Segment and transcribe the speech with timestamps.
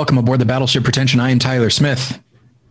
[0.00, 1.20] welcome aboard the Battleship Pretension.
[1.20, 2.18] I am Tyler Smith.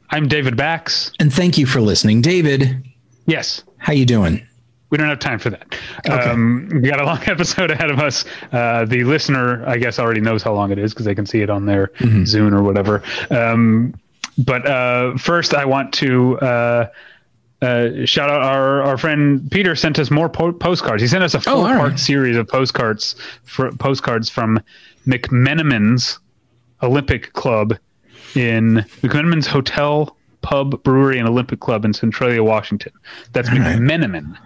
[0.10, 1.12] I'm David Bax.
[1.20, 2.24] And thank you for listening.
[2.24, 2.84] David.
[3.28, 3.64] Yes.
[3.78, 4.44] How you doing?
[4.90, 5.78] We don't have time for that.
[6.10, 6.28] Okay.
[6.28, 8.26] Um, we got a long episode ahead of us.
[8.52, 11.42] Uh, the listener, I guess, already knows how long it is because they can see
[11.42, 12.24] it on their mm-hmm.
[12.24, 13.04] Zune or whatever.
[13.30, 13.94] Um,
[14.40, 16.88] but uh, first, I want to uh,
[17.62, 21.04] uh, shout out our, our friend Peter sent us more po- postcards.
[21.04, 22.00] He sent us a four oh, part right.
[22.00, 24.60] series of postcards for postcards from
[25.06, 26.18] McMenamin's
[26.84, 27.78] Olympic Club
[28.36, 32.94] in McMenamin's Hotel, Pub, Brewery, and Olympic Club in Centralia, Washington.
[33.34, 34.32] That's McMenamin.
[34.32, 34.42] Right.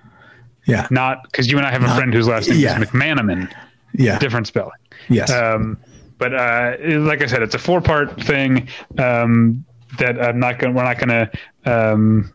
[0.65, 0.87] Yeah.
[0.89, 2.79] Not because you and I have a friend whose last name yeah.
[2.79, 3.53] is McManaman.
[3.93, 4.17] Yeah.
[4.17, 4.71] Different spelling.
[5.09, 5.29] Yes.
[5.29, 5.77] Um,
[6.17, 9.65] but uh, like I said, it's a four part thing um,
[9.99, 10.73] that I'm not gonna.
[10.73, 11.31] We're not going to.
[11.65, 12.33] Um,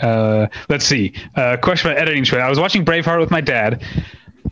[0.00, 1.14] uh, let's see.
[1.34, 2.24] Uh, question about editing.
[2.38, 3.82] I was watching Braveheart with my dad.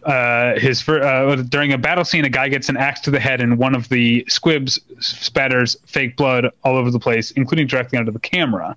[0.07, 3.41] Uh, his uh, during a battle scene, a guy gets an axe to the head,
[3.41, 8.13] and one of the squibs spatters fake blood all over the place, including directly onto
[8.13, 8.77] the camera.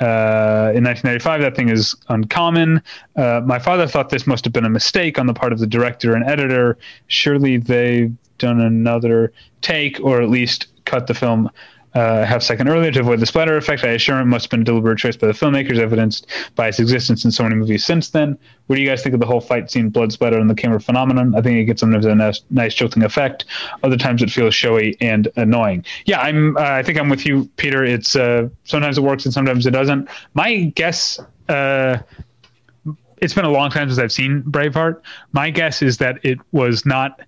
[0.00, 2.80] Uh, in 1995, that thing is uncommon.
[3.16, 5.66] Uh, my father thought this must have been a mistake on the part of the
[5.66, 6.78] director and editor.
[7.08, 11.50] Surely they've done another take, or at least cut the film
[11.96, 13.82] uh, half second earlier to avoid the splatter effect.
[13.82, 16.78] I assure him must have been a deliberate choice by the filmmakers, evidenced by its
[16.78, 18.38] existence in so many movies since then.
[18.66, 20.78] What do you guys think of the whole fight scene, blood splatter, and the camera
[20.78, 21.34] phenomenon?
[21.34, 23.46] I think it gets sometimes a nice, nice jolting effect.
[23.82, 25.86] Other times it feels showy and annoying.
[26.04, 26.56] Yeah, I'm.
[26.58, 27.82] Uh, I think I'm with you, Peter.
[27.82, 30.08] It's uh, sometimes it works and sometimes it doesn't.
[30.34, 31.18] My guess.
[31.48, 31.98] Uh,
[33.22, 35.00] it's been a long time since I've seen Braveheart.
[35.32, 37.22] My guess is that it was not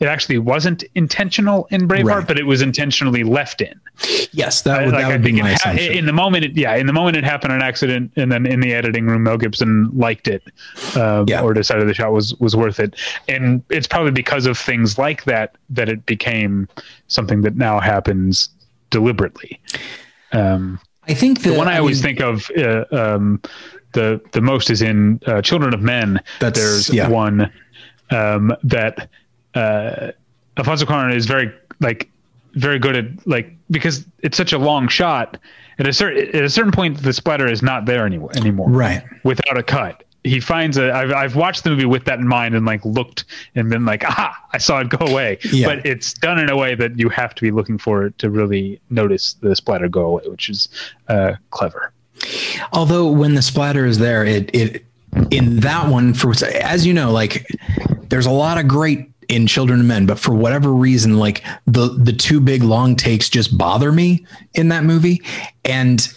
[0.00, 2.26] it actually wasn't intentional in Braveheart, right.
[2.26, 3.80] but it was intentionally left in.
[4.32, 5.92] Yes, that would, like, that would be my ha- assumption.
[5.92, 8.60] In the moment, it, yeah, in the moment it happened an accident, and then in
[8.60, 10.42] the editing room, Mel Gibson liked it,
[10.96, 11.42] um, yeah.
[11.42, 12.96] or decided the shot was was worth it,
[13.28, 16.68] and it's probably because of things like that that it became
[17.06, 18.48] something that now happens
[18.90, 19.60] deliberately.
[20.32, 22.50] Um, I think the, the one I, I always mean, think of.
[22.56, 23.40] Uh, um,
[23.92, 26.20] the the most is in uh, Children of Men.
[26.40, 27.08] There's yeah.
[27.08, 27.50] one
[28.10, 29.08] um, that
[29.54, 30.12] uh,
[30.56, 32.10] Alfonso Cuarón is very like
[32.54, 35.38] very good at like because it's such a long shot.
[35.78, 38.30] At a certain at a certain point, the splatter is not there anymore.
[38.36, 39.02] Anymore, right?
[39.24, 40.92] Without a cut, he finds a.
[40.92, 44.04] I've I've watched the movie with that in mind and like looked and been like,
[44.04, 45.38] ah, I saw it go away.
[45.52, 45.66] Yeah.
[45.66, 48.30] But it's done in a way that you have to be looking for it to
[48.30, 50.68] really notice the splatter go away, which is
[51.08, 51.92] uh, clever.
[52.72, 54.84] Although when the splatter is there, it it
[55.30, 57.46] in that one for as you know, like
[58.08, 61.88] there's a lot of great in Children of Men, but for whatever reason, like the
[61.88, 65.22] the two big long takes just bother me in that movie,
[65.64, 66.12] and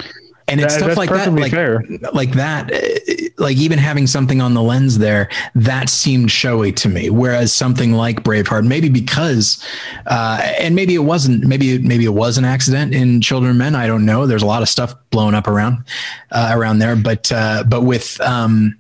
[0.50, 1.84] and it's that, stuff like that, like fair.
[2.13, 6.88] like that, uh, like even having something on the lens there that seemed showy to
[6.88, 7.09] me.
[7.09, 9.62] Whereas something like Braveheart, maybe because,
[10.06, 13.75] uh, and maybe it wasn't, maybe maybe it was an accident in Children of Men.
[13.75, 14.25] I don't know.
[14.25, 15.84] There's a lot of stuff blown up around
[16.31, 18.78] uh, around there, but uh, but with um,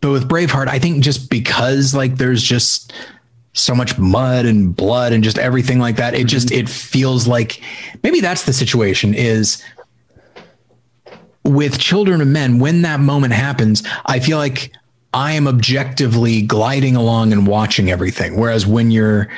[0.00, 2.92] but with Braveheart, I think just because like there's just
[3.52, 6.26] so much mud and blood and just everything like that, it mm-hmm.
[6.26, 7.60] just it feels like
[8.02, 9.62] maybe that's the situation is
[11.44, 14.72] with Children of Men when that moment happens, I feel like
[15.14, 19.28] I am objectively gliding along and watching everything whereas when you're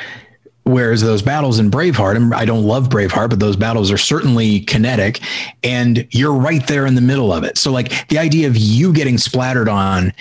[0.65, 5.21] Whereas those battles in Braveheart, I don't love Braveheart, but those battles are certainly kinetic
[5.65, 7.59] and you're right there in the middle of it.
[7.59, 10.13] So, like the idea of you getting splattered on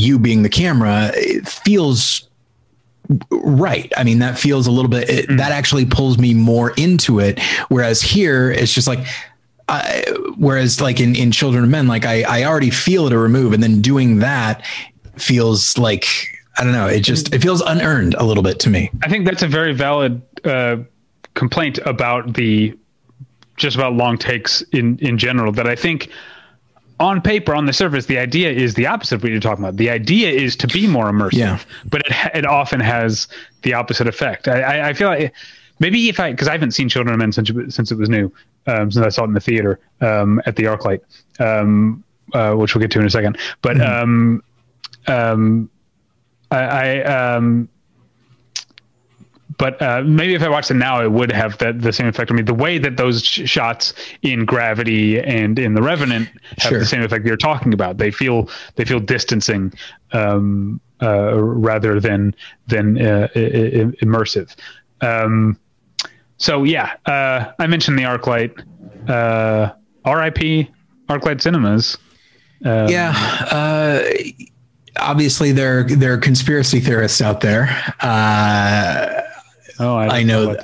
[0.00, 2.28] you being the camera it feels
[3.30, 3.92] right.
[3.96, 5.38] I mean that feels a little bit it, mm.
[5.38, 7.40] that actually pulls me more into it.
[7.68, 9.00] Whereas here it's just like
[9.68, 10.04] I,
[10.36, 13.52] whereas like in, in children of men like I, I already feel it a remove
[13.52, 14.66] and then doing that
[15.16, 16.06] feels like
[16.58, 18.90] i don't know it just it feels unearned a little bit to me.
[19.02, 20.78] I think that's a very valid uh,
[21.34, 22.76] complaint about the
[23.56, 26.10] just about long takes in in general that i think
[27.00, 29.76] on paper, on the surface, the idea is the opposite of what you're talking about.
[29.76, 31.58] The idea is to be more immersive, yeah.
[31.86, 33.26] but it, it often has
[33.62, 34.46] the opposite effect.
[34.46, 35.34] I, I, I feel like
[35.78, 38.30] maybe if I, because I haven't seen Children of Men since, since it was new,
[38.66, 41.00] um, since I saw it in the theater um, at the ArcLight,
[41.40, 42.04] um,
[42.34, 43.38] uh, which we'll get to in a second.
[43.62, 44.02] But mm-hmm.
[44.02, 44.42] um,
[45.06, 45.70] um,
[46.50, 47.68] I, I um,
[49.60, 52.30] but uh, maybe if I watched it now, it would have that the same effect
[52.30, 52.42] on me.
[52.42, 53.92] The way that those sh- shots
[54.22, 56.78] in Gravity and in The Revenant have sure.
[56.78, 57.98] the same effect you're talking about.
[57.98, 59.74] They feel they feel distancing
[60.12, 62.34] um, uh, rather than
[62.68, 64.56] than uh, I- immersive.
[65.02, 65.60] Um,
[66.38, 68.64] so yeah, uh, I mentioned the ArcLight.
[69.10, 69.74] Uh,
[70.06, 70.70] R.I.P.
[71.10, 71.98] ArcLight Cinemas.
[72.64, 73.12] Um, yeah
[73.50, 74.02] uh,
[74.98, 77.70] obviously there there are conspiracy theorists out there
[78.00, 79.22] uh,
[79.80, 80.54] Oh, I, I know.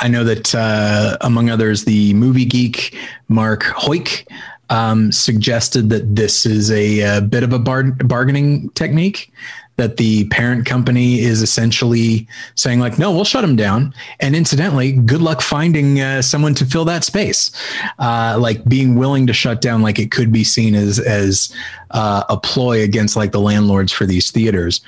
[0.00, 2.96] I know that uh, among others, the movie geek
[3.28, 4.26] Mark Hoik
[4.70, 9.30] um, suggested that this is a, a bit of a bar- bargaining technique.
[9.76, 13.94] That the parent company is essentially saying, like, no, we'll shut them down.
[14.20, 17.50] And incidentally, good luck finding uh, someone to fill that space.
[17.98, 21.54] Uh, like being willing to shut down, like it could be seen as as
[21.90, 24.82] uh, a ploy against like the landlords for these theaters.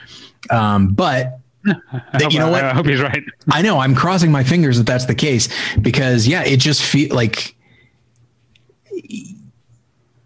[0.50, 2.64] Um, but hope, you know what?
[2.64, 3.22] I hope he's right.
[3.50, 3.78] I know.
[3.78, 5.48] I'm crossing my fingers that that's the case
[5.80, 7.54] because yeah, it just feel like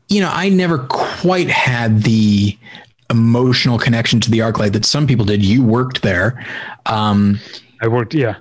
[0.09, 2.59] you know, I never quite had the
[3.11, 5.45] emotional connection to the ArcLight that some people did.
[5.45, 6.45] You worked there.
[6.87, 7.39] Um,
[7.81, 8.37] I worked, yeah.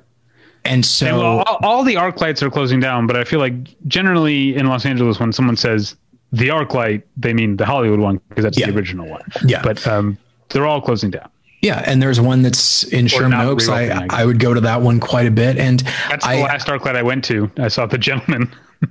[0.65, 3.53] And so and all, all, the arc lights are closing down, but I feel like
[3.87, 5.95] generally in Los Angeles, when someone says
[6.33, 8.67] the arc light, they mean the Hollywood one because that's yeah.
[8.67, 9.23] the original one.
[9.45, 9.61] Yeah.
[9.61, 10.17] But um,
[10.49, 11.29] they're all closing down.
[11.67, 13.67] Yeah, and there's one that's in or Sherman Oaks.
[13.67, 16.67] I, I, would go to that one quite a bit, and that's the I, last
[16.67, 17.51] ArcLight I went to.
[17.57, 18.55] I saw the gentleman.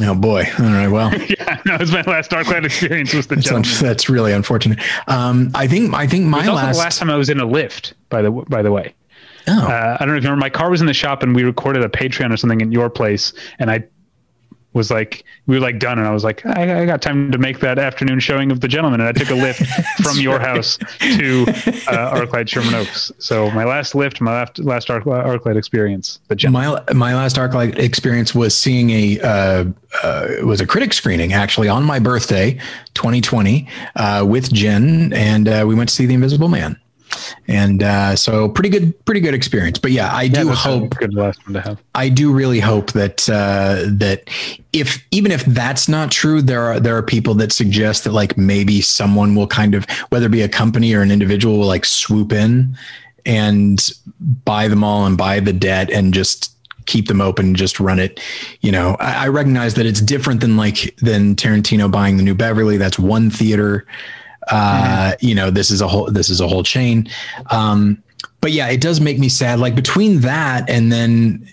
[0.00, 0.44] Oh boy!
[0.60, 0.86] All right.
[0.86, 4.78] Well, yeah, no, it's my last ArcLight experience was the that's, un- that's really unfortunate.
[5.08, 7.94] Um, I think I think my last the last time I was in a Lyft.
[8.08, 8.94] By the by the way,
[9.48, 10.36] oh, uh, I don't know if you remember.
[10.36, 12.88] My car was in the shop, and we recorded a Patreon or something in your
[12.88, 13.88] place, and I
[14.74, 17.38] was like we were like done and i was like I, I, got time to
[17.38, 19.66] make that afternoon showing of the gentleman and i took a Lyft
[20.04, 21.44] from your house to
[21.88, 23.10] uh, arclight sherman oaks.
[23.18, 26.84] So my last Lyft my last last Arc, arclight experience the gentleman.
[26.86, 29.64] my my last arclight experience was seeing a uh,
[30.02, 32.52] uh, was a critic screening actually on my birthday
[32.94, 33.66] 2020
[33.96, 36.78] uh, with jen and uh, we went to see the invisible man
[37.46, 39.78] and uh, so pretty good, pretty good experience.
[39.78, 41.82] But yeah, I yeah, do hope good last one to have.
[41.94, 44.24] I do really hope that uh, that
[44.72, 48.36] if even if that's not true, there are there are people that suggest that like
[48.36, 51.84] maybe someone will kind of whether it be a company or an individual will like
[51.84, 52.76] swoop in
[53.24, 53.90] and
[54.44, 56.54] buy them all and buy the debt and just
[56.88, 58.18] keep them open and just run it.
[58.62, 62.34] You know, I, I recognize that it's different than like than Tarantino buying the New
[62.34, 62.76] Beverly.
[62.76, 63.86] That's one theater.
[64.50, 65.26] Uh, mm-hmm.
[65.26, 67.08] You know, this is a whole this is a whole chain.
[67.50, 68.02] Um,
[68.40, 69.58] but yeah, it does make me sad.
[69.58, 71.48] Like between that and then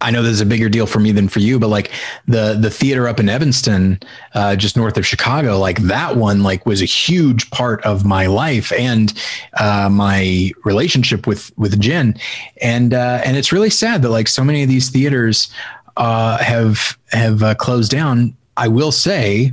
[0.00, 1.90] I know this is a bigger deal for me than for you, but like
[2.26, 3.98] the the theater up in Evanston,
[4.34, 8.26] uh, just north of Chicago, like that one, like was a huge part of my
[8.26, 9.12] life and
[9.58, 12.14] uh, my relationship with with Jen,
[12.62, 15.48] and uh, and it's really sad that like so many of these theaters
[15.96, 18.36] uh, have have uh, closed down.
[18.56, 19.52] I will say,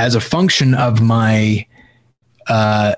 [0.00, 1.66] as a function of my
[2.48, 2.94] uh,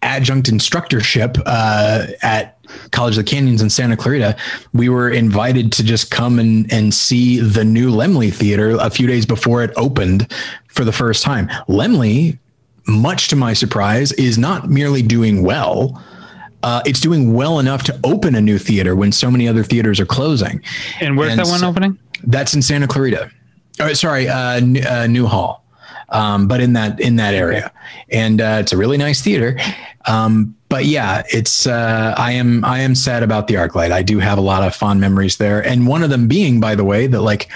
[0.00, 2.58] adjunct instructorship uh, at
[2.90, 4.34] College of the Canyons in Santa Clarita,
[4.72, 9.06] we were invited to just come and, and see the new Laemmle Theater a few
[9.06, 10.32] days before it opened
[10.68, 11.48] for the first time.
[11.68, 12.38] Laemmle,
[12.86, 16.02] much to my surprise, is not merely doing well.
[16.62, 20.00] Uh, it's doing well enough to open a new theater when so many other theaters
[20.00, 20.62] are closing.
[21.00, 21.98] And where's and that one opening?
[22.24, 23.30] That's in Santa Clarita.
[23.80, 25.62] Oh, sorry, uh, uh, Newhall
[26.10, 27.72] um, but in that in that area,
[28.10, 29.58] and uh, it's a really nice theater.
[30.06, 33.90] Um, but yeah, it's uh, I am I am sad about the ArcLight.
[33.90, 36.74] I do have a lot of fond memories there, and one of them being, by
[36.74, 37.50] the way, that like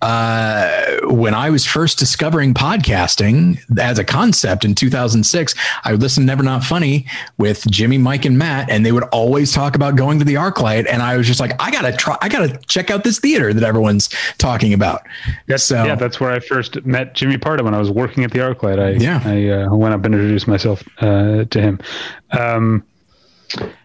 [0.00, 6.22] uh, when I was first discovering podcasting as a concept in 2006, I would listen
[6.22, 9.96] to Never Not Funny with Jimmy, Mike, and Matt, and they would always talk about
[9.96, 10.86] going to the ArcLight.
[10.88, 13.64] And I was just like, I gotta try, I gotta check out this theater that
[13.64, 15.02] everyone's talking about.
[15.46, 18.30] That's so, yeah, that's where I first met Jimmy Pardo when I was working at
[18.30, 18.78] the ArcLight.
[18.78, 21.80] I yeah, I uh, went up and introduced myself uh, to him.
[22.30, 22.84] Um,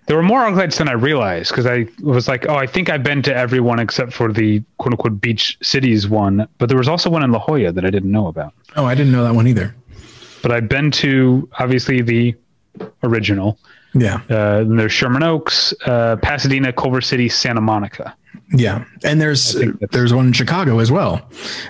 [0.06, 3.04] there were more ArcLights than I realized because I was like, oh, I think I've
[3.04, 6.48] been to everyone except for the quote unquote beach cities one.
[6.58, 8.54] But there was also one in La Jolla that I didn't know about.
[8.76, 9.76] Oh, I didn't know that one either.
[10.42, 12.36] But I've been to obviously the
[13.04, 13.58] original.
[13.94, 14.22] Yeah.
[14.30, 18.16] Uh, there's Sherman Oaks, uh, Pasadena, Culver City, Santa Monica.
[18.52, 19.56] Yeah, and there's
[19.92, 21.28] there's one in Chicago as well.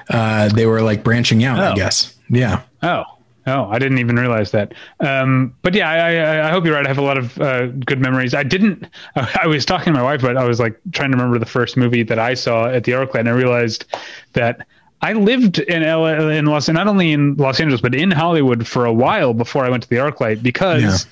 [0.09, 1.71] Uh, they were like branching out, oh.
[1.71, 2.17] I guess.
[2.29, 2.63] Yeah.
[2.81, 3.03] Oh,
[3.45, 4.73] Oh, I didn't even realize that.
[5.01, 6.85] Um, but yeah, I, I, hope you're right.
[6.85, 8.33] I have a lot of uh, good memories.
[8.33, 8.87] I didn't.
[9.15, 11.75] I was talking to my wife, but I was like trying to remember the first
[11.75, 13.85] movie that I saw at the ArcLight, and I realized
[14.33, 14.65] that
[15.01, 18.85] I lived in LA, in Los, not only in Los Angeles, but in Hollywood for
[18.85, 21.11] a while before I went to the ArcLight because yeah.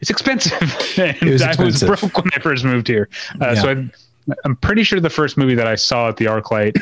[0.00, 0.60] it's expensive,
[0.98, 1.88] and was expensive.
[1.88, 3.08] I was broke when I first moved here.
[3.40, 3.54] Uh, yeah.
[3.54, 6.78] So I, am pretty sure the first movie that I saw at the ArcLight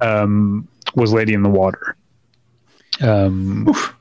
[0.00, 0.66] um,
[0.96, 1.96] was Lady in the Water.
[3.00, 3.94] Um, Oof.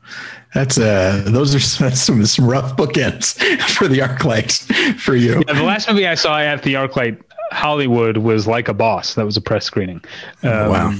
[0.53, 3.33] That's uh, those are that's some some rough bookends
[3.75, 5.43] for the ArcLight for you.
[5.47, 7.21] Yeah, the last movie I saw at the ArcLight
[7.51, 9.15] Hollywood was Like a Boss.
[9.15, 10.01] That was a press screening.
[10.43, 10.93] Um, wow.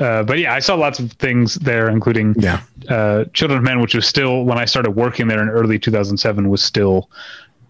[0.00, 2.60] Uh, but yeah, I saw lots of things there, including yeah.
[2.88, 6.48] uh, Children of Men, which was still when I started working there in early 2007
[6.48, 7.10] was still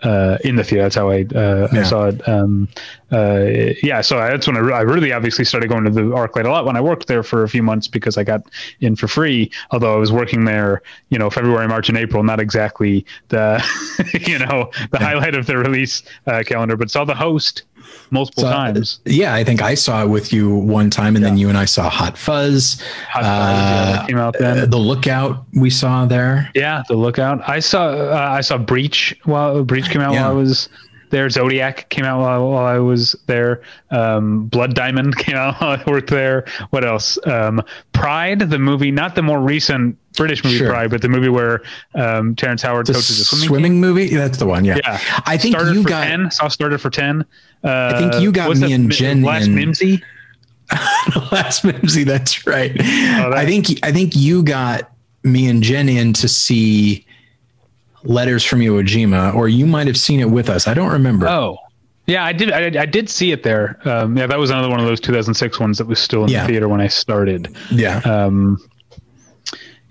[0.03, 0.83] uh, in the theater.
[0.83, 1.81] That's how I, uh, Yeah.
[1.81, 2.29] I saw it.
[2.29, 2.69] Um,
[3.11, 6.45] uh, yeah, so that's when I, re- I really obviously started going to the ArcLight
[6.45, 8.43] a lot when I worked there for a few months because I got
[8.81, 9.51] in for free.
[9.71, 13.65] Although I was working there, you know, February, March, and April, not exactly the,
[14.27, 17.63] you know, the highlight of the release uh, calendar, but saw the host
[18.11, 19.01] multiple So, times.
[19.05, 21.65] Yeah, I think I saw it with you one time, and then you and I
[21.65, 22.81] saw Hot Fuzz.
[23.11, 24.59] Hot Fuzz, yeah, Uh, came out then.
[24.59, 26.51] uh, the Lookout we saw there.
[26.55, 27.49] Yeah, the lookout.
[27.49, 30.23] I saw uh, I saw Breach while Breach came out Yeah.
[30.23, 30.69] while I was
[31.11, 31.29] there.
[31.31, 33.63] Zodiac came out while, while I was there.
[33.91, 36.45] Um, Blood Diamond came out while I worked there.
[36.71, 37.19] What else?
[37.27, 37.63] Um,
[37.93, 40.71] Pride, the movie, not the more recent British movie Sure.
[40.71, 41.63] Pride, but the movie where
[41.95, 44.09] um, Terrence Howard The coaches a swimming, swimming, movie.
[44.15, 44.65] That's the one.
[44.65, 44.77] Yeah.
[44.85, 46.31] Yeah, I think started you got ten.
[46.31, 47.23] Saw Starter for Ten.
[47.63, 50.03] Uh, I think you got me and Jen last in- Mimzy.
[51.33, 52.05] last Mimzy.
[52.05, 52.73] That's right.
[52.81, 54.91] Oh, I think I think you got
[55.23, 57.05] me and Jen in to see
[58.09, 60.67] Letters from Iwo Jima, or you might have seen it with us.
[60.67, 61.29] I don't remember.
[61.29, 61.59] Oh,
[62.07, 62.51] yeah, I did.
[62.51, 63.79] I, I did see it there.
[63.85, 66.43] Um, yeah, that was another one of those 2006 ones that was still in Yeah.
[66.43, 67.55] the theater when I started.
[67.71, 67.99] Yeah.
[67.99, 68.59] Um,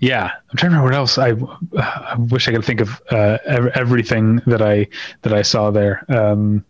[0.00, 1.18] yeah, I'm trying to remember what else.
[1.18, 1.32] I,
[1.80, 4.86] I wish I could think of uh, ev- everything that I
[5.22, 6.04] that I saw there.
[6.08, 6.64] Um,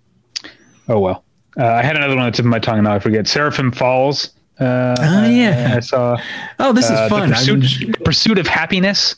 [0.89, 1.25] oh well,
[1.59, 3.27] uh, I had another one on the tip of my tongue, and now I forget.
[3.27, 4.31] Seraphim Falls.
[4.61, 5.75] Uh, Oh, yeah.
[5.77, 6.17] I saw.
[6.59, 7.31] oh, this is uh, fun.
[7.31, 9.15] The I'm- pursuit, pursuit of happiness,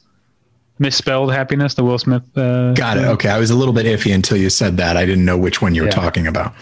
[0.80, 1.74] misspelled happiness.
[1.74, 2.22] The Will Smith.
[2.36, 3.04] Uh, Got it.
[3.04, 3.28] Okay.
[3.28, 4.96] I was a little bit iffy until you said that.
[4.96, 5.94] I didn't know which one you were Yeah.
[5.94, 6.54] talking about.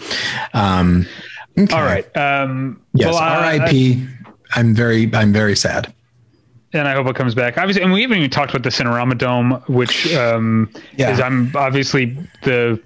[0.53, 1.07] Um,
[1.57, 1.75] okay.
[1.75, 2.05] All right.
[2.15, 3.13] Um, Yes.
[3.13, 4.05] well, R.I.P.
[4.55, 5.93] I'm very, I'm very sad.
[6.73, 7.57] and I hope it comes back.
[7.57, 11.11] Obviously, and we haven't even talked about the Cinerama Dome, which um, Yeah.
[11.11, 12.79] is I'm obviously the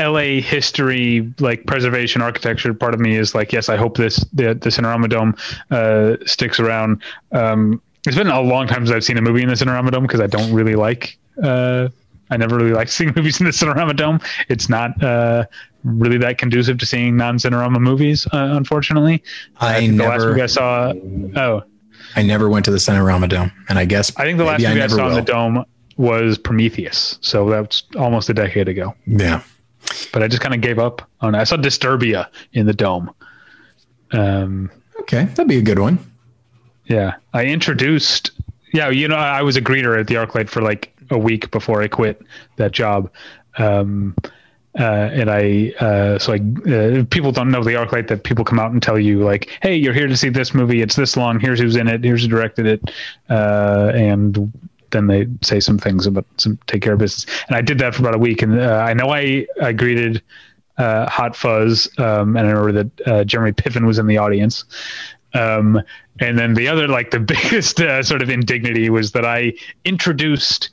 [0.00, 4.54] LA history, like preservation architecture part of me is like, yes, I hope this the
[4.54, 5.36] the Cinerama Dome
[5.70, 7.02] uh, sticks around.
[7.30, 10.02] Um, it's been a long time since I've seen a movie in the Cinerama Dome
[10.02, 11.18] because I don't really like.
[11.42, 11.88] Uh,
[12.30, 14.20] I never really like seeing movies in the Cinerama Dome.
[14.48, 15.46] It's not uh,
[15.84, 19.22] really that conducive to seeing non-Cinerama movies, uh, unfortunately.
[19.60, 20.92] I think the last never, movie I saw.
[21.36, 21.62] Oh,
[22.16, 24.72] I never went to the Cinerama Dome, and I guess I think the last movie
[24.72, 25.64] I, never saw in the dome
[25.96, 27.18] was Prometheus.
[27.20, 28.94] So that's almost a decade ago.
[29.06, 29.42] Yeah.
[30.12, 31.38] But I just kind of gave up on it.
[31.38, 33.10] I saw Disturbia in the dome.
[34.12, 34.70] Um,
[35.00, 35.98] Okay, that'd be a good one.
[36.86, 38.30] Yeah, I introduced.
[38.72, 41.82] Yeah, you know, I was a greeter at the ArcLight for like a week before
[41.82, 42.20] I quit
[42.56, 43.10] that job.
[43.56, 44.16] Um,
[44.78, 46.36] uh, and I, uh, so I,
[46.70, 49.76] uh, people don't know the ArcLight that people come out and tell you like, Hey,
[49.76, 50.82] you're here to see this movie.
[50.82, 51.38] It's this long.
[51.38, 52.02] Here's who's in it.
[52.02, 52.90] Here's who directed it.
[53.30, 54.52] Uh, and
[54.90, 57.26] then they say some things about some take care of business.
[57.46, 58.42] And I did that for about a week.
[58.42, 60.22] And, uh, I know I, I greeted,
[60.76, 61.88] uh, Hot Fuzz.
[61.98, 64.64] Um, and I remember that, Jeremy Piven was in the audience.
[65.34, 65.80] Um,
[66.20, 69.52] and then the other, like the biggest uh, sort of indignity was that I
[69.84, 70.70] introduced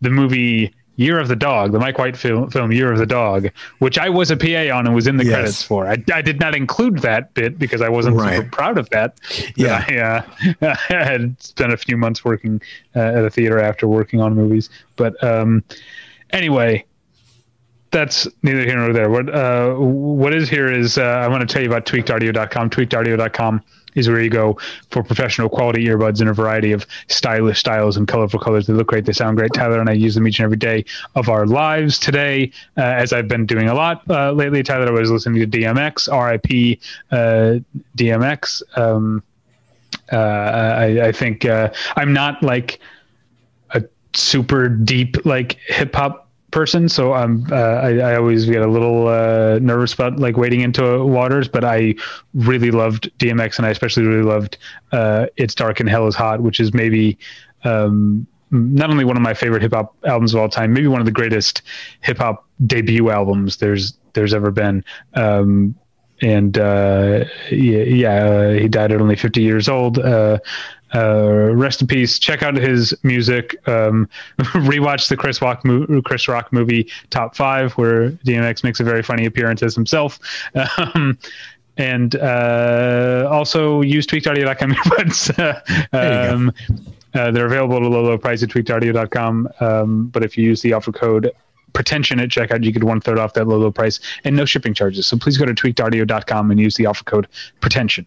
[0.00, 3.48] the movie Year of the Dog, the Mike White film, film Year of the Dog,
[3.78, 5.32] which I was a PA on and was in the Yes.
[5.34, 5.86] credits for.
[5.86, 9.18] I, I did not include that bit because I wasn't super proud of that.
[9.56, 9.84] Yeah.
[10.60, 12.60] I, uh, I had spent a few months working
[12.94, 14.68] uh, at a theater after working on movies.
[14.96, 15.64] But um,
[16.30, 16.84] anyway,
[17.90, 19.08] that's neither here nor there.
[19.10, 22.70] What uh, what is here is uh, I want to tell you about tweakedaudio.com.
[22.70, 23.62] Tweakedaudio.com
[23.94, 24.58] is where you go
[24.90, 28.66] for professional quality earbuds in a variety of stylish styles and colorful colors.
[28.66, 29.04] They look great.
[29.04, 29.52] They sound great.
[29.52, 30.84] Tyler and I use them each and every day
[31.14, 31.98] of our lives.
[31.98, 35.58] Today, uh, as I've been doing a lot uh, lately, Tyler, I was listening to
[35.58, 36.80] DMX, RIP
[37.10, 37.60] uh,
[37.96, 38.62] DMX.
[38.78, 39.22] Um,
[40.12, 42.80] uh, I, I think uh, I'm not like
[43.70, 43.82] a
[44.14, 46.21] super deep like hip hop
[46.52, 50.60] person, so I'm uh, I, I always get a little uh, nervous about like wading
[50.60, 51.48] into waters.
[51.48, 51.94] But I
[52.34, 54.58] really loved DMX, and I especially really loved
[54.92, 57.18] uh, "It's Dark and Hell Is Hot," which is maybe.
[57.64, 61.00] Um, not only one of my favorite hip hop albums of all time, maybe one
[61.00, 61.62] of the greatest
[62.02, 64.84] hip hop debut albums there's there's ever been.
[65.14, 65.74] Um,
[66.20, 69.98] and uh, yeah, yeah uh, he died at only 50 years old.
[70.94, 72.18] Uh, rest in peace.
[72.18, 73.56] Check out his music.
[73.68, 74.08] Um,
[74.38, 79.02] rewatch the Chris Rock, mo- Chris Rock movie Top Five, where DMX makes a very
[79.02, 80.18] funny appearance as himself.
[80.94, 81.18] Um,
[81.78, 85.34] and uh, also use tweakedaudio.com earbuds.
[85.92, 86.34] There you go.
[86.34, 86.52] um,
[87.14, 89.48] uh, they're available at a low, low price at tweakedaudio.com.
[89.60, 91.30] Um, but if you use the offer code
[91.72, 94.74] pretension at checkout, you get one third off that low, low price and no shipping
[94.74, 95.06] charges.
[95.06, 97.28] So please go to tweakedaudio.com and use the offer code
[97.60, 98.06] pretension.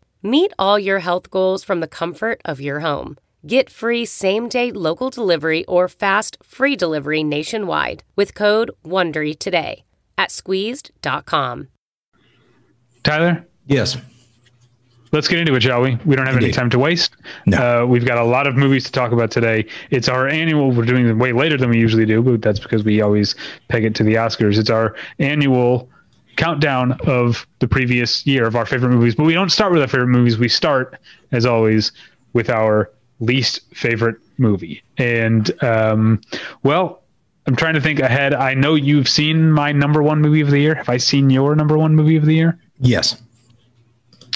[0.23, 3.17] Meet all your health goals from the comfort of your home.
[3.47, 9.83] Get free same day local delivery or fast free delivery nationwide with code WONDERY today
[10.19, 11.69] at squeezed.com.
[13.03, 13.47] Tyler?
[13.65, 13.97] Yes.
[15.11, 15.97] Let's get into it, shall we?
[16.05, 17.17] We don't have any time to waste.
[17.47, 17.57] No.
[17.57, 19.65] Uh, we've got a lot of movies to talk about today.
[19.89, 22.83] It's our annual, we're doing it way later than we usually do, but that's because
[22.83, 23.35] we always
[23.69, 24.59] peg it to the Oscars.
[24.59, 25.89] It's our annual
[26.35, 29.15] countdown of the previous year of our favorite movies.
[29.15, 30.37] But we don't start with our favorite movies.
[30.37, 30.97] We start,
[31.31, 31.91] as always,
[32.33, 34.83] with our least favorite movie.
[34.97, 36.21] And, um,
[36.63, 37.01] well,
[37.47, 38.33] I'm trying to think ahead.
[38.33, 40.75] I know you've seen my number one movie of the year.
[40.75, 42.59] Have I seen your number one movie of the year?
[42.79, 43.21] Yes.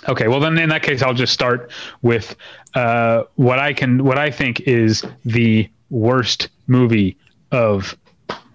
[0.07, 1.71] Okay, well then in that case, I'll just start
[2.01, 2.35] with
[2.75, 7.17] uh, what I can, what I think is the worst movie
[7.51, 7.97] of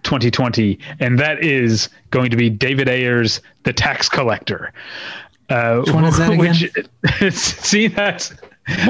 [0.03, 4.73] 2020, and that is going to be David Ayer's The Tax Collector.
[5.49, 6.39] Uh, Which one is that
[7.21, 8.33] Which, see that's.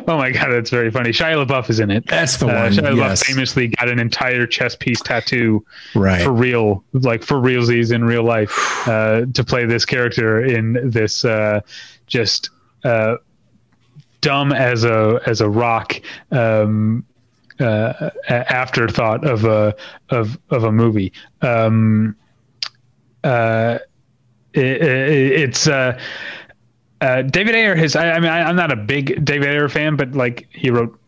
[0.07, 1.09] Oh my god, that's very funny.
[1.11, 2.07] Shia LaBeouf is in it.
[2.07, 3.23] That's the Uh, one, Shia yes.
[3.23, 5.65] LaBeouf famously got an entire chess piece tattoo
[5.95, 6.23] Right.
[6.23, 11.25] for real, like for realsies in real life, uh, to play this character in this
[11.25, 11.61] uh,
[12.07, 12.51] just
[12.85, 13.17] uh,
[14.21, 15.99] dumb as a as a rock
[16.31, 17.07] um,
[17.61, 19.75] uh, afterthought of a
[20.11, 21.13] of of a movie.
[21.43, 22.17] Um,
[23.25, 23.79] uh,
[24.55, 25.99] it, it, it's uh,
[27.01, 27.77] uh, David Ayer.
[27.77, 30.71] His I, I mean I, I'm not a big David Ayer fan, but like he
[30.71, 30.99] wrote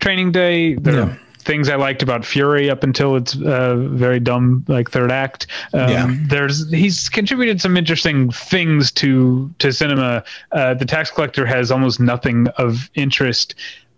[0.00, 0.74] Training Day.
[0.74, 1.00] There Yeah.
[1.10, 5.46] are things I liked about Fury up until its uh, very dumb like third act.
[5.74, 6.14] Um, Yeah.
[6.28, 10.24] There's he's contributed some interesting things to to cinema.
[10.52, 13.54] Uh, the Tax Collector has almost nothing of interest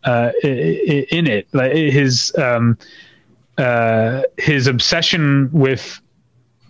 [0.06, 1.48] uh, in it.
[1.52, 2.78] Like his um,
[3.58, 6.00] uh, his obsession with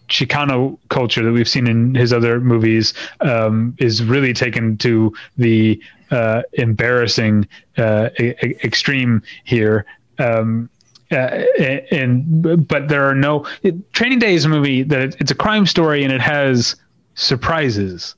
[0.08, 5.80] Chicano culture that we've seen in his other movies um, is really taken to the
[6.10, 7.46] uh, embarrassing
[7.76, 9.84] uh, e- extreme here.
[10.18, 10.70] Um,
[11.12, 11.44] uh,
[11.92, 15.36] and but there are no it, Training Day is a movie that it, it's a
[15.36, 16.74] crime story and it has
[17.14, 18.16] surprises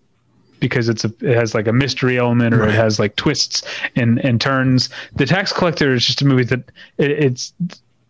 [0.61, 2.71] because it's a it has like a mystery element or Right.
[2.71, 3.63] it has like twists
[3.97, 4.91] and and turns.
[5.17, 6.61] The Tax Collector is just a movie that
[6.99, 7.53] it, it's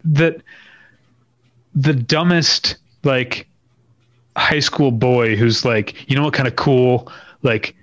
[0.04, 0.40] that
[1.74, 3.46] the dumbest like
[4.36, 7.10] high school boy who's like, you know what kind of cool
[7.42, 7.74] like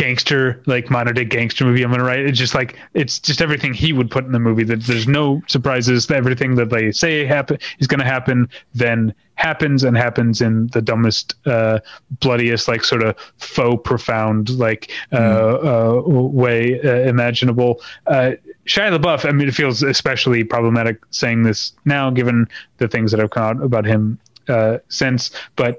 [0.00, 2.20] gangster like modern day gangster movie I'm gonna write.
[2.20, 4.64] It's just like it's just everything he would put in the movie.
[4.64, 6.10] That there's no surprises.
[6.10, 11.34] Everything that they say happen is gonna happen, then happens and happens in the dumbest,
[11.44, 11.80] uh,
[12.20, 17.82] bloodiest, like sort of faux profound like uh, uh, way uh, imaginable.
[18.06, 18.32] Uh,
[18.66, 19.28] Shia LaBeouf.
[19.28, 22.46] I mean, it feels especially problematic saying this now, given
[22.78, 25.30] the things that have come out about him uh, since.
[25.56, 25.78] But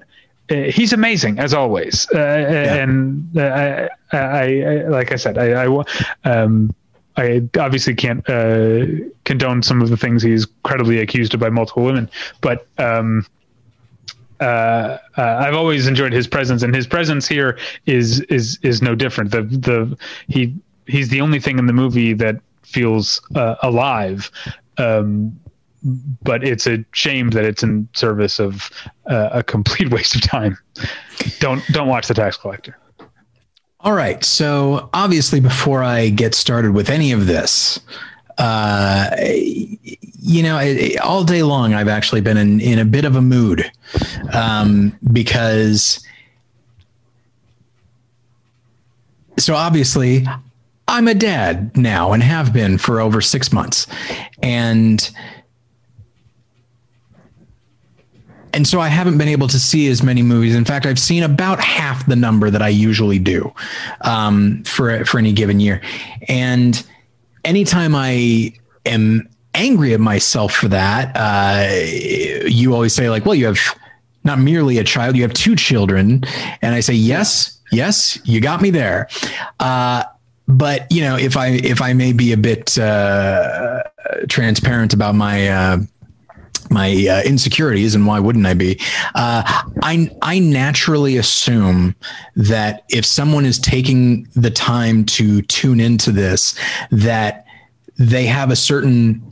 [0.52, 5.84] he's amazing as always, uh, and uh, I, I, I, like I said, I, I
[6.24, 6.74] um,
[7.18, 8.86] I obviously can't uh,
[9.26, 12.10] condone some of the things he's credibly accused of by multiple women,
[12.42, 13.26] but um,
[14.42, 18.96] uh, uh, I've always enjoyed his presence, and his presence here is is is no
[18.96, 19.32] different.
[19.32, 20.56] The the he
[20.88, 24.32] he's the only thing in the movie that feels uh, alive.
[24.78, 25.40] Um,
[25.84, 28.70] but it's a shame that it's in service of
[29.08, 30.58] uh, a complete waste of time.
[31.40, 32.78] Don't don't watch the tax collector.
[33.84, 34.24] All right.
[34.24, 37.80] So obviously, before I get started with any of this,
[38.38, 40.60] uh, you know,
[41.04, 43.72] all day long I've actually been in, in a bit of a mood
[44.34, 46.06] um, because.
[49.40, 50.28] So obviously,
[50.88, 53.88] I'm a dad now and have been for over six months,
[54.44, 55.10] and
[58.54, 60.56] and so I haven't been able to see as many movies.
[60.56, 63.54] In fact, I've seen about half the number that I usually do
[64.02, 65.82] um, for for any given year.
[66.28, 66.84] And
[67.44, 68.54] anytime I
[68.86, 73.60] am angry at myself for that, uh, you always say like, "Well, you have
[74.24, 76.24] not merely a child, you have two children,"
[76.62, 79.08] and I say, "Yes, yes, you got me there."
[79.60, 80.04] Uh,
[80.48, 83.84] but you know, if I if I may be a bit uh,
[84.28, 85.78] transparent about my uh,
[86.72, 88.80] my uh, insecurities and why wouldn't I be?
[89.16, 89.44] Uh,
[89.84, 91.96] I I naturally assume
[92.36, 96.56] that if someone is taking the time to tune into this,
[96.92, 97.46] that
[97.98, 99.32] they have a certain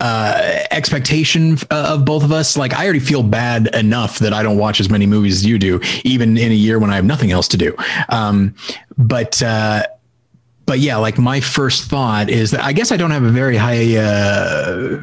[0.00, 2.56] uh, expectation uh, of both of us.
[2.56, 5.58] Like I already feel bad enough that I don't watch as many movies as you
[5.58, 7.74] do, even in a year when I have nothing else to do.
[8.10, 8.54] Um,
[8.98, 9.84] but uh,
[10.66, 13.56] but yeah, like my first thought is that I guess I don't have a very
[13.56, 15.02] high uh,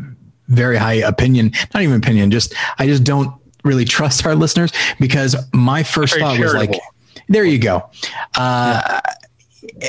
[0.53, 5.35] very high opinion, not even opinion, just I just don't really trust our listeners because
[5.53, 6.59] my first thought charitable.
[6.59, 6.81] was like,
[7.29, 7.89] there you go.
[8.35, 9.01] Uh, yeah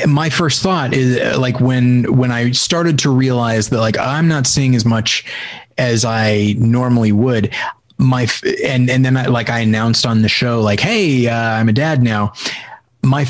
[0.07, 4.29] my first thought is uh, like when when I started to realize that like I'm
[4.29, 5.25] not seeing as much
[5.79, 7.55] as I normally would
[7.99, 8.29] my
[8.65, 11.73] and and then I, like I announced on the show like hey uh, I'm a
[11.73, 12.33] dad now
[13.05, 13.27] my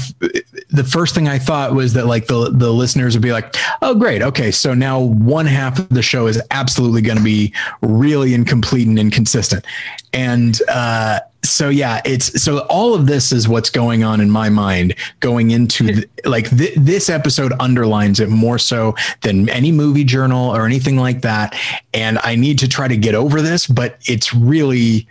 [0.71, 3.95] the first thing I thought was that like the the listeners would be like, oh
[3.95, 8.35] great, okay, so now one half of the show is absolutely going to be really
[8.35, 9.65] incomplete and inconsistent,
[10.13, 14.49] and uh, so yeah, it's so all of this is what's going on in my
[14.49, 20.05] mind going into the, like th- this episode underlines it more so than any movie
[20.05, 21.59] journal or anything like that,
[21.93, 25.07] and I need to try to get over this, but it's really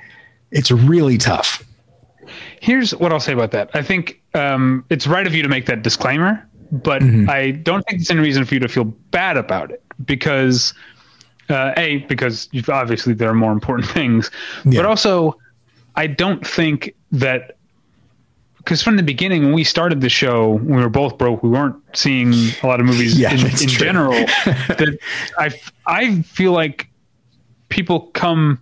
[0.51, 1.63] it's really tough.
[2.63, 3.69] Here's what I'll say about that.
[3.73, 7.29] I think um, it's right of you to make that disclaimer, but mm-hmm.
[7.29, 10.73] I don't think it's any reason for you to feel bad about it because,
[11.49, 14.31] uh, a, because obviously there are more important things,
[14.63, 14.79] yeah.
[14.79, 15.37] but also
[15.97, 17.57] I don't think that
[18.59, 21.75] because from the beginning when we started the show we were both broke we weren't
[21.93, 24.13] seeing a lot of movies yeah, in, in general
[24.45, 24.97] that
[25.37, 25.51] i
[25.85, 26.87] i feel like
[27.67, 28.57] people come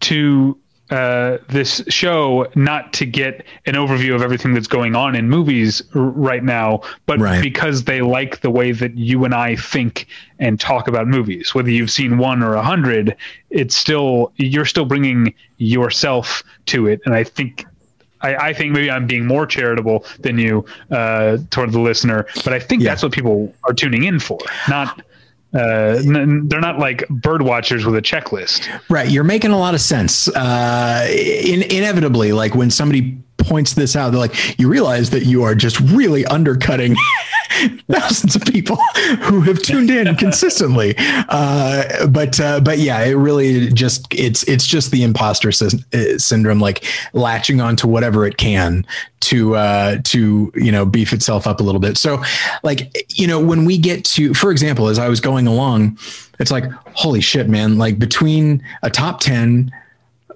[0.00, 0.58] to
[0.94, 5.82] uh, this show not to get an overview of everything that's going on in movies
[5.96, 7.42] r- right now, but right.
[7.42, 10.06] because they like the way that you and I think
[10.38, 11.52] and talk about movies.
[11.52, 13.16] Whether you've seen one or a hundred,
[13.50, 17.66] it's still you're still bringing yourself to it, and I think.
[18.20, 22.54] I, I think maybe I'm being more charitable than you uh, toward the listener, but
[22.54, 22.90] I think yeah.
[22.90, 25.02] that's what people are tuning in for, not
[25.54, 28.68] uh, they're not like bird watchers with a checklist.
[28.88, 29.08] Right.
[29.08, 30.28] You're making a lot of sense.
[30.28, 35.42] Uh, in, inevitably, like when somebody points this out, they're like, you realize that you
[35.42, 36.96] are just really undercutting
[37.90, 38.76] thousands of people
[39.22, 40.94] who have tuned in consistently.
[40.98, 46.18] Uh, but uh, but yeah, it really just it's it's just the imposter sy- uh,
[46.18, 48.86] syndrome, like latching onto whatever it can
[49.20, 51.96] to uh, to you know beef itself up a little bit.
[51.96, 52.22] So
[52.62, 55.98] like you know when we get to, for example, as I was going along,
[56.38, 57.78] it's like holy shit, man!
[57.78, 59.72] Like between a top ten,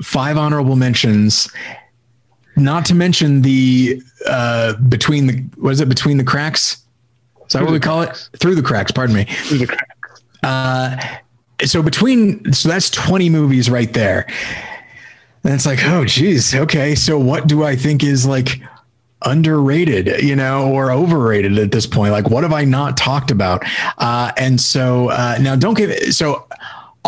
[0.02, 1.48] five honorable mentions
[2.59, 6.79] not to mention the uh, between the what is it between the cracks
[7.49, 8.31] is that what we call cracks.
[8.33, 8.40] it?
[8.40, 8.92] Through the cracks.
[8.92, 9.25] Pardon me.
[9.25, 10.23] Through the cracks.
[10.42, 10.97] Uh,
[11.64, 14.27] so between so that's 20 movies right there.
[15.44, 16.94] And it's like, oh geez, okay.
[16.94, 18.61] So what do I think is like
[19.23, 22.12] underrated, you know, or overrated at this point?
[22.12, 23.64] Like, what have I not talked about?
[23.97, 26.47] Uh, and so uh, now don't give it so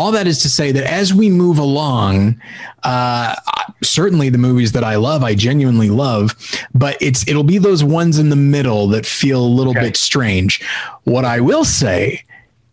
[0.01, 2.41] all that is to say that as we move along,
[2.83, 3.35] uh,
[3.83, 6.35] certainly the movies that I love, I genuinely love,
[6.73, 9.81] but it's it'll be those ones in the middle that feel a little okay.
[9.81, 10.63] bit strange.
[11.03, 12.23] What I will say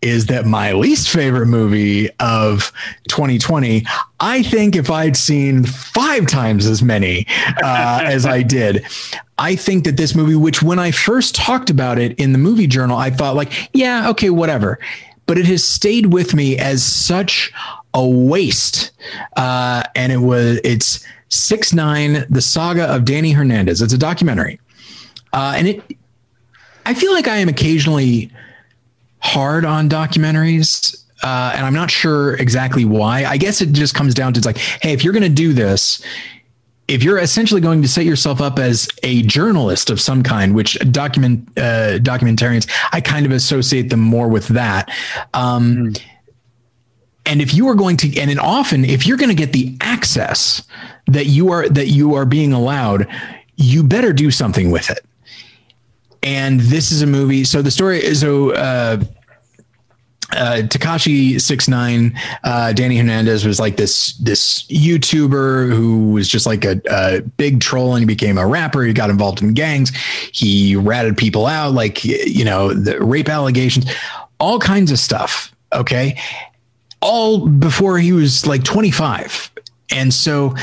[0.01, 2.73] is that my least favorite movie of
[3.09, 3.85] 2020,
[4.21, 7.27] I think if I'd seen five times as many
[7.63, 8.87] uh, as I did,
[9.39, 12.67] I think that this movie, which when I first talked about it in the movie
[12.67, 14.79] journal, I thought like, yeah, okay, whatever
[15.29, 17.53] but it has stayed with me as such
[17.95, 18.91] a waste.
[19.37, 23.81] Uh, and it was it's six nine, the saga of Danny Hernandez.
[23.81, 24.59] It's a documentary,
[25.33, 25.97] uh, and it.
[26.87, 28.33] I feel like I am occasionally
[29.21, 31.05] hard on documentaries.
[31.21, 33.25] Uh, and I'm not sure exactly why.
[33.25, 35.53] I guess it just comes down to it's like, hey, if you're going to do
[35.53, 36.01] this,
[36.89, 40.79] if you're essentially going to set yourself up as a journalist of some kind, which
[40.91, 44.91] document uh, documentarians, I kind of associate them more with that.
[45.35, 46.03] Um, mm.
[47.27, 50.63] And if you are going to, and often if you're going to get the access
[51.07, 53.07] that you are that you are being allowed,
[53.57, 55.05] you better do something with it.
[56.23, 57.45] And this is a movie.
[57.45, 58.53] So the story is so.
[58.53, 59.05] Uh,
[60.33, 66.45] uh, Tekashi six nine, uh, Danny Hernandez was like this this YouTuber who was just
[66.45, 68.83] like a, a, big troll, and he became a rapper.
[68.83, 69.91] He got involved in gangs.
[70.33, 73.87] He ratted people out, like you know, the rape allegations,
[74.39, 75.55] all kinds of stuff.
[75.73, 76.19] Okay,
[77.01, 79.51] all before he was like twenty five,
[79.91, 80.55] and so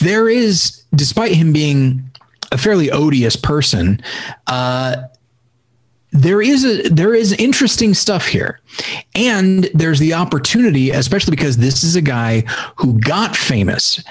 [0.00, 2.02] there is, despite him being
[2.52, 4.02] a fairly odious person,
[4.46, 4.96] uh,
[6.14, 8.60] there is a there is interesting stuff here
[9.14, 12.40] and there's the opportunity especially because this is a guy
[12.76, 14.02] who got famous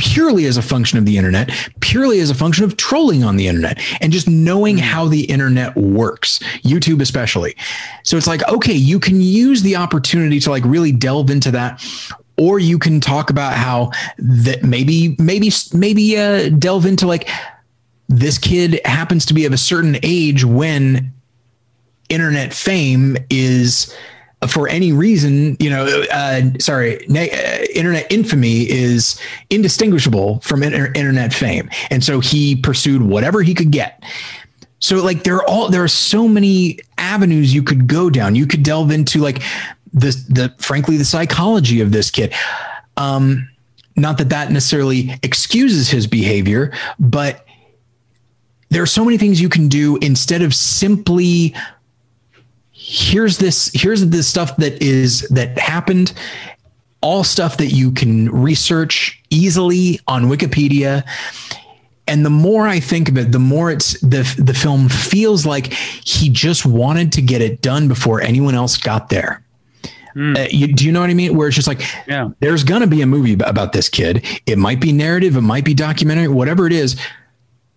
[0.00, 3.46] purely as a function of the internet, purely as a function of trolling on the
[3.46, 4.80] internet and just knowing mm.
[4.80, 7.54] how the internet works, YouTube especially.
[8.02, 11.84] So it's like, okay, you can use the opportunity to like really delve into that
[12.38, 17.28] or you can talk about how that maybe maybe maybe uh, delve into like
[18.08, 21.12] this kid happens to be of a certain age when
[22.10, 23.94] internet fame is
[24.48, 29.20] for any reason, you know, uh, sorry, uh, internet infamy is
[29.50, 31.68] indistinguishable from inter- internet fame.
[31.90, 34.02] And so he pursued whatever he could get.
[34.78, 38.34] So like there are all there are so many avenues you could go down.
[38.34, 39.42] You could delve into like
[39.92, 42.32] the the frankly the psychology of this kid.
[42.96, 43.48] Um,
[43.96, 47.44] not that that necessarily excuses his behavior, but
[48.70, 51.54] there are so many things you can do instead of simply
[52.90, 56.12] here's this here's the stuff that is that happened
[57.02, 61.04] all stuff that you can research easily on wikipedia
[62.08, 65.72] and the more i think of it the more it's the the film feels like
[65.72, 69.40] he just wanted to get it done before anyone else got there
[70.16, 70.36] Mm.
[70.36, 71.36] Uh, you, do you know what I mean?
[71.36, 72.30] Where it's just like, yeah.
[72.40, 74.26] there's going to be a movie about this kid.
[74.44, 77.00] It might be narrative, it might be documentary, whatever it is.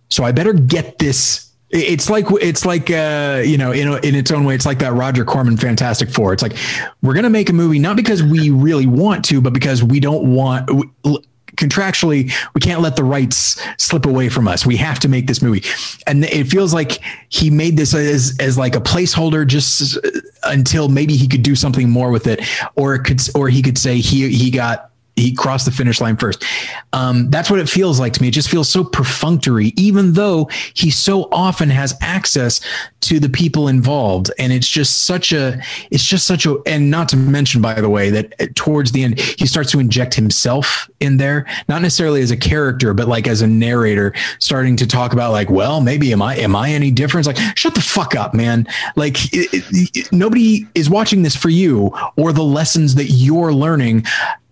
[0.09, 1.52] So I better get this.
[1.73, 4.53] It's like it's like uh, you know in in its own way.
[4.53, 6.31] It's like that Roger Corman Fantastic Four.
[6.31, 6.55] It's like
[7.01, 10.35] we're gonna make a movie not because we really want to, but because we don't
[10.35, 10.69] want.
[10.71, 11.17] We,
[11.55, 15.39] contractually we can't let the rights slip away from us we have to make this
[15.39, 15.63] movie
[16.07, 19.99] and it feels like he made this as as like a placeholder just
[20.45, 22.41] until maybe he could do something more with it
[22.75, 26.17] or it could or he could say he he got he crossed the finish line
[26.17, 26.43] first.
[26.91, 28.29] Um, that's what it feels like to me.
[28.29, 32.61] It just feels so perfunctory, even though he so often has access
[33.01, 34.31] to the people involved.
[34.39, 37.89] And it's just such a, it's just such a, and not to mention, by the
[37.89, 42.31] way, that towards the end, he starts to inject himself in there, not necessarily as
[42.31, 46.21] a character, but like as a narrator, starting to talk about like, well, maybe am
[46.21, 47.27] I, am I any different?
[47.27, 48.67] Like, shut the fuck up, man.
[48.95, 54.05] Like it, it, nobody is watching this for you or the lessons that you're learning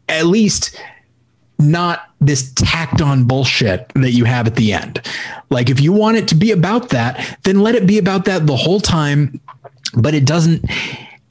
[0.10, 0.80] at least
[1.60, 5.02] not this tacked on bullshit that you have at the end.
[5.50, 8.48] Like if you want it to be about that, then let it be about that
[8.48, 9.40] the whole time,
[9.94, 10.66] but it doesn't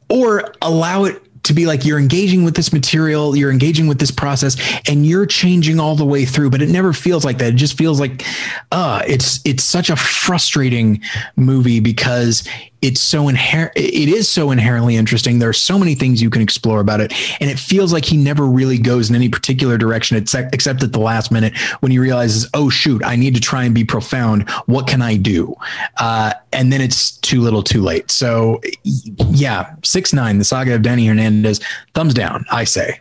[0.08, 4.10] or allow it to be like you're engaging with this material, you're engaging with this
[4.10, 4.56] process,
[4.88, 6.50] and you're changing all the way through.
[6.50, 7.54] But it never feels like that.
[7.54, 8.24] It just feels like,
[8.72, 11.00] uh, it's it's such a frustrating
[11.36, 12.46] movie because
[12.82, 15.38] it's so inherent it is so inherently interesting.
[15.38, 17.12] There are so many things you can explore about it.
[17.40, 20.92] And it feels like he never really goes in any particular direction except, except at
[20.92, 24.48] the last minute when he realizes oh shoot i need to try and be profound.
[24.66, 25.54] What can i do?
[25.98, 28.10] Uh, and then it's too little too late.
[28.10, 31.60] So yeah six nine the saga of danny hernandez
[31.94, 32.98] thumbs down i say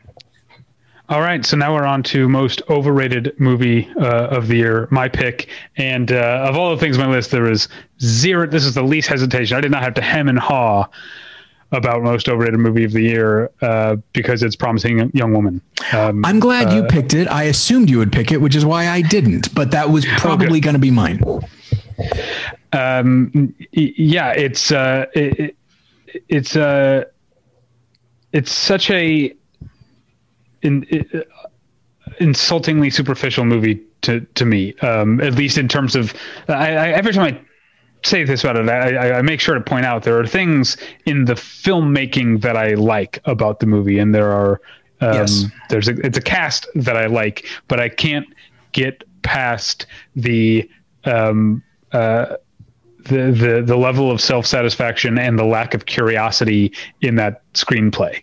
[1.09, 4.87] all right, so now we're on to most overrated movie uh, of the year.
[4.91, 7.67] My pick, and uh, of all the things on my list, there is
[7.99, 8.45] zero.
[8.45, 9.57] This is the least hesitation.
[9.57, 10.87] I did not have to hem and haw
[11.71, 15.61] about most overrated movie of the year uh, because it's promising young woman.
[15.93, 17.27] Um, I'm glad you uh, picked it.
[17.27, 19.53] I assumed you would pick it, which is why I didn't.
[19.55, 21.23] But that was probably going to be mine.
[22.71, 25.55] Um, yeah, it's uh, it,
[26.27, 27.05] it's uh,
[28.31, 29.35] it's such a
[30.61, 31.23] in, in,
[32.19, 34.75] insultingly superficial movie to to me.
[34.79, 36.13] Um, at least in terms of,
[36.47, 37.41] I, I, every time I
[38.07, 41.25] say this about it, I, I, make sure to point out there are things in
[41.25, 44.61] the filmmaking that I like about the movie, and there are
[45.01, 45.45] um, yes.
[45.69, 48.27] there's a, it's a cast that I like, but I can't
[48.71, 50.69] get past the
[51.05, 52.35] um, uh,
[53.03, 58.21] the the the level of self satisfaction and the lack of curiosity in that screenplay.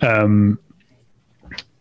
[0.00, 0.58] Um,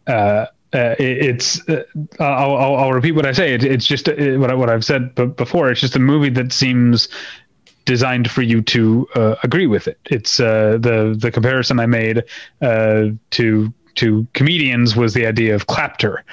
[0.08, 1.84] uh, uh, it, it's uh,
[2.20, 3.54] I'll, I'll, I'll, repeat what I say.
[3.54, 5.70] It, it's just uh, what I, what I've said b- before.
[5.70, 7.10] It's just a movie that seems
[7.86, 10.00] designed for you to uh, agree with it.
[10.06, 12.24] It's uh, the the comparison I made
[12.62, 16.24] to to comedians was the idea of clapter.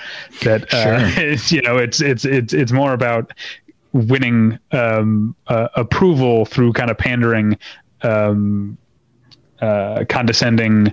[0.43, 1.25] That sure.
[1.25, 3.33] is, you know it's it's it's it's more about
[3.93, 7.59] winning um, approval through kind of pandering,
[8.03, 8.79] um,
[9.61, 10.93] uh condescending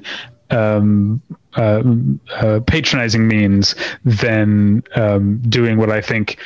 [0.49, 1.21] um,
[1.55, 1.83] uh,
[2.31, 6.37] uh, patronizing means than um, doing what I think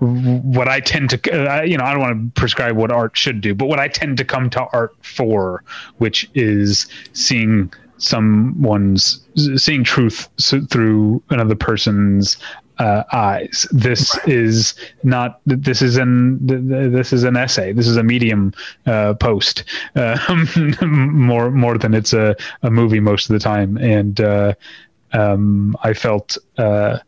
[0.00, 3.42] what I tend to, uh, you know, I don't want to prescribe what art should
[3.42, 5.62] do, but what I tend to come to art for,
[5.98, 9.20] which is seeing someone's
[9.56, 10.28] seeing truth
[10.70, 12.38] through another person's
[12.80, 13.68] uh, eyes.
[13.70, 14.28] This right.
[14.28, 15.40] is not.
[15.44, 16.38] This is an.
[16.46, 17.72] This is an essay.
[17.72, 18.52] This is a medium
[18.86, 19.64] uh, post.
[19.94, 20.18] Uh,
[20.82, 24.54] more more than it's a, a movie most of the time, and uh,
[25.12, 26.36] um, I felt.
[26.58, 26.98] Uh,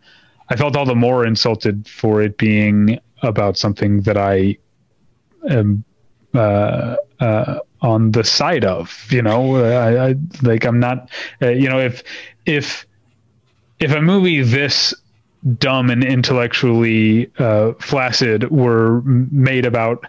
[0.51, 4.59] I felt all the more insulted for it being about something that I
[5.49, 5.83] am
[6.35, 9.07] uh, uh, on the side of.
[9.11, 11.11] You know, I, I like I'm not.
[11.41, 12.03] Uh, you know, if
[12.45, 12.87] if
[13.81, 14.93] if a movie this
[15.59, 20.05] dumb and intellectually uh, flaccid were made about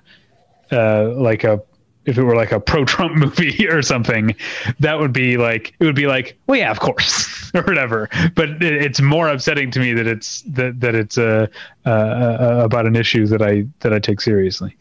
[0.72, 1.62] uh, like a
[2.06, 4.36] if it were like a pro Trump movie or something,
[4.80, 8.10] that would be like it would be like, well, yeah, of course, or whatever.
[8.36, 11.48] But it, it's more upsetting to me that it's that that it's uh,
[11.86, 14.76] uh, uh, about an issue that I that I take seriously.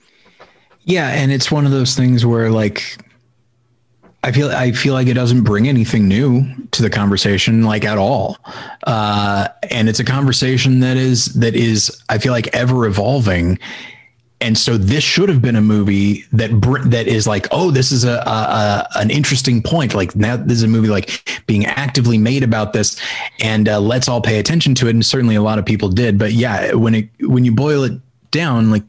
[0.84, 2.98] Yeah, and it's one of those things where like
[4.24, 7.98] I feel I feel like it doesn't bring anything new to the conversation, like at
[7.98, 8.38] all.
[8.84, 13.58] Uh, and it's a conversation that is that is I feel like ever evolving.
[14.40, 16.50] And so this should have been a movie that
[16.90, 19.92] that is like oh this is a, a, a, an interesting point.
[19.92, 23.00] Like now this is a movie like being actively made about this.
[23.40, 24.90] And uh, let's all pay attention to it.
[24.90, 26.16] And certainly a lot of people did.
[26.16, 28.84] But yeah when it when you boil it down like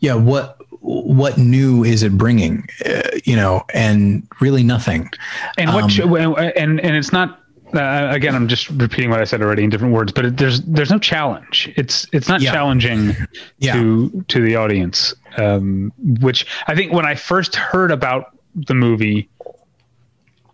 [0.00, 5.08] yeah what what new is it bringing uh, you know and really nothing
[5.56, 7.42] and what um, and and it's not
[7.74, 10.60] uh, again, I'm just repeating what I said already in different words, but it, there's
[10.62, 11.72] there's no challenge.
[11.76, 12.52] It's it's not yeah.
[12.52, 13.14] challenging
[13.58, 13.72] yeah.
[13.72, 19.28] to to the audience, um, which I think when I first heard about the movie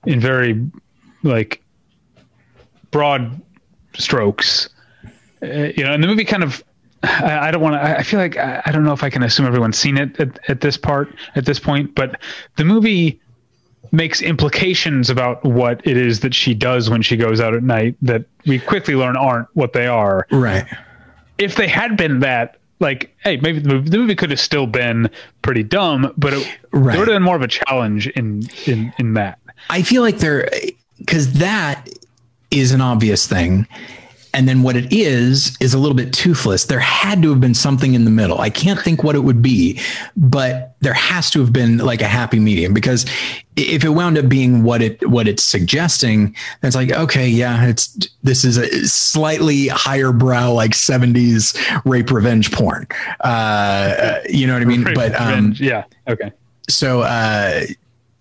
[0.07, 0.65] in very
[1.25, 1.63] like
[2.93, 3.41] broad
[3.95, 4.69] strokes,
[5.43, 6.63] uh, you know, and the movie kind of
[7.03, 7.83] I, I don't want to.
[7.83, 10.39] I feel like I, I, don't know if I can assume everyone's seen it at,
[10.49, 12.21] at this part at this point, but
[12.57, 13.21] the movie
[13.93, 17.97] makes implications about what it is that she does when she goes out at night
[18.03, 20.27] that we quickly learn aren't what they are.
[20.31, 20.67] Right.
[21.39, 24.67] If they had been that, like, hey, maybe the movie, the movie could have still
[24.67, 25.11] been
[25.43, 26.93] pretty dumb, but it, right.
[26.93, 29.39] there would have been more of a challenge in in in that.
[29.71, 30.49] I feel like there
[30.99, 31.89] because that
[32.51, 33.67] is an obvious thing
[34.35, 36.67] and then what it is is a little bit toothless.
[36.67, 38.41] There had to have been something in the middle.
[38.41, 39.81] I can't think what it would be,
[40.17, 43.05] but there has to have been like a happy medium because
[43.57, 47.97] if it wound up being what it what it's suggesting, it's like okay, yeah, it's
[48.23, 52.87] this is a slightly higher brow like '70s rape revenge porn.
[53.21, 54.85] Uh, you know what I mean?
[54.85, 56.33] Rape but um, yeah, okay.
[56.69, 57.63] So uh,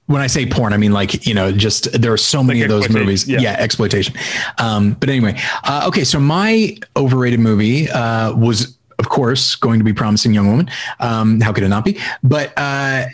[0.07, 2.69] when I say porn, I mean like you know, just there are so many like
[2.69, 3.27] of those movies.
[3.27, 4.15] Yeah, yeah exploitation.
[4.57, 6.03] Um, but anyway, uh, okay.
[6.03, 10.69] So my overrated movie uh, was, of course, going to be Promising Young Woman.
[10.99, 11.99] Um, how could it not be?
[12.23, 13.05] But uh,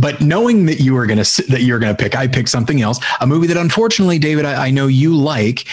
[0.00, 3.00] but knowing that you were gonna that you're gonna pick, I picked something else.
[3.20, 5.66] A movie that unfortunately, David, I, I know you like,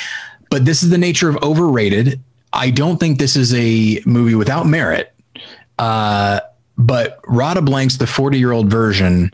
[0.49, 2.21] but this is the nature of overrated.
[2.53, 5.13] I don't think this is a movie without merit.
[5.79, 6.41] Uh,
[6.77, 9.31] but Radha Blank's the 40 year old version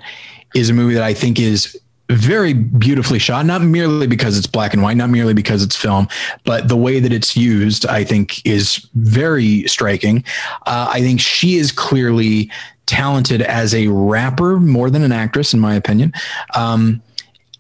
[0.58, 4.74] is a movie that I think is very beautifully shot, not merely because it's black
[4.74, 6.08] and white, not merely because it's film,
[6.46, 10.24] but the way that it's used, I think, is very striking.
[10.66, 12.50] Uh, I think she is clearly
[12.86, 16.14] talented as a rapper more than an actress, in my opinion.
[16.56, 17.02] Um,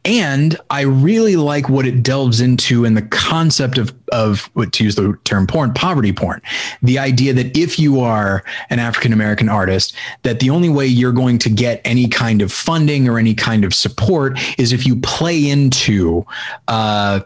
[0.07, 4.95] and I really like what it delves into in the concept of of to use
[4.95, 6.41] the term porn, poverty porn.
[6.81, 9.93] The idea that if you are an African American artist,
[10.23, 13.65] that the only way you're going to get any kind of funding or any kind
[13.65, 16.25] of support is if you play into
[16.69, 17.19] uh,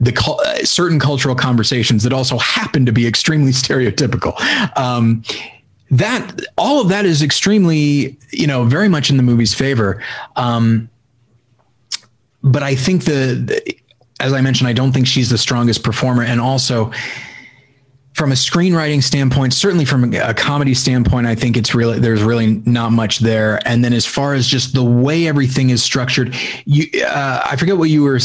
[0.00, 4.34] the uh, certain cultural conversations that also happen to be extremely stereotypical.
[4.76, 5.22] Um,
[5.92, 10.02] that all of that is extremely, you know, very much in the movie's favor.
[10.36, 10.88] Um,
[12.42, 13.76] but I think the, the,
[14.20, 16.92] as I mentioned, I don't think she's the strongest performer, and also
[18.14, 22.62] from a screenwriting standpoint, certainly from a comedy standpoint, I think it's really there's really
[22.66, 23.66] not much there.
[23.66, 26.34] And then as far as just the way everything is structured,
[26.66, 28.20] you uh, I forget what you were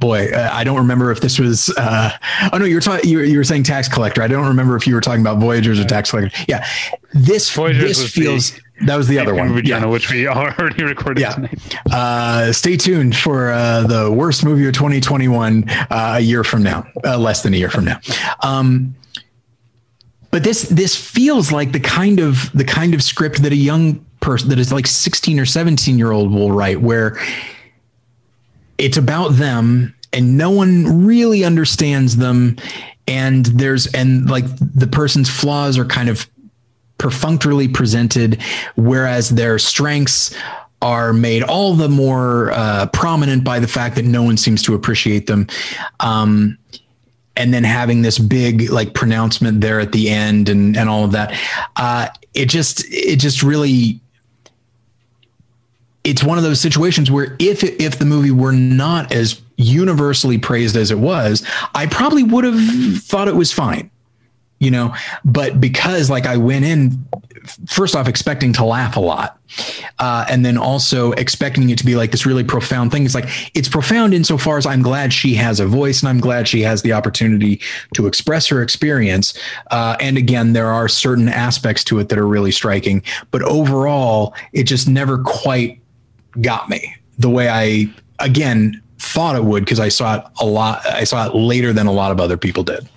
[0.00, 1.72] boy, uh, I don't remember if this was.
[1.76, 2.10] Uh,
[2.52, 3.08] oh no, you were talking.
[3.08, 4.22] You, you, were saying tax collector.
[4.22, 6.36] I don't remember if you were talking about Voyagers or tax collector.
[6.48, 6.66] Yeah,
[7.12, 8.52] this Voyagers this feels.
[8.52, 9.92] The, that was the other one, Vagina, yeah.
[9.92, 11.32] which we already recorded yeah.
[11.32, 11.76] tonight.
[11.90, 16.86] Uh, stay tuned for uh, the worst movie of 2021 uh, a year from now,
[17.04, 18.00] uh, less than a year from now.
[18.42, 18.94] Um,
[20.30, 24.04] but this this feels like the kind of the kind of script that a young
[24.20, 27.18] person that is like 16 or 17 year old will write, where
[28.78, 32.56] it's about them and no one really understands them.
[33.06, 36.28] And there's and like the person's flaws are kind of
[36.98, 38.42] perfunctorily presented
[38.74, 40.34] whereas their strengths
[40.82, 44.74] are made all the more uh, prominent by the fact that no one seems to
[44.74, 45.46] appreciate them.
[46.00, 46.58] Um,
[47.36, 51.12] and then having this big like pronouncement there at the end and and all of
[51.12, 51.32] that
[51.76, 54.00] uh, it just it just really
[56.04, 60.76] it's one of those situations where if if the movie were not as universally praised
[60.76, 63.90] as it was, I probably would have thought it was fine
[64.60, 64.92] you know?
[65.24, 67.06] But because like i went in
[67.66, 69.38] first off expecting to laugh a lot
[69.98, 73.04] uh, and then also expecting it to be like this really profound thing.
[73.04, 76.46] It's like it's profound insofar as i'm glad she has a voice and i'm glad
[76.46, 77.60] she has the opportunity
[77.94, 79.38] to express her experience
[79.70, 84.34] uh, and again there are certain aspects to it that are really striking but overall
[84.52, 85.80] it just never quite
[86.40, 87.86] got me the way i
[88.18, 91.86] again thought it would because i saw it a lot i saw it later than
[91.86, 92.88] a lot of other people did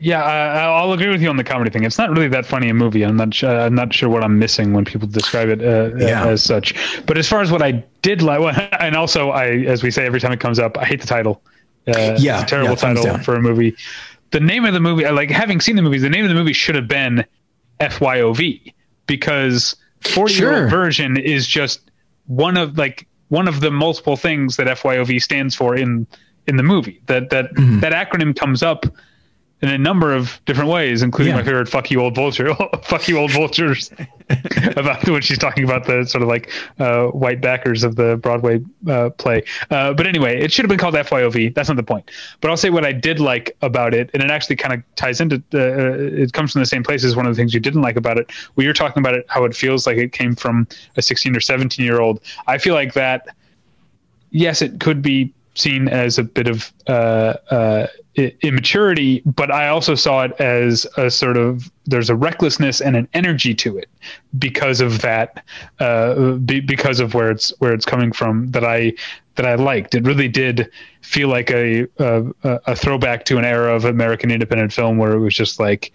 [0.00, 1.84] yeah, I, will agree with you on the comedy thing.
[1.84, 3.02] It's not really that funny a movie.
[3.02, 3.34] I'm not.
[3.34, 6.26] Sure, I'm not sure what I'm missing when people describe it uh, yeah.
[6.26, 6.74] as such.
[7.06, 10.20] But as far as what I did like, and also I, as we say every
[10.20, 11.42] time it comes up, I hate the title.
[11.88, 13.76] Uh, yeah, terrible yeah, title for a movie.
[14.30, 16.52] The name of the movie, like having seen the movie, the name of the movie
[16.52, 17.24] should have been
[17.80, 18.72] FYOV
[19.06, 21.87] because 40 year old version is just
[22.28, 26.06] one of like one of the multiple things that FYOV stands for in
[26.46, 27.02] in the movie.
[27.06, 27.80] That that mm-hmm.
[27.80, 28.86] that acronym comes up
[29.60, 31.40] in a number of different ways, including yeah.
[31.40, 33.90] my favorite "fuck you, old vulture," "fuck you, old vultures,"
[34.76, 38.60] about when she's talking about the sort of like uh, white backers of the Broadway
[38.86, 39.42] uh, play.
[39.70, 41.54] Uh, but anyway, it should have been called FYOV.
[41.54, 42.10] That's not the point.
[42.40, 45.20] But I'll say what I did like about it, and it actually kind of ties
[45.20, 45.42] into.
[45.52, 47.82] Uh, uh, it comes from the same place as one of the things you didn't
[47.82, 48.30] like about it.
[48.54, 51.40] When you're talking about it, how it feels like it came from a 16 or
[51.40, 52.20] 17 year old.
[52.46, 53.28] I feel like that.
[54.30, 57.86] Yes, it could be seen as a bit of uh, uh,
[58.18, 63.08] immaturity, but I also saw it as a sort of there's a recklessness and an
[63.14, 63.88] energy to it
[64.38, 65.44] because of that,
[65.80, 68.94] uh, be, because of where it's where it's coming from that I
[69.36, 69.94] that I liked.
[69.94, 70.70] It really did
[71.02, 75.20] feel like a a, a throwback to an era of American independent film where it
[75.20, 75.92] was just like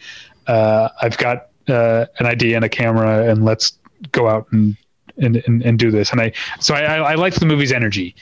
[0.48, 3.78] uh, I've got uh, an idea and a camera and let's
[4.12, 4.78] go out and
[5.18, 6.12] and, and, and do this.
[6.12, 8.16] And I so I, I liked the movie's energy.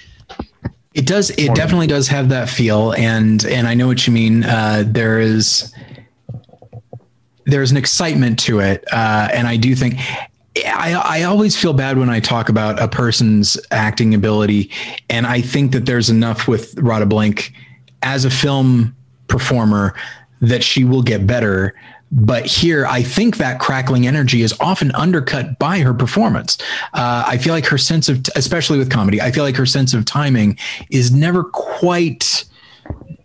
[0.93, 1.29] It does.
[1.31, 4.43] It definitely does have that feel, and and I know what you mean.
[4.43, 5.73] Uh, there is
[7.45, 9.95] there's an excitement to it, uh, and I do think
[10.57, 14.69] I, I always feel bad when I talk about a person's acting ability,
[15.09, 17.53] and I think that there's enough with Radha Blank
[18.03, 18.95] as a film
[19.27, 19.95] performer
[20.41, 21.73] that she will get better.
[22.11, 26.57] But here, I think that crackling energy is often undercut by her performance.
[26.93, 29.93] Uh, I feel like her sense of, especially with comedy, I feel like her sense
[29.93, 30.57] of timing
[30.89, 32.45] is never quite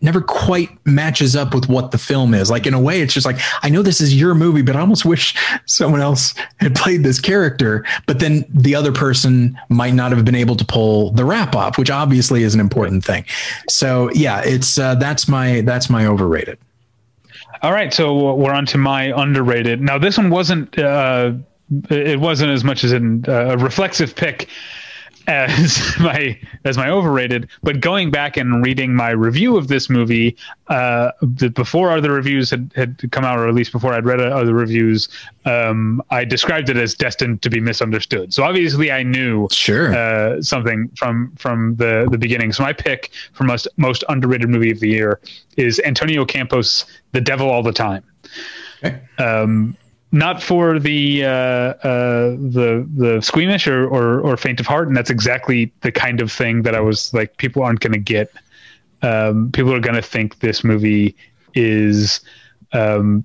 [0.03, 2.51] never quite matches up with what the film is.
[2.51, 4.81] Like in a way, it's just like I know this is your movie, but I
[4.81, 5.35] almost wish
[5.67, 7.85] someone else had played this character.
[8.07, 11.77] But then the other person might not have been able to pull the wrap off,
[11.77, 13.25] which obviously is an important thing.
[13.69, 16.59] So yeah, it's uh, that's my that's my overrated.
[17.63, 19.81] All right, so we're on to my underrated.
[19.81, 21.33] Now, this one wasn't uh,
[21.91, 24.49] it wasn't as much as an, uh, a reflexive pick
[25.27, 27.49] as my as my overrated.
[27.63, 30.37] But going back and reading my review of this movie,
[30.69, 31.13] uh,
[31.55, 35.09] before other reviews had, had come out, or at least before I'd read other reviews,
[35.45, 38.33] um, I described it as destined to be misunderstood.
[38.33, 42.53] So obviously, I knew sure uh, something from from the the beginning.
[42.53, 45.21] So my pick for most most underrated movie of the year
[45.57, 48.05] is Antonio Campos' The Devil All the Time.
[48.85, 49.01] Okay.
[49.19, 49.77] Um,
[50.13, 54.97] not for the uh, uh, the the squeamish or, or, or faint of heart, and
[54.97, 58.31] that's exactly the kind of thing that I was like, people aren't going to get.
[59.03, 61.15] Um, people are going to think this movie
[61.55, 62.21] is
[62.73, 63.25] um,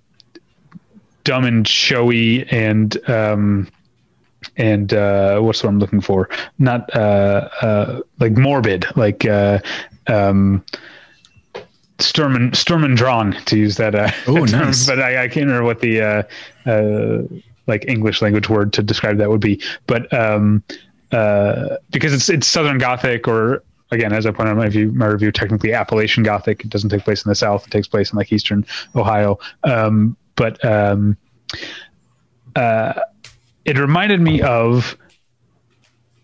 [1.24, 3.68] dumb and showy and um,
[4.58, 6.30] and uh, what's what I'm looking for?
[6.58, 9.26] Not uh, uh, like morbid, like
[12.02, 13.96] uh, um, Sturm Sturm und Drang to use that.
[13.96, 14.86] Uh, oh, nice.
[14.86, 17.24] But I, I, can't remember what the uh, uh,
[17.68, 19.62] like English language word to describe that would be.
[19.88, 20.64] But um,
[21.12, 24.92] uh, because it's it's Southern Gothic, or again, as I pointed out in my review,
[24.92, 26.64] my review, technically Appalachian Gothic.
[26.64, 27.68] It doesn't take place in the South.
[27.68, 29.40] It takes place in like Eastern Ohio.
[29.64, 31.18] Um, but um,
[32.56, 32.94] uh,
[33.66, 34.98] it reminded me of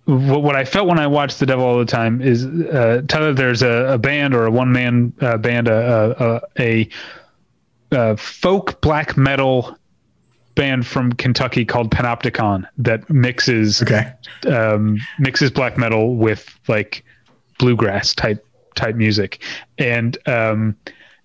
[0.08, 3.34] what, what I felt when I watched The Devil All the Time is uh, Tyler,
[3.34, 6.89] there's a, a band or a one man uh, band, a, a,
[7.91, 9.78] a, folk black metal
[10.55, 14.14] band from Kentucky called Panopticon that mixes okay.
[14.47, 17.03] um, mixes black metal with like
[17.60, 18.45] bluegrass type
[18.76, 19.43] type music,
[19.78, 20.76] and um,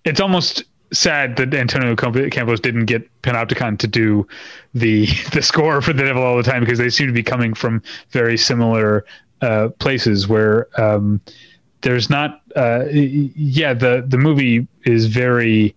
[0.03, 4.27] it's almost sad that Antonio Campos didn't get Panopticon to do
[4.73, 7.53] the the score for the Devil all the time because they seem to be coming
[7.53, 7.81] from
[8.11, 9.05] very similar
[9.41, 11.19] uh, places where um,
[11.81, 12.41] there's not.
[12.55, 15.75] Uh, yeah, the the movie is very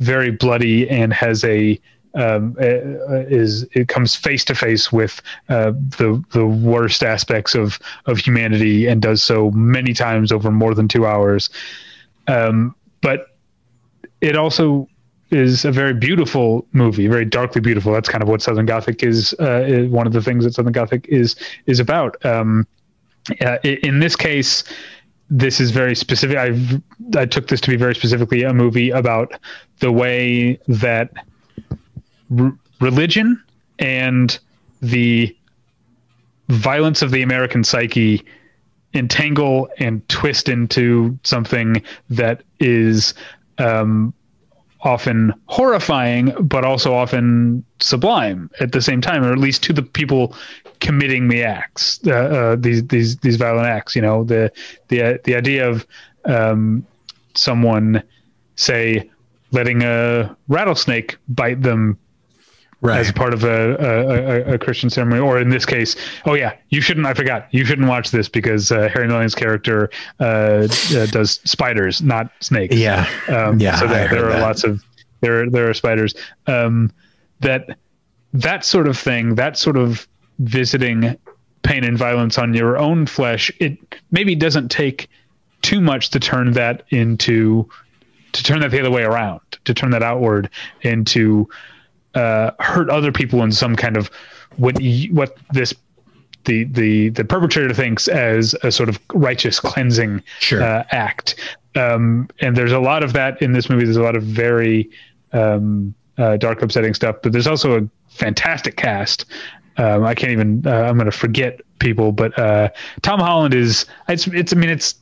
[0.00, 1.78] very bloody and has a
[2.14, 8.18] um, is it comes face to face with uh, the the worst aspects of of
[8.18, 11.50] humanity and does so many times over more than two hours.
[12.26, 13.37] Um, but
[14.20, 14.88] it also
[15.30, 17.92] is a very beautiful movie, very darkly beautiful.
[17.92, 19.34] That's kind of what Southern Gothic is.
[19.38, 22.24] Uh, is one of the things that Southern Gothic is is about.
[22.24, 22.66] Um,
[23.40, 24.64] uh, in this case,
[25.28, 26.36] this is very specific.
[26.38, 26.58] I
[27.16, 29.38] I took this to be very specifically a movie about
[29.80, 31.10] the way that
[32.38, 33.42] r- religion
[33.78, 34.38] and
[34.80, 35.36] the
[36.48, 38.24] violence of the American psyche
[38.94, 43.12] entangle and twist into something that is
[43.58, 44.14] um,
[44.82, 49.82] often horrifying, but also often sublime at the same time, or at least to the
[49.82, 50.34] people
[50.80, 53.96] committing the acts, uh, uh, these these these violent acts.
[53.96, 54.52] You know, the
[54.88, 55.86] the the idea of
[56.24, 56.86] um,
[57.34, 58.02] someone
[58.56, 59.10] say
[59.50, 61.98] letting a rattlesnake bite them
[62.80, 63.00] right.
[63.00, 63.76] as part of a,
[64.48, 67.06] a, a, Christian ceremony, or in this case, oh yeah, you shouldn't.
[67.06, 67.48] I forgot.
[67.50, 72.76] You shouldn't watch this because uh, Harry Melling's character uh, uh, does spiders, not snakes.
[72.76, 73.76] Yeah, um, yeah.
[73.76, 74.42] So there, there are that.
[74.42, 74.84] lots of
[75.20, 76.14] there there are spiders.
[76.46, 76.92] Um,
[77.40, 77.78] that
[78.32, 80.06] that sort of thing, that sort of
[80.38, 81.16] visiting
[81.62, 83.78] pain and violence on your own flesh, it
[84.10, 85.08] maybe doesn't take
[85.62, 87.68] too much to turn that into
[88.32, 90.50] to turn that the other way around, to turn that outward
[90.82, 91.48] into
[92.18, 94.10] uh, hurt other people in some kind of
[94.56, 94.76] what
[95.12, 95.72] what this
[96.44, 100.62] the the the perpetrator thinks as a sort of righteous cleansing sure.
[100.62, 101.36] uh, act.
[101.76, 103.84] Um, and there's a lot of that in this movie.
[103.84, 104.90] There's a lot of very
[105.32, 109.26] um, uh, dark, upsetting stuff, but there's also a fantastic cast.
[109.76, 110.66] Um, I can't even.
[110.66, 112.70] Uh, I'm going to forget people, but uh,
[113.02, 113.86] Tom Holland is.
[114.08, 114.26] It's.
[114.26, 114.52] It's.
[114.52, 114.96] I mean, it's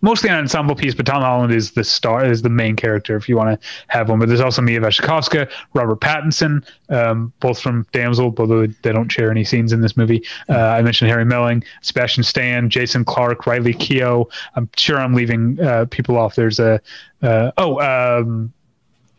[0.00, 3.28] mostly an ensemble piece, but Tom Holland is the star, is the main character if
[3.28, 4.18] you want to have one.
[4.18, 9.30] But there's also Mia Wasikowska, Robert Pattinson, um, both from Damsel, although they don't share
[9.30, 10.22] any scenes in this movie.
[10.48, 14.26] Uh, I mentioned Harry Melling, Sebastian Stan, Jason Clarke, Riley Keough.
[14.54, 16.34] I'm sure I'm leaving uh, people off.
[16.34, 16.80] There's a
[17.22, 18.52] uh, oh um,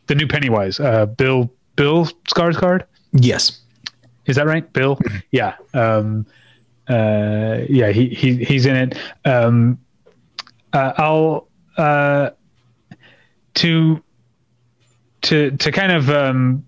[0.07, 2.83] the new Pennywise, uh, Bill Bill Skarsgård.
[3.13, 3.59] Yes,
[4.25, 4.97] is that right, Bill?
[4.97, 5.17] Mm-hmm.
[5.31, 5.55] yeah.
[5.73, 6.25] Um,
[6.89, 8.97] uh, yeah, he, he he's in it.
[9.25, 9.79] Um,
[10.77, 11.47] uh, I'll
[11.77, 12.29] uh,
[13.55, 14.03] to
[15.23, 16.65] to to kind of um,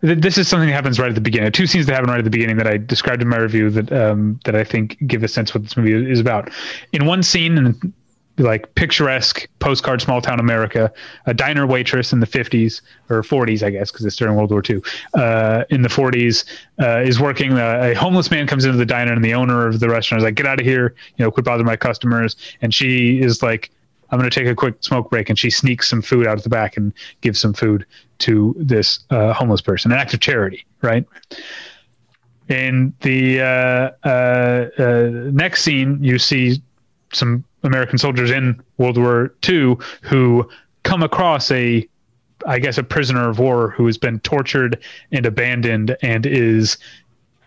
[0.00, 1.52] this is something that happens right at the beginning.
[1.52, 3.92] Two scenes that happen right at the beginning that I described in my review that
[3.92, 6.50] um, that I think give a sense what this movie is about.
[6.92, 7.92] In one scene, and
[8.40, 10.92] like picturesque postcard small town America.
[11.26, 14.62] A diner waitress in the 50s or 40s, I guess, because it's during World War
[14.68, 14.80] II.
[15.14, 16.44] Uh, in the 40s,
[16.80, 17.52] uh, is working.
[17.52, 20.24] Uh, a homeless man comes into the diner, and the owner of the restaurant is
[20.24, 20.94] like, "Get out of here!
[21.16, 23.70] You know, quit bothering my customers." And she is like,
[24.10, 26.42] "I'm going to take a quick smoke break," and she sneaks some food out of
[26.42, 27.84] the back and gives some food
[28.20, 31.04] to this uh, homeless person, an act of charity, right?
[32.48, 34.70] In the uh, uh,
[35.32, 36.60] next scene, you see
[37.12, 40.48] some American soldiers in World War II who
[40.82, 41.86] come across a,
[42.46, 44.82] I guess, a prisoner of war who has been tortured
[45.12, 46.78] and abandoned and is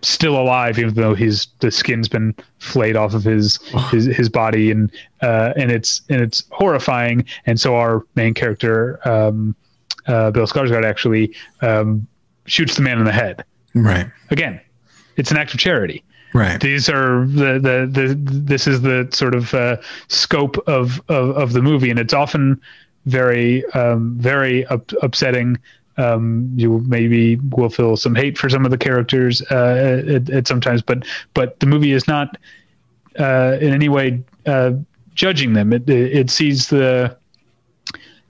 [0.03, 3.57] still alive, even though his the skin's been flayed off of his
[3.89, 4.91] his, his body, and
[5.21, 7.25] uh, and it's and it's horrifying.
[7.45, 9.55] And so our main character, um,
[10.07, 12.07] uh, Bill Skarsgård, actually um,
[12.45, 13.43] shoots the man in the head.
[13.73, 14.07] Right.
[14.29, 14.61] Again,
[15.17, 16.03] it's an act of charity.
[16.33, 16.59] Right.
[16.59, 19.77] These are the the, the this is the sort of uh,
[20.07, 22.59] scope of, of of the movie, and it's often
[23.05, 25.59] very um, very up, upsetting.
[25.95, 30.47] Um, you maybe will feel some hate for some of the characters uh, at, at
[30.47, 31.05] sometimes, but
[31.35, 32.35] but the movie is not
[33.19, 34.71] uh, in any way uh,
[35.13, 35.71] judging them.
[35.71, 37.15] It, it sees the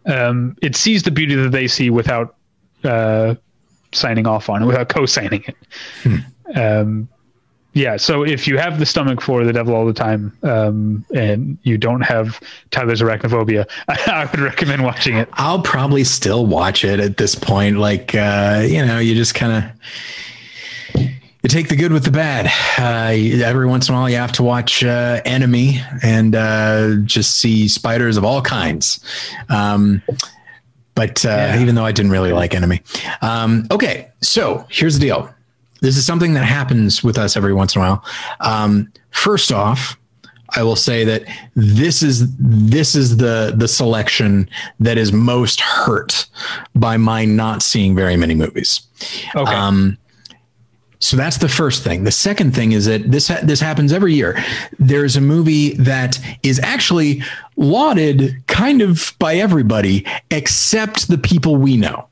[0.06, 2.36] um, it sees the beauty that they see without
[2.84, 3.36] uh,
[3.94, 5.56] signing off on it, without co-signing it.
[6.04, 6.18] Hmm.
[6.54, 7.10] Um,
[7.74, 11.58] yeah, so if you have the stomach for the devil all the time, um, and
[11.64, 15.28] you don't have Tyler's arachnophobia, I would recommend watching it.
[15.34, 17.78] I'll probably still watch it at this point.
[17.78, 19.74] Like, uh, you know, you just kind
[20.96, 21.04] of
[21.44, 22.46] you take the good with the bad.
[22.78, 27.38] Uh, every once in a while, you have to watch uh, Enemy and uh, just
[27.38, 29.04] see spiders of all kinds.
[29.50, 30.04] Um,
[30.96, 31.60] but uh, yeah.
[31.60, 32.82] even though I didn't really like Enemy,
[33.24, 34.12] um, okay.
[34.22, 35.34] So here's the deal
[35.84, 38.06] this is something that happens with us every once in a while.
[38.40, 39.98] Um, first off,
[40.56, 41.24] I will say that
[41.56, 46.26] this is this is the the selection that is most hurt
[46.74, 48.82] by my not seeing very many movies.
[49.36, 49.54] Okay.
[49.54, 49.98] Um,
[51.00, 52.06] so that's the first thing.
[52.06, 54.42] The second thing is that this ha- this happens every year.
[54.80, 57.24] There's a movie that is actually
[57.58, 62.08] lauded kind of by everybody except the people we know.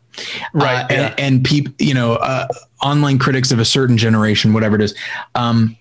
[0.53, 1.01] Right, Uh, yeah.
[1.07, 2.47] and, and people, you know, uh,
[2.83, 4.95] online critics of a certain generation, whatever it is.
[5.35, 5.77] Um,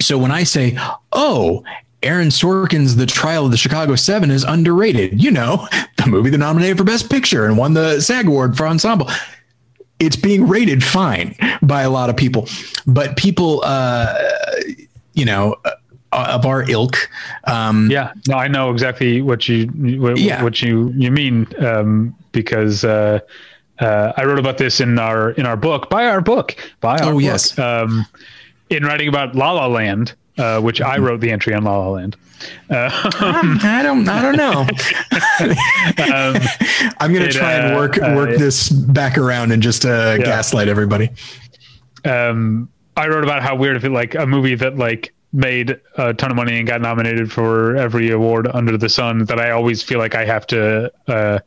[0.00, 0.76] so when I say,
[1.12, 1.64] "Oh,"
[2.02, 6.38] Aaron Sorkin's The Trial of the Chicago Seven is underrated, you know, the movie that
[6.38, 9.08] nominated for Best Picture and won the SAG Award for Ensemble.
[10.00, 12.48] It's being rated fine by a lot of people,
[12.86, 14.12] but people, uh,
[15.14, 15.70] you know, uh,
[16.14, 16.96] of our ilk,
[17.44, 19.66] um, Yeah, no, I know exactly what you
[20.00, 20.42] what, Yeah.
[20.42, 23.20] what you you mean um, because uh,
[23.80, 27.10] uh, I wrote about this in our in our book by our book by our
[27.10, 27.58] Oh, book, yes.
[27.58, 28.06] um,
[28.70, 31.88] in writing about La La Land, uh, which I wrote the entry on La La
[31.90, 32.16] Land.
[32.68, 32.90] Uh,
[33.64, 34.60] I don't, I don't know.
[36.04, 36.36] um,
[37.00, 40.68] I'm gonna It, try and uh, work work this back around and just uh, gaslight
[40.68, 41.10] everybody.
[42.04, 46.14] um, I wrote about how weird if it like a movie that like made a
[46.14, 49.82] ton of money and got nominated for every award under the sun that I always
[49.82, 51.40] feel like I have to uh,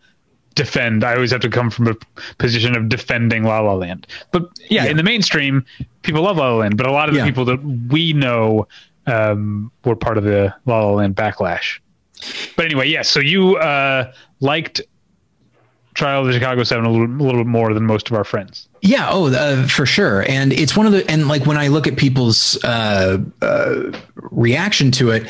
[0.55, 1.05] defend.
[1.05, 1.95] I always have to come from a
[2.37, 4.05] position of defending La La Land.
[4.31, 4.91] But yeah, Yeah.
[4.91, 5.65] in the mainstream,
[6.01, 7.25] people love La La Land, but a lot of the Yeah.
[7.27, 8.67] people that we know
[9.07, 11.79] um, were part of the La La Land backlash.
[12.57, 13.07] But anyway, yes.
[13.09, 14.11] so you uh,
[14.41, 14.81] liked
[15.93, 18.25] Trial of the Chicago Seven a little, a little bit more than most of our
[18.25, 18.67] friends.
[18.87, 20.23] Yeah, oh, uh, for sure.
[20.29, 24.91] And it's one of the and like when I look at people's uh, uh, reaction
[24.91, 25.27] to it,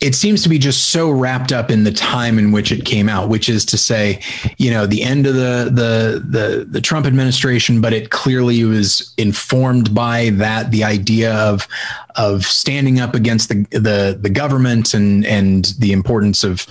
[0.00, 3.10] it seems to be just so wrapped up in the time in which it came
[3.10, 4.22] out, which is to say,
[4.56, 9.12] you know, the end of the the the, the Trump administration, but it clearly was
[9.18, 11.68] informed by that the idea of
[12.16, 16.66] of standing up against the the the government and and the importance of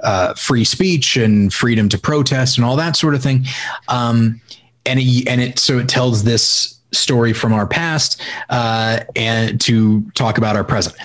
[0.00, 3.44] uh, free speech and freedom to protest and all that sort of thing.
[3.86, 4.40] Um,
[4.86, 10.02] and it, and it so it tells this story from our past uh, and to
[10.12, 10.96] talk about our present.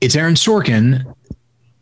[0.00, 1.14] It's Aaron Sorkin,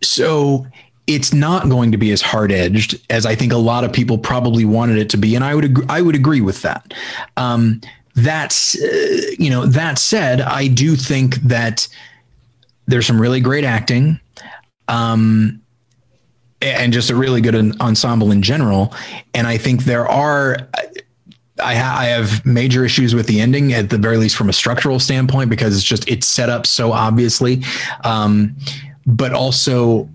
[0.03, 0.67] so
[1.07, 4.19] it's not going to be as hard edged as I think a lot of people
[4.19, 6.95] probably wanted it to be, and I would agree, I would agree with that.
[7.37, 7.81] Um,
[8.15, 11.89] that's uh, you know that said, I do think that
[12.87, 14.21] there's some really great acting.
[14.89, 15.63] Um,
[16.63, 18.95] and just a really good ensemble in general.
[19.35, 20.69] And I think there are,
[21.61, 24.53] I, ha- I have major issues with the ending at the very least from a
[24.53, 27.63] structural standpoint because it's just it's set up so obviously.
[28.05, 28.57] Um,
[29.07, 30.09] but also,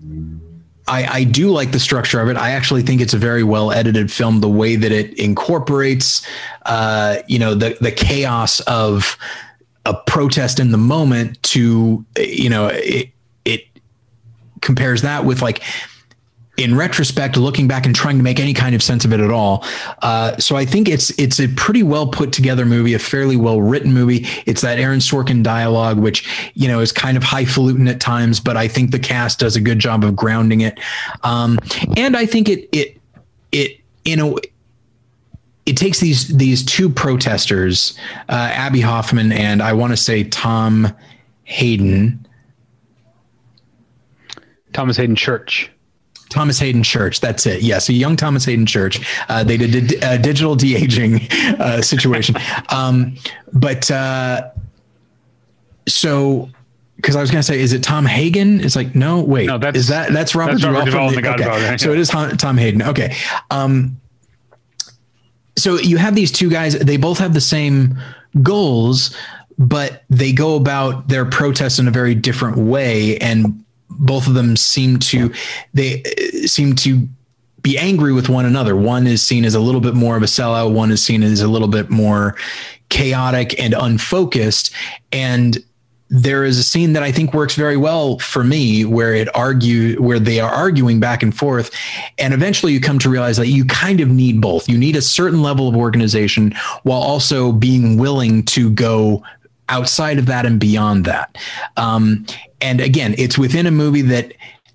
[0.88, 2.36] I, I do like the structure of it.
[2.36, 4.40] I actually think it's a very well edited film.
[4.40, 6.26] The way that it incorporates,
[6.64, 9.16] uh, you know, the the chaos of
[9.84, 13.10] a protest in the moment to, you know, it
[13.44, 13.66] it
[14.60, 15.62] compares that with like
[16.56, 19.30] in retrospect, looking back and trying to make any kind of sense of it at
[19.30, 19.64] all.
[20.02, 23.60] Uh, so I think it's it's a pretty well put together movie, a fairly well
[23.60, 24.26] written movie.
[24.46, 28.56] It's that Aaron Sorkin dialogue, which you know is kind of highfalutin at times, but
[28.56, 30.78] I think the cast does a good job of grounding it.
[31.22, 31.58] Um,
[31.96, 33.00] and I think it it
[33.52, 34.34] it in a
[35.66, 37.98] it takes these these two protesters,
[38.28, 40.94] uh, Abbie Hoffman and I want to say Tom
[41.44, 42.26] Hayden.
[44.72, 45.70] Thomas Hayden Church.
[46.28, 47.20] Thomas Hayden Church.
[47.20, 47.62] That's it.
[47.62, 49.00] Yes, a young Thomas Hayden Church.
[49.28, 51.20] Uh, they did a, a digital de aging
[51.60, 52.36] uh, situation,
[52.70, 53.16] um,
[53.52, 54.50] but uh,
[55.88, 56.48] so
[56.96, 58.60] because I was going to say, is it Tom Hagen?
[58.60, 61.30] It's like no, wait, No, that's- is that that's Robert that's Robert Duvall Duvall The
[61.30, 61.44] okay.
[61.44, 62.82] Godfather, So it is Tom, Tom Hayden.
[62.82, 63.14] Okay.
[63.50, 64.00] Um,
[65.58, 66.78] so you have these two guys.
[66.78, 67.96] They both have the same
[68.42, 69.14] goals,
[69.58, 74.56] but they go about their protests in a very different way, and both of them
[74.56, 75.32] seem to
[75.74, 77.08] they uh, seem to
[77.62, 78.76] be angry with one another.
[78.76, 80.72] One is seen as a little bit more of a sellout.
[80.72, 82.36] One is seen as a little bit more
[82.90, 84.72] chaotic and unfocused.
[85.10, 85.58] And
[86.08, 90.00] there is a scene that I think works very well for me where it argue
[90.00, 91.72] where they are arguing back and forth
[92.16, 95.02] and eventually you come to realize that you kind of need both you need a
[95.02, 99.20] certain level of organization while also being willing to go
[99.68, 101.36] outside of that and beyond that.
[101.76, 102.26] Um,
[102.60, 104.32] and again it's within a movie that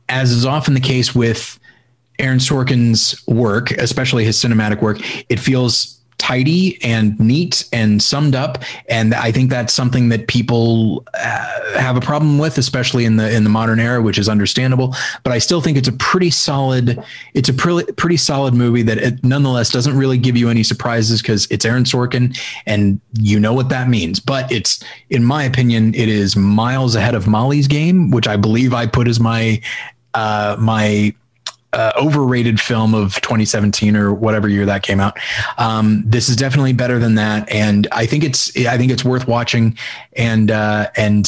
[0.10, 1.60] as is often the case with
[2.20, 8.64] Aaron Sorkin's work, especially his cinematic work, it feels tidy and neat and summed up.
[8.88, 13.36] And i think that's something that people uh, have a problem with especially in the
[13.36, 14.95] in the modern era which is understandable.
[15.24, 17.03] But i still think it's a pretty solid
[17.34, 21.22] it's a pretty pretty solid movie that it nonetheless doesn't really give you any surprises
[21.22, 24.20] because it's aaron sorkin and you know what that means.
[24.20, 28.74] But it's in my opinion it is miles ahead of molly's game which i believe
[28.74, 29.62] i put as my
[30.14, 31.14] uh my
[31.74, 35.17] uh, overrated film of 2017 or whatever year that came out.
[35.57, 39.28] Um, this is definitely better than that, and I think it's I think it's worth
[39.28, 39.78] watching.
[40.13, 41.26] And uh, and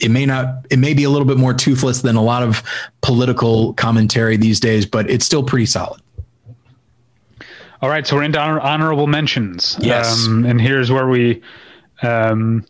[0.00, 2.62] it may not it may be a little bit more toothless than a lot of
[3.02, 6.00] political commentary these days, but it's still pretty solid.
[7.82, 9.76] All right, so we're into honor- honorable mentions.
[9.80, 10.26] Yes.
[10.26, 11.42] Um, and here's where we
[12.02, 12.64] um,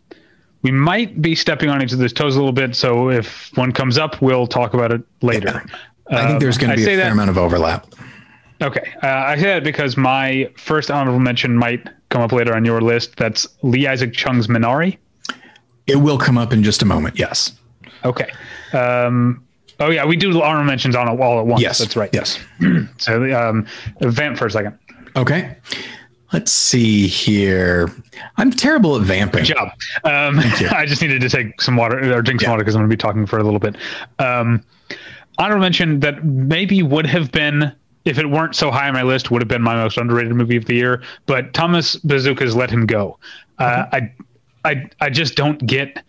[0.61, 2.75] we might be stepping on each other's toes a little bit.
[2.75, 5.65] So if one comes up, we'll talk about it later.
[6.11, 7.87] I think there's going Um, to I be a fair that- amount of overlap.
[8.61, 12.63] Okay, uh, I say that because my first honorable mention might come up later on
[12.63, 13.15] your list.
[13.17, 14.97] That's Lee Isaac Chung's Minari.
[15.87, 17.17] It will come up in just a moment.
[17.17, 17.53] Yes.
[18.05, 18.29] Okay.
[18.73, 19.43] Um,
[19.79, 21.59] oh yeah, we do honorable mentions on all at once.
[21.61, 21.79] Yes.
[21.79, 22.11] that's right.
[22.13, 22.39] Yes.
[22.97, 23.65] So um,
[24.01, 24.77] vamp for a second.
[25.15, 25.55] Okay.
[26.31, 27.89] Let's see here.
[28.37, 29.43] I'm terrible at vamping.
[29.43, 29.69] Good job.
[30.03, 30.39] Um,
[30.71, 32.51] I just needed to take some water or drink some Yeah.
[32.51, 33.75] water because I'm going to be talking for a little bit.
[34.19, 34.63] Um,
[35.41, 37.73] honorable mention that maybe would have been
[38.05, 40.57] if it weren't so high on my list would have been my most underrated movie
[40.57, 41.03] of the year.
[41.25, 43.19] But Thomas Bezucha's Let Him Go.
[43.59, 44.11] Uh, I,
[44.65, 46.03] I, I just don't get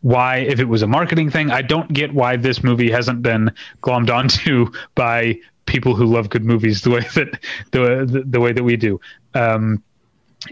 [0.00, 3.50] why if it was a marketing thing i don't get why this movie hasn't been
[3.82, 5.36] glommed onto by
[5.66, 7.40] people who love good movies the way that
[7.72, 9.00] the the, the way that we do
[9.34, 9.82] um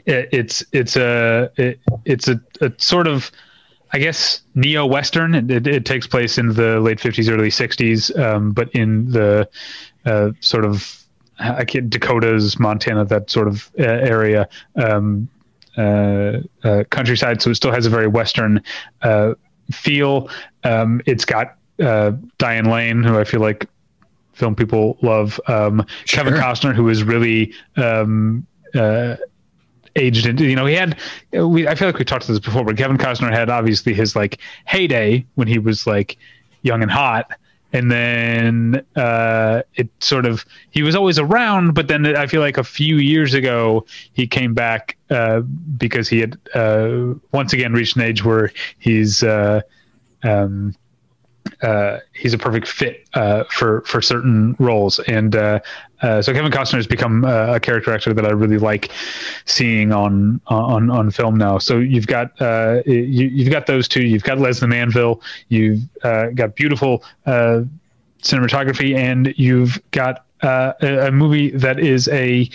[0.05, 3.31] it, it's it's a it, it's a, a sort of
[3.97, 5.35] I guess neo western.
[5.35, 9.49] It, it, it takes place in the late fifties, early sixties, um, but in the
[10.05, 11.03] uh, sort of
[11.39, 15.31] I can't, Dakotas, Montana, that sort of uh, area, um,
[15.79, 17.41] uh, uh, countryside.
[17.41, 18.63] So it still has a very western
[19.01, 19.33] uh,
[19.73, 20.29] feel.
[20.63, 23.67] Um, it's got uh, Diane Lane, who I feel like
[24.35, 25.41] film people love.
[25.47, 29.17] Um, Kevin Costner, who is really um, uh,
[29.97, 30.99] aged into, you know, he had,
[31.33, 34.15] we, I feel like we talked about this before, but Kevin Costner had obviously his
[34.15, 36.17] like heyday when he was like
[36.63, 37.33] young and hot.
[37.73, 42.59] And then uh, it sort of, he was always around, but then I feel like
[42.59, 47.97] a few years ago, he came back uh, because he had uh, once again reached
[47.97, 49.63] an age where he's, uh,
[50.23, 50.75] um,
[51.63, 55.61] uh, he's a perfect fit uh, for for certain roles, and uh,
[56.03, 58.91] uh, so Kevin Costner has become uh, a character actor that I really like
[59.45, 61.59] seeing on on on film now.
[61.59, 64.03] So you've got uh, you, you've got those two.
[64.03, 65.21] You've got Lesley Manville.
[65.49, 72.49] You've got beautiful cinematography, and you've got a, a movie that is a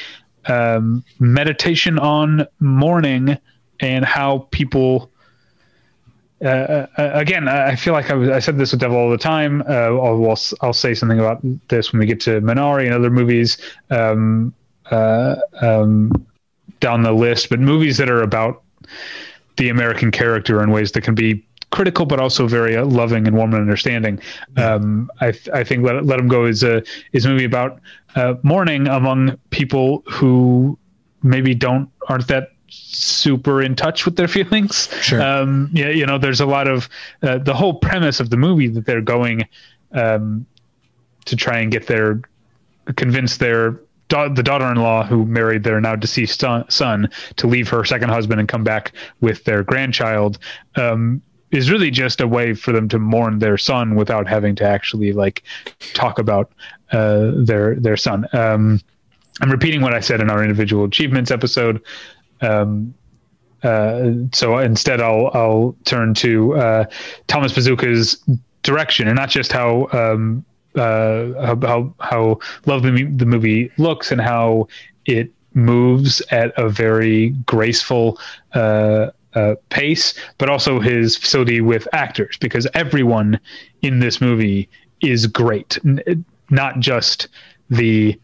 [0.46, 3.38] um, meditation on mourning
[3.80, 5.11] and how people
[6.44, 9.18] uh, uh, again, I feel like I, was, I said this with Devil all the
[9.18, 9.62] time.
[9.68, 13.58] Uh, I'll, I'll, say something about this when we get to Minari and other movies
[13.92, 14.54] um,
[14.90, 16.12] uh, um,
[16.80, 18.64] down the list, but movies that are about
[19.58, 23.36] the American character in ways that can be critical, but also very uh, loving and
[23.36, 24.20] warm and understanding.
[24.58, 26.84] Um, I, th- I think Let, Let 'Em Go is a
[27.14, 27.80] is a movie about
[28.16, 30.78] uh, mourning among people who
[31.24, 34.90] maybe don't aren't that super in touch with their feelings.
[35.02, 35.22] Sure.
[35.22, 36.90] Um, yeah, you know, there's a lot of
[37.22, 39.48] uh, the whole premise of the movie that they're going
[39.92, 40.46] um,
[41.26, 42.22] to try and get their
[42.96, 47.84] convince their da- the daughter-in-law who married their now deceased son, son to leave her
[47.84, 50.40] second husband and come back with their grandchild
[50.76, 54.64] um, is really just a way for them to mourn their son without having to
[54.64, 55.44] actually like
[55.94, 56.52] talk about
[56.92, 58.28] uh, their their son.
[58.34, 58.80] Um,
[59.42, 61.82] I'm repeating what I said in our individual achievements episode.
[62.42, 62.94] Um,
[63.64, 66.86] uh, so instead, I'll I'll turn to uh,
[67.28, 68.24] Thomas Bezucha's
[68.64, 70.44] direction, and not just how um,
[70.76, 74.68] uh, how, how how lovely the movie looks and how
[75.06, 78.18] it moves at a very graceful
[78.54, 83.40] uh, uh, pace, but also his facility with actors, because everyone
[83.82, 84.70] in this movie
[85.02, 87.28] is great, N- not just
[87.70, 88.20] the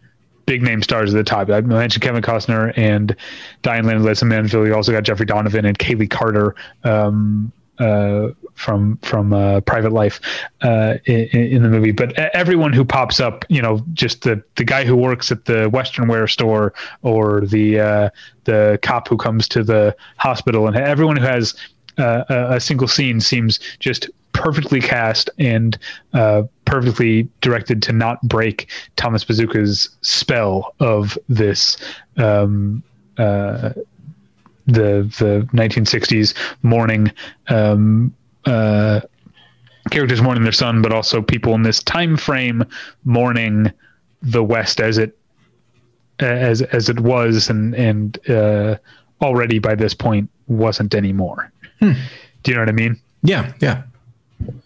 [0.47, 1.49] big name stars at the top.
[1.51, 3.15] I mentioned Kevin Costner and
[3.61, 4.65] Diane Lane and Manville.
[4.65, 10.19] You also got Jeffrey Donovan and Kayli Carter um, uh, from from uh, Private Life
[10.61, 11.91] uh, in, in the movie.
[11.91, 15.69] But everyone who pops up, you know, just the the guy who works at the
[15.69, 16.73] Western wear store
[17.03, 18.09] or the uh,
[18.45, 21.53] the cop who comes to the hospital, and everyone who has
[21.97, 25.77] uh, a, a single scene seems just perfectly cast and
[26.13, 31.77] uh, perfectly directed to not break Thomas Bezucha's spell of this
[32.17, 32.83] um,
[33.17, 33.71] uh,
[34.67, 37.11] the the 1960s mourning
[37.47, 38.13] um,
[38.45, 39.01] uh,
[39.89, 42.63] characters mourning their son, but also people in this time frame
[43.03, 43.71] mourning
[44.21, 45.17] the West as it
[46.19, 48.75] as as it was and and uh,
[49.21, 51.51] already by this point wasn't anymore.
[52.43, 52.99] Do you know what I mean?
[53.23, 53.53] Yeah.
[53.59, 53.83] Yeah.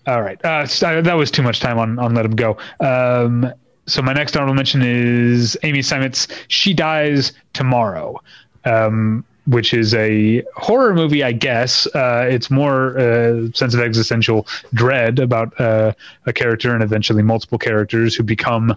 [0.07, 0.39] All right.
[0.43, 0.65] Uh,
[1.01, 2.57] that was too much time on, on Let Him Go.
[2.79, 3.51] Um,
[3.87, 8.21] so my next honorable mention is Amy Seimetz's She Dies Tomorrow,
[8.65, 11.87] um, which is a horror movie, I guess.
[11.87, 15.93] Uh, it's more uh, sense of existential dread about uh,
[16.25, 18.75] a character and eventually multiple characters who become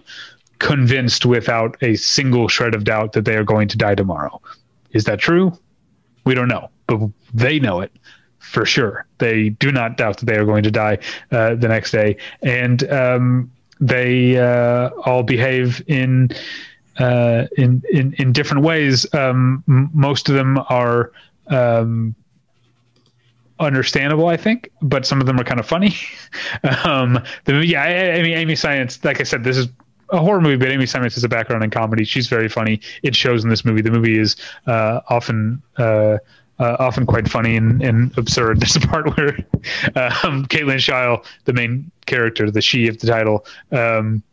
[0.59, 4.41] convinced without a single shred of doubt that they are going to die tomorrow.
[4.91, 5.57] Is that true?
[6.23, 7.91] We don't know, but they know it
[8.51, 9.05] for sure.
[9.17, 10.97] They do not doubt that they are going to die
[11.31, 16.29] uh, the next day, and um, they uh, all behave in
[16.97, 19.05] uh, in, in in different ways.
[19.13, 21.11] Um, m- most of them are
[21.47, 22.15] um,
[23.59, 25.95] understandable, I think, but some of them are kind of funny.
[26.85, 29.67] um, the, yeah, I, I, mean, Amy Seimetz, like I said, this is
[30.11, 32.03] a horror movie, but Amy Seimetz has a background in comedy.
[32.03, 32.79] She's very funny.
[33.03, 33.81] It shows in this movie.
[33.81, 34.35] The movie is
[34.67, 35.61] uh, often.
[35.77, 36.17] Uh,
[36.59, 38.59] uh, often quite funny and, and absurd.
[38.61, 39.37] There's a part where
[40.23, 44.23] um, Kate Lyn Sheil, the main character, the she of the title, um,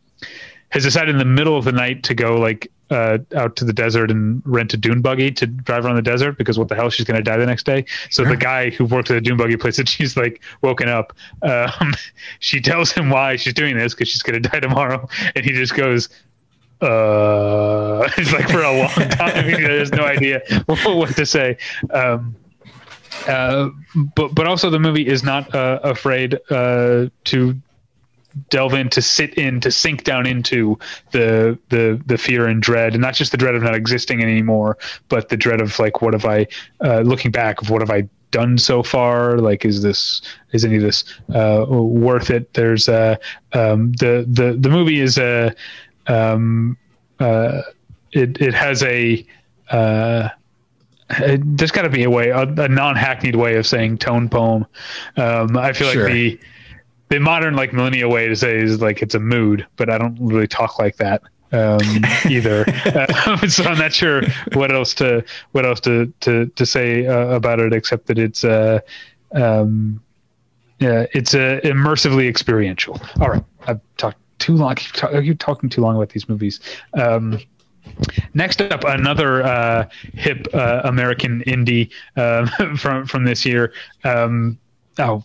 [0.69, 3.73] has decided in the middle of the night to go like uh, out to the
[3.73, 6.89] desert and rent a dune buggy to drive around the desert because what the hell
[6.89, 7.85] she's going to die the next day.
[8.09, 11.13] So the guy who worked at the dune buggy place that she's like woken up.
[11.41, 11.93] Um,
[12.39, 15.51] she tells him why she's doing this because she's going to die tomorrow, and he
[15.51, 16.09] just goes.
[16.81, 19.45] Uh, it's like for a long time.
[19.45, 21.57] he has no idea what to say.
[21.91, 22.35] Um,
[23.27, 23.69] uh,
[24.15, 27.55] but but also the movie is not uh, afraid uh, to
[28.49, 30.77] delve in to sit in to sink down into
[31.11, 34.77] the the the fear and dread and not just the dread of not existing anymore
[35.07, 36.45] but the dread of like what have i
[36.83, 40.21] uh, looking back of what have i done so far like is this
[40.51, 41.03] is any of this
[41.35, 43.15] uh, worth it there's uh
[43.53, 45.53] um the the the movie is a
[46.07, 46.77] um
[47.19, 47.61] uh
[48.11, 49.25] it it has a
[49.69, 50.29] uh
[51.19, 54.65] there's got to be a way, a, a non-hackneyed way of saying tone poem.
[55.17, 56.03] Um, I feel Sure.
[56.05, 56.39] like the
[57.09, 60.17] the modern like millennial way to say is like it's a mood, but I don't
[60.19, 61.79] really talk like that um,
[62.29, 62.65] either.
[62.85, 64.23] Uh, so I'm not sure
[64.53, 68.43] what else to what else to to to say uh, about it except that it's
[68.43, 68.79] uh,
[69.33, 70.01] um,
[70.79, 72.99] yeah, it's uh, immersively experiential.
[73.21, 74.71] All right, I've talked too long.
[74.71, 76.59] I keep, I keep talking too long about these movies.
[76.93, 77.39] Um,
[78.33, 83.73] Next up, another uh, hip uh, American indie uh, from from this year.
[84.03, 84.57] Um,
[84.99, 85.23] oh,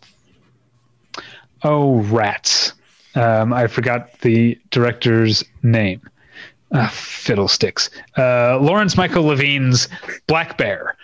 [1.63, 2.75] oh, rats!
[3.15, 6.03] Um, I forgot the director's name.
[6.73, 7.89] Ah, fiddlesticks.
[8.19, 9.89] Uh, Lawrence Michael Levine's
[10.27, 10.97] Black Bear.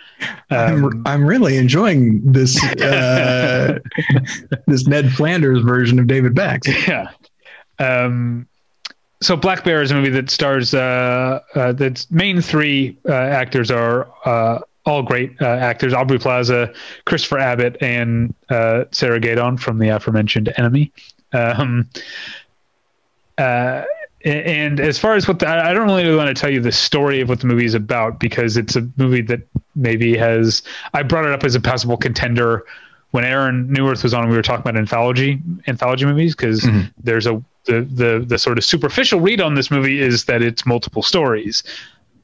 [0.51, 3.79] Um, I'm, I'm really enjoying this uh,
[4.67, 6.67] this Ned Flanders version of David Bax.
[6.87, 7.09] yeah.
[7.79, 8.47] Um,
[9.21, 13.71] so Black Bear is a movie that stars uh, uh, the main three uh, actors
[13.71, 16.73] are uh, all great uh, actors: Aubrey Plaza,
[17.05, 20.91] Christopher Abbott, and uh, Sarah Gadon from the aforementioned Enemy.
[21.33, 21.89] Um,
[23.37, 23.83] uh,
[24.23, 27.21] and as far as what the, I don't really want to tell you the story
[27.21, 29.41] of what the movie is about because it's a movie that
[29.75, 30.63] maybe has
[30.93, 32.65] I brought it up as a possible contender
[33.15, 34.27] when Aaron Neuwirth was on.
[34.27, 36.87] We were talking about anthology anthology movies because mm-hmm.
[37.01, 40.65] there's a the, the the sort of superficial read on this movie is that it's
[40.65, 41.63] multiple stories.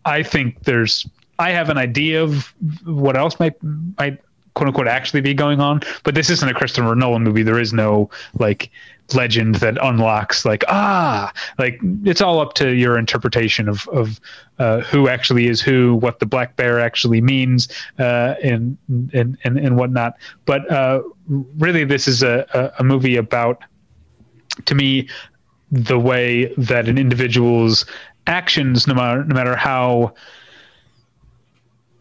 [0.04, 1.08] I think there's
[1.39, 3.54] I have an idea of what else might
[3.98, 4.20] might
[4.54, 7.43] quote unquote actually be going on, but this isn't a Christopher Nolan movie.
[7.43, 8.70] There is no like
[9.14, 14.22] legend that unlocks like ah like it's all up to your interpretation of of
[14.62, 18.78] uh, who actually is who, what the black bear actually means, uh, and
[19.12, 20.16] and and and whatnot.
[20.45, 21.02] But uh,
[21.58, 23.64] really, this is a, a movie about
[24.66, 25.10] to me
[25.72, 27.88] the way that an individual's
[28.28, 30.14] actions, no matter no matter how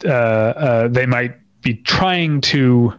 [0.05, 2.93] uh, uh, they might be trying to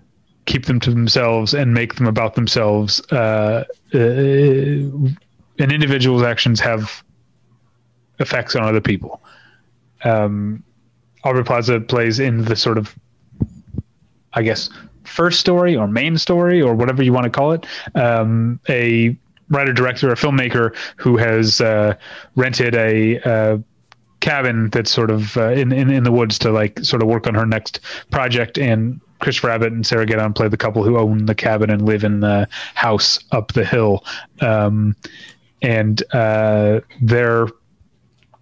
[0.45, 5.17] keep them to themselves and make them about themselves, uh, uh, an
[5.59, 7.03] individual's actions have
[8.19, 9.21] effects on other people.
[10.03, 10.63] Um,
[11.23, 12.95] Aubrey Plaza plays in the sort of,
[14.33, 14.69] I guess,
[15.03, 17.65] first story or main story or whatever you want to call it.
[17.95, 19.15] Um, a
[19.49, 21.95] writer director, a filmmaker who has uh,
[22.35, 23.57] rented a uh,
[24.21, 27.27] cabin that's sort of uh, in, in in the woods to like sort of work
[27.27, 29.01] on her next project and.
[29.19, 32.21] Christopher Abbott and Sarah Gadon play the couple who own the cabin and live in
[32.21, 34.03] the house up the hill.
[34.39, 34.95] Um,
[35.61, 37.45] and uh, they're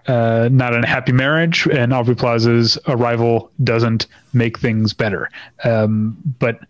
[0.07, 5.29] uh, not in a happy marriage, and Aubrey Plaza's arrival doesn't make things better.
[5.63, 6.61] Um, but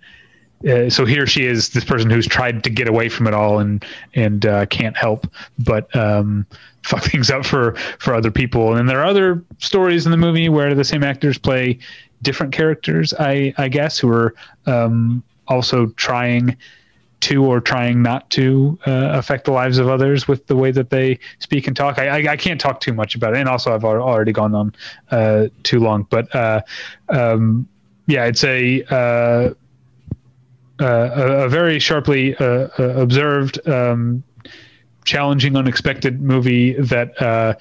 [0.68, 3.60] uh, so here she is, this person who's tried to get away from it all
[3.60, 3.86] and
[4.16, 5.28] and uh, can't help
[5.60, 6.45] but um,
[6.84, 8.76] fuck things up for for other people.
[8.76, 11.80] And there are other stories in the movie where the same actors play
[12.22, 14.34] different characters, I I guess, who are
[14.66, 16.57] um, also trying
[17.22, 20.89] to or trying not to uh, affect the lives of others with the way that
[20.89, 21.99] they speak and talk.
[21.99, 24.76] I, I, I can't talk too much about it, and also I've already gone on
[25.12, 26.07] uh, too long.
[26.10, 26.62] But uh,
[27.10, 27.68] um,
[28.07, 29.53] yeah, it's a
[30.80, 34.23] a, a very sharply uh, uh, observed um,
[35.05, 37.53] challenging, unexpected movie that uh,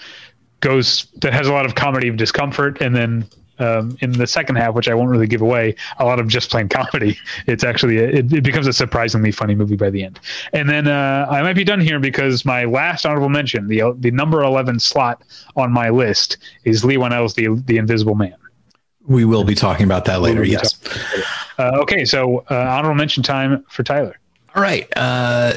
[0.60, 4.56] goes that has a lot of comedy of discomfort, and then um, in the second
[4.56, 7.18] half, which I won't really give away, a lot of just plain comedy.
[7.46, 10.20] It's actually a, it, it, becomes a surprisingly funny movie by the end.
[10.52, 14.10] And then uh, I might be done here because my last honorable mention, the the
[14.10, 15.22] number eleven slot
[15.56, 18.34] on my list, is Leigh Whannell's the the Invisible Man.
[19.06, 20.44] We will be talking about that later.
[20.44, 20.78] Yes.
[21.58, 24.18] Uh, okay, so uh, honorable mention time for Tyler.
[24.54, 24.88] All right.
[24.96, 25.54] Uh,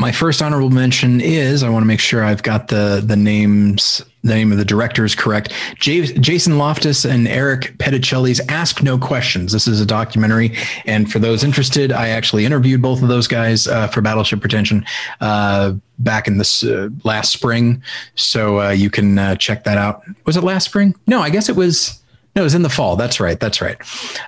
[0.00, 4.02] my first honorable mention is I want to make sure I've got the the names
[4.22, 5.52] the name of the directors correct.
[5.76, 9.52] J- Jason Loftus and Eric Pedicelli's Ask No Questions.
[9.52, 10.56] This is a documentary,
[10.86, 14.86] and for those interested, I actually interviewed both of those guys uh, for Battleship Pretension
[15.20, 17.82] uh, back in this uh, last spring.
[18.14, 20.02] So uh, you can uh, check that out.
[20.24, 20.94] Was it last spring?
[21.06, 21.99] No, I guess it was.
[22.36, 22.96] No, it was in the fall.
[22.96, 23.38] That's right.
[23.38, 23.76] That's right.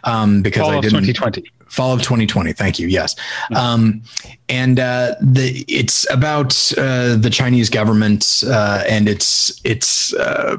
[0.05, 1.05] Um, because fall I didn't.
[1.05, 3.17] 2020 fall of 2020 thank you yes
[3.57, 4.03] um,
[4.51, 10.59] and uh, the it's about uh, the chinese government uh, and its its uh,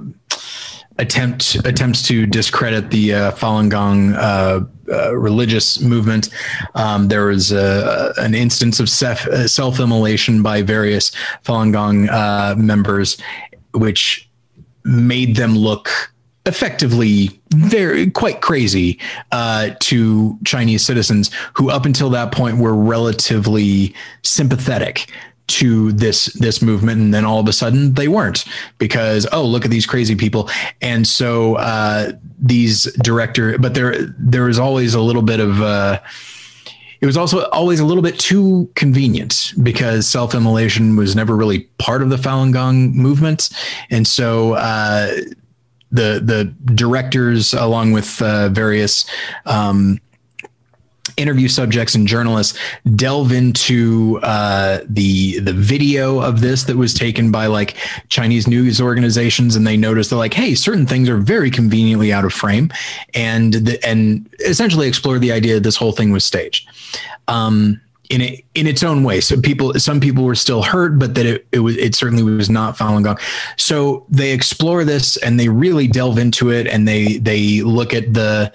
[0.98, 4.66] attempt attempts to discredit the uh, falun gong uh,
[5.14, 6.30] religious movement
[6.74, 11.12] um, there was an instance of self immolation by various
[11.46, 12.06] falun gong
[12.66, 13.18] members
[13.76, 14.28] which
[14.84, 16.13] made them look
[16.46, 19.00] effectively very quite crazy
[19.32, 25.10] uh, to Chinese citizens who up until that point were relatively sympathetic
[25.48, 27.00] to this this movement.
[27.02, 28.46] And then all of a sudden they weren't
[28.78, 30.50] because oh look at these crazy people.
[30.82, 36.00] And so uh, these director but there there was always a little bit of uh,
[37.02, 42.02] it was also always a little bit too convenient because self-immolation was never really part
[42.02, 43.50] of the Falun Gong movement.
[43.90, 45.14] And so uh,
[45.94, 49.06] the the directors along with uh, various
[49.46, 50.00] um,
[51.18, 52.58] interview subjects and journalists
[52.96, 57.76] delve into uh, the the video of this that was taken by like
[58.10, 62.26] Chinese news organizations, and they notice they're like, hey, certain things are very conveniently out
[62.26, 62.72] of frame,
[63.14, 66.68] and the, and essentially explore the idea that this whole thing was staged.
[67.28, 67.80] Um,
[68.14, 69.20] in it, in its own way.
[69.20, 72.48] So people, some people were still hurt, but that it, it was, it certainly was
[72.48, 73.18] not Falun Gong.
[73.58, 78.14] So they explore this and they really delve into it and they, they look at
[78.14, 78.54] the,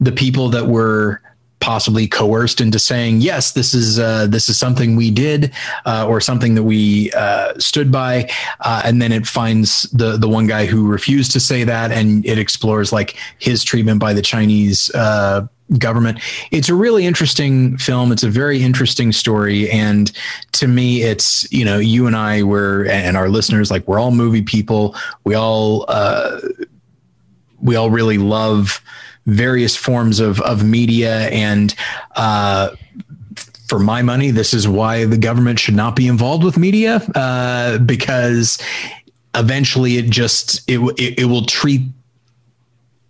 [0.00, 1.20] the people that were
[1.60, 5.52] possibly coerced into saying, yes, this is, uh, this is something we did,
[5.84, 8.30] uh, or something that we, uh, stood by.
[8.60, 11.92] Uh, and then it finds the, the one guy who refused to say that.
[11.92, 15.46] And it explores like his treatment by the Chinese, uh,
[15.78, 16.20] government.
[16.50, 18.12] It's a really interesting film.
[18.12, 19.70] It's a very interesting story.
[19.70, 20.12] And
[20.52, 24.10] to me, it's, you know, you and I were, and our listeners, like we're all
[24.10, 24.94] movie people.
[25.24, 26.40] We all, uh,
[27.60, 28.82] we all really love
[29.26, 31.74] various forms of, of media and,
[32.14, 32.70] uh,
[33.66, 37.78] for my money, this is why the government should not be involved with media, uh,
[37.78, 38.58] because
[39.34, 41.80] eventually it just it, it, it will treat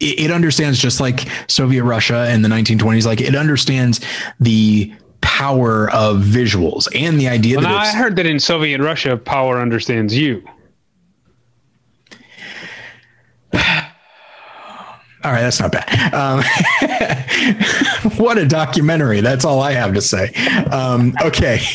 [0.01, 4.01] it, understands just like Soviet Russia in the 1920s, like it understands
[4.41, 9.17] the power of visuals and the idea well, that I heard that in Soviet Russia,
[9.17, 10.43] power understands you.
[15.25, 16.13] All right, that's not bad.
[16.13, 16.43] Um,
[18.19, 19.23] what a documentary!
[19.23, 20.35] That's all I have to say.
[20.71, 21.61] Um, okay.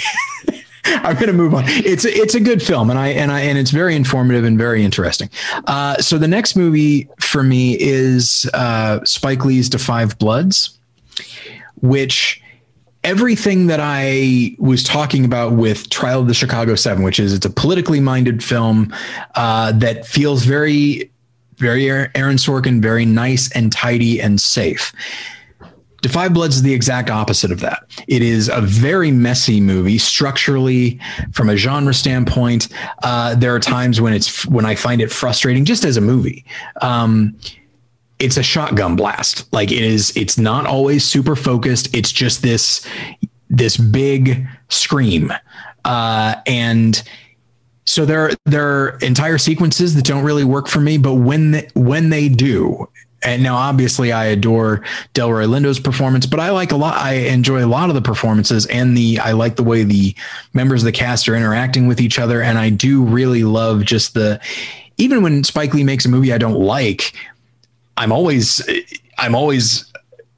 [0.85, 1.63] I'm going to move on.
[1.67, 4.57] It's a, it's a good film, and I and I and it's very informative and
[4.57, 5.29] very interesting.
[5.65, 10.77] Uh, so the next movie for me is uh, Spike Lee's *Da 5 Bloods*,
[11.81, 12.41] which
[13.03, 17.45] everything that I was talking about with Trial of the Chicago Seven, which is it's
[17.45, 18.93] a politically minded film
[19.35, 21.09] uh, that feels very
[21.59, 24.93] very Aaron Sorkin, very nice and tidy and safe.
[26.07, 27.83] 5 Bloods is the exact opposite of that.
[28.07, 30.99] It is a very messy movie structurally,
[31.33, 32.69] from a genre standpoint.
[33.03, 36.45] Uh, there are times when it's when I find it frustrating, just as a movie.
[36.81, 37.35] Um,
[38.19, 39.51] it's a shotgun blast.
[39.53, 40.15] Like it is.
[40.15, 41.93] It's not always super focused.
[41.95, 42.85] It's just this
[43.49, 45.33] this big scream,
[45.85, 47.01] uh, and
[47.85, 50.97] so there there are entire sequences that don't really work for me.
[50.97, 52.87] But when they, when they do,
[53.23, 56.97] and now obviously I adore Delroy Lindo's performance, but I like a lot.
[56.97, 60.15] I enjoy a lot of the performances and the, I like the way the
[60.53, 62.41] members of the cast are interacting with each other.
[62.41, 64.39] And I do really love just the,
[64.97, 67.13] even when Spike Lee makes a movie I don't like,
[67.97, 68.67] I'm always,
[69.17, 69.88] I'm always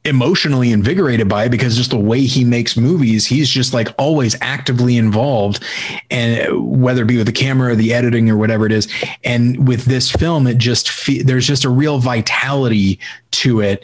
[0.03, 4.35] emotionally invigorated by it because just the way he makes movies, he's just like always
[4.41, 5.63] actively involved,
[6.09, 8.91] and whether it be with the camera or the editing or whatever it is.
[9.23, 12.99] And with this film, it just fe- there's just a real vitality
[13.31, 13.83] to it.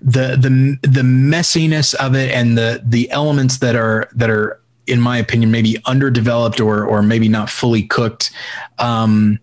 [0.00, 5.00] The the the messiness of it and the the elements that are that are in
[5.00, 8.32] my opinion, maybe underdeveloped or or maybe not fully cooked.
[8.78, 9.38] Um,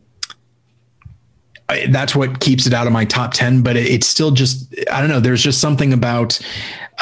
[1.69, 4.73] I, that's what keeps it out of my top 10 but it, it's still just
[4.91, 6.39] i don't know there's just something about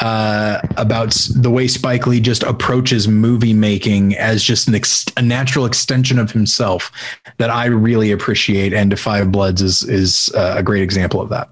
[0.00, 5.22] uh, about the way spike lee just approaches movie making as just an ex- a
[5.22, 6.92] natural extension of himself
[7.38, 11.48] that i really appreciate and five bloods is is uh, a great example of that.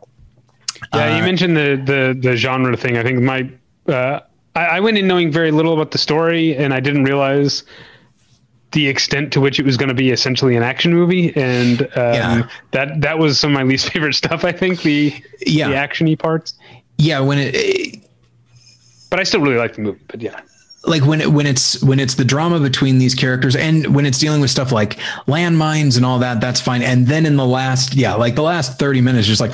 [0.95, 2.97] Yeah you Uh, mentioned the the the genre thing.
[2.97, 3.51] I think my
[3.89, 4.21] uh
[4.55, 7.65] I, I went in knowing very little about the story and i didn't realize
[8.77, 11.89] the extent to which it was going to be essentially an action movie and um,
[11.97, 12.49] Yeah.
[12.73, 15.15] that that was some of my least favorite stuff i think the
[15.47, 15.69] Yeah.
[15.69, 16.53] the actiony parts.
[16.99, 18.01] Yeah when it
[19.11, 20.41] but i still really like the movie but yeah.
[20.85, 24.19] Like when it, when it's when it's the drama between these characters and when it's
[24.21, 26.81] dealing with stuff like landmines and all that that's fine.
[26.83, 29.51] And then in the last yeah like the last 30 minutes just like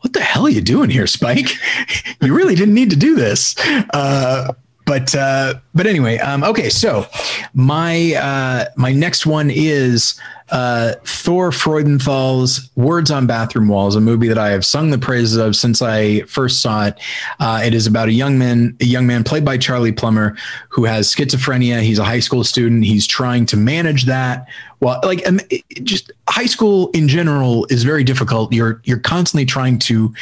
[0.00, 1.48] what the hell are you doing here spike?
[2.20, 3.54] You really didn't need to do this.
[3.94, 4.52] Uh
[4.86, 7.06] but uh but anyway um okay so
[7.54, 10.20] my uh my next one is
[10.50, 15.36] uh thor freudenthal's words on bathroom walls a movie that i have sung the praises
[15.36, 16.98] of since i first saw it.
[17.40, 20.36] Uh it is about a young man a young man played by charlie plummer
[20.74, 21.80] who has schizophrenia.
[21.82, 22.84] He's a high school student.
[22.84, 24.48] He's trying to manage that.
[24.80, 25.40] Well like um,
[25.84, 28.52] just high school in general is very difficult.
[28.52, 30.12] You're you're constantly trying to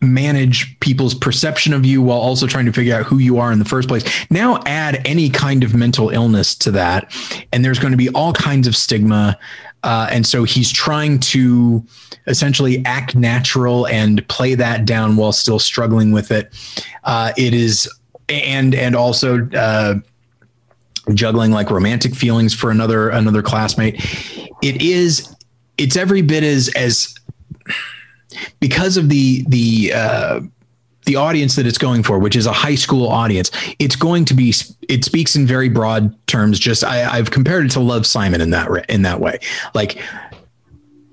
[0.00, 3.58] manage people's perception of you while also trying to figure out who you are in
[3.58, 4.04] the first place.
[4.30, 7.12] Now add any kind of mental illness to that,
[7.52, 9.38] and there's going to be all kinds of stigma.
[9.82, 11.84] Uh, and so he's trying to
[12.26, 16.52] essentially act natural and play that down while still struggling with it.
[17.04, 17.88] Uh, it is,
[18.28, 19.94] and and also uh,
[21.14, 23.94] juggling like romantic feelings for another another classmate.
[24.62, 25.34] It is,
[25.78, 27.14] it's every bit as as
[28.60, 30.40] because of the the uh,
[31.04, 34.34] the audience that it's going for, which is a high school audience, it's going to
[34.34, 34.52] be
[34.88, 36.58] it speaks in very broad terms.
[36.58, 39.38] Just I, I've compared it to Love Simon in that in that way,
[39.74, 39.96] like.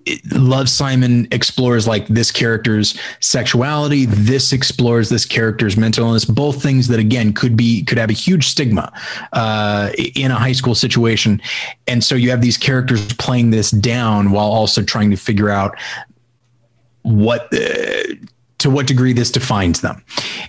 [0.06, 4.06] it- Love Simon explores like this character's sexuality.
[4.06, 6.26] This explores this character's mental illness.
[6.26, 8.92] Both things that again could be could have a huge stigma
[9.32, 11.42] uh, in a high school situation,
[11.88, 15.78] and so you have these characters playing this down while also trying to figure out
[17.04, 18.16] what uh,
[18.64, 20.04] to what degree this defines them.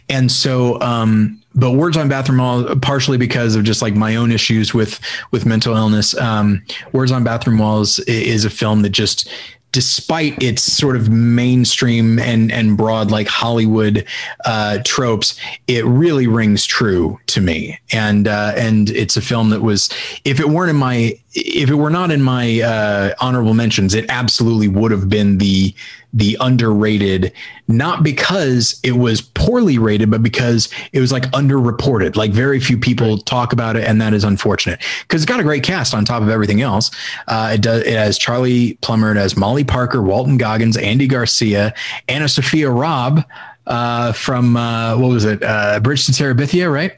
[0.08, 4.32] And so um but words on bathroom walls, partially because of just like my own
[4.32, 5.00] issues with
[5.32, 9.28] with mental illness um words on bathroom walls is a film that just
[9.72, 14.06] despite its sort of mainstream and and broad like hollywood
[14.44, 15.36] uh tropes
[15.66, 17.78] it really rings true to me.
[17.92, 19.90] And uh and it's a film that was
[20.24, 24.06] if it weren't in my if it were not in my uh honorable mentions it
[24.08, 25.74] absolutely would have been the
[26.14, 27.32] the underrated,
[27.66, 32.14] not because it was poorly rated, but because it was like underreported.
[32.14, 35.42] Like very few people talk about it, and that is unfortunate because it's got a
[35.42, 36.92] great cast on top of everything else.
[37.26, 37.82] Uh, it does.
[37.82, 41.74] It has Charlie Plummer, it has Molly Parker, Walton Goggins, Andy Garcia,
[42.08, 43.24] AnnaSophia Robb
[43.66, 46.92] uh, from uh, what was it, uh, Bridge to Terabithia, right?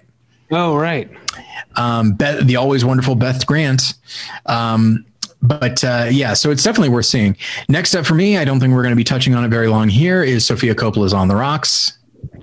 [0.53, 1.11] oh right
[1.77, 3.95] um, Beth, the always wonderful Beth Grant.
[4.47, 5.05] Um,
[5.43, 7.37] but uh, yeah, so it's definitely worth seeing.
[7.69, 9.69] Next up for me, I don't think we're going to be touching on it very
[9.69, 11.99] long here, is Sofia Coppola's On the Rocks.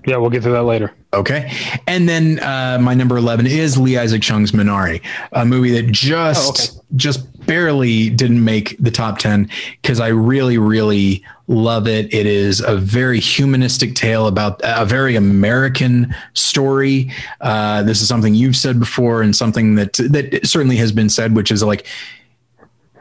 [0.06, 1.52] yeah we'll get to that later Okay.
[1.86, 6.82] And then uh, my number 11 is Lee Isaac Chung's Minari, a movie that just,
[6.96, 9.50] just barely didn't make the top 10
[9.82, 12.14] because I really, really love it.
[12.14, 17.12] It is a very humanistic tale about a very American story.
[17.42, 21.36] Uh, this is something you've said before and something that, that certainly has been said,
[21.36, 21.86] which is like,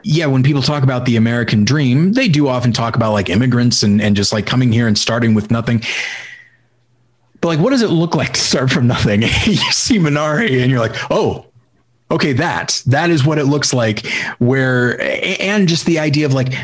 [0.04, 3.84] yeah, when people talk about the American dream, they do often talk about like immigrants
[3.84, 5.82] and, and just like coming here and starting with nothing
[7.42, 10.70] but like what does it look like to start from nothing you see minari and
[10.70, 11.44] you're like oh
[12.10, 14.06] okay that that is what it looks like
[14.38, 14.98] where
[15.42, 16.54] and just the idea of like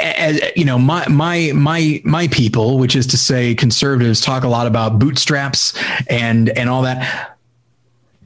[0.00, 4.48] as, you know my my my my people which is to say conservatives talk a
[4.48, 5.74] lot about bootstraps
[6.08, 7.32] and and all that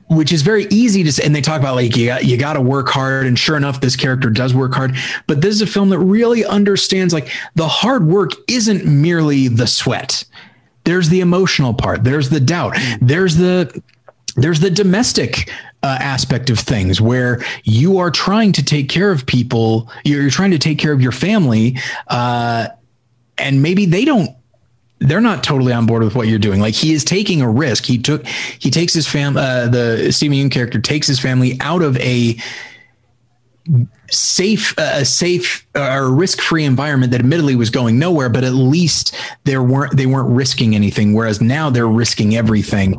[0.09, 1.25] which is very easy to say.
[1.25, 3.27] And they talk about like, you got, you got to work hard.
[3.27, 4.97] And sure enough, this character does work hard.
[5.27, 9.67] But this is a film that really understands like the hard work isn't merely the
[9.67, 10.25] sweat.
[10.85, 12.05] There's the emotional part.
[12.05, 12.77] There's the doubt.
[13.01, 13.83] There's the,
[14.37, 15.51] there's the domestic
[15.83, 19.91] uh, aspect of things where you are trying to take care of people.
[20.05, 21.79] You're, trying to take care of your family.
[22.09, 22.69] Uh,
[23.39, 24.31] and maybe they don't
[24.99, 26.59] they're not totally on board with what you're doing.
[26.61, 27.85] Like he is taking a risk.
[27.85, 31.83] He took he takes his fam uh, the Steven Yeun character takes his family out
[31.83, 32.37] of a
[34.11, 39.13] safe a safe or risk free environment that admittedly was going nowhere but at least
[39.43, 42.97] there weren't they weren't risking anything whereas now they're risking everything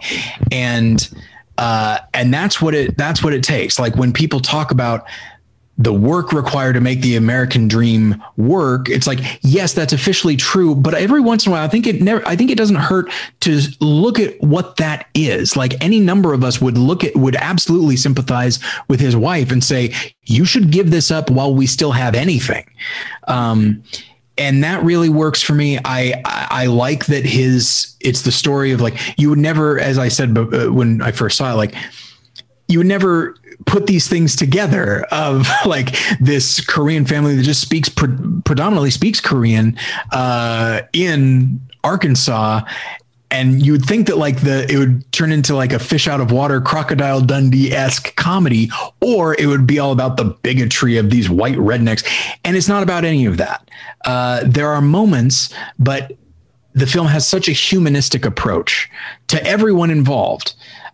[0.51, 1.09] and
[1.57, 5.05] uh and that's what it that's what it takes like when people talk about
[5.77, 8.89] the work required to make the American dream work.
[8.89, 12.01] It's like, yes, that's officially true, but every once in a while, I think it
[12.01, 13.11] never, I think it doesn't hurt
[13.41, 15.55] to look at what that is.
[15.55, 19.63] Like any number of us would look at, would absolutely sympathize with his wife and
[19.63, 19.93] say,
[20.23, 22.65] you should give this up while we still have anything.
[23.27, 23.84] Um,
[24.38, 25.77] and that really works for me.
[25.84, 29.97] I, I, I like that his it's the story of like you would never, as
[29.97, 31.76] I said uh, when I first saw it, like
[32.68, 33.35] you would never
[33.65, 39.19] put these things together of like this Korean family that just speaks pre- predominantly speaks
[39.19, 39.77] Korean
[40.11, 42.61] uh, in Arkansas.
[43.29, 46.21] And you would think that like the it would turn into like a fish out
[46.21, 48.69] of water crocodile Dundee esque comedy,
[49.01, 52.07] or it would be all about the bigotry of these white rednecks.
[52.45, 53.69] And it's not about any of that.
[54.05, 56.13] Uh, there are moments, but
[56.73, 58.89] the film has such a humanistic approach
[59.27, 60.53] to everyone involved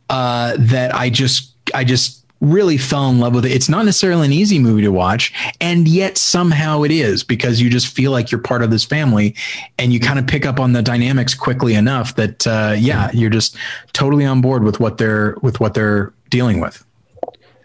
[0.10, 3.52] uh, that I just I just really fell in love with it.
[3.52, 7.70] It's not necessarily an easy movie to watch, and yet somehow it is because you
[7.70, 9.36] just feel like you're part of this family,
[9.80, 13.30] and you kind of pick up on the dynamics quickly enough that uh, yeah, you're
[13.30, 13.56] just
[13.94, 16.86] totally on board with what they're with what they're dealing with.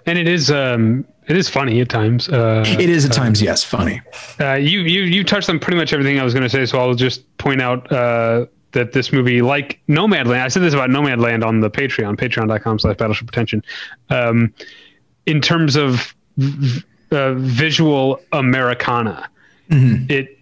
[0.07, 2.29] And it is um, it is funny at times.
[2.29, 4.01] Uh, it is at times, uh, yes, funny.
[4.41, 6.79] Uh, you you you touched on pretty much everything I was going to say, so
[6.79, 11.45] I'll just point out uh, that this movie, like Nomadland, I said this about Nomadland
[11.45, 13.65] on the Patreon, patreon.com slash battleship pretension.
[14.11, 14.53] Um,
[15.27, 19.29] in terms of v- uh, visual Americana,
[19.71, 20.11] mm-hmm.
[20.11, 20.39] it,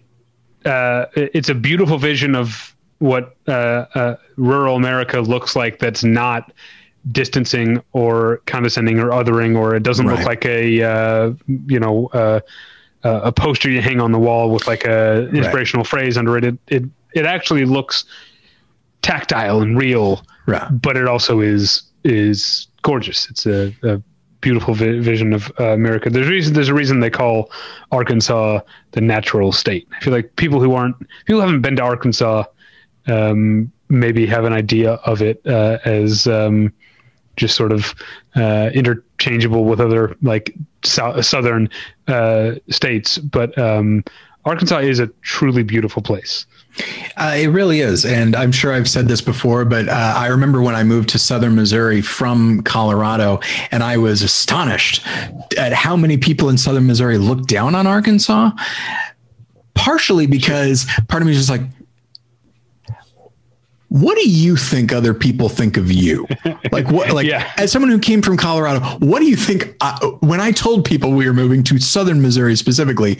[0.65, 6.51] uh, it's a beautiful vision of what uh, uh, rural America looks like that's not
[7.11, 10.17] distancing or condescending or othering, or it doesn't right.
[10.17, 11.33] look like a, uh,
[11.67, 12.39] you know, uh,
[13.03, 15.89] a poster you hang on the wall with like a inspirational right.
[15.89, 16.43] phrase under it.
[16.43, 16.83] It, it
[17.13, 18.05] it actually looks
[19.01, 20.69] tactile and real, right.
[20.71, 23.29] but it also is is gorgeous.
[23.29, 24.01] It's a, a
[24.41, 26.09] beautiful vi- vision of uh, America.
[26.09, 26.53] There's a reason.
[26.53, 27.51] There's a reason they call
[27.91, 28.61] Arkansas
[28.91, 29.87] the natural state.
[29.95, 32.43] I feel like people who aren't people who haven't been to Arkansas
[33.07, 36.73] um, maybe have an idea of it uh, as um,
[37.37, 37.95] just sort of
[38.35, 40.53] uh, interchangeable with other like
[40.83, 41.69] so- southern
[42.07, 44.03] uh, states, but um,
[44.45, 46.45] Arkansas is a truly beautiful place.
[47.15, 48.05] Uh, it really is.
[48.05, 51.19] And I'm sure I've said this before, but uh, I remember when I moved to
[51.19, 53.39] southern Missouri from Colorado,
[53.71, 55.05] and I was astonished
[55.57, 58.51] at how many people in southern Missouri looked down on Arkansas.
[59.73, 61.61] Partially because part of me is just like,
[63.89, 66.27] what do you think other people think of you?
[66.71, 67.11] Like what?
[67.11, 67.51] Like yeah.
[67.57, 69.75] as someone who came from Colorado, what do you think?
[69.79, 73.17] I, when I told people we were moving to Southern Missouri specifically,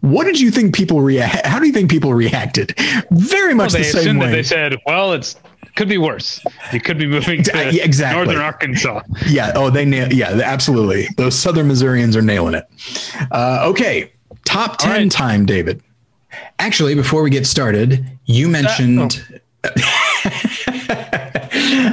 [0.00, 1.46] what did you think people react?
[1.46, 2.74] How do you think people reacted?
[3.10, 4.30] Very much well, the same way.
[4.30, 5.36] they said, "Well, it's
[5.74, 6.42] could be worse.
[6.72, 8.24] You could be moving to exactly.
[8.24, 9.52] northern Arkansas." Yeah.
[9.54, 10.12] Oh, they nail.
[10.12, 11.08] Yeah, absolutely.
[11.16, 12.66] Those Southern Missourians are nailing it.
[13.30, 14.12] Uh, okay,
[14.44, 15.10] top ten right.
[15.10, 15.82] time, David.
[16.58, 19.24] Actually, before we get started, you mentioned.
[19.64, 20.36] Uh, oh.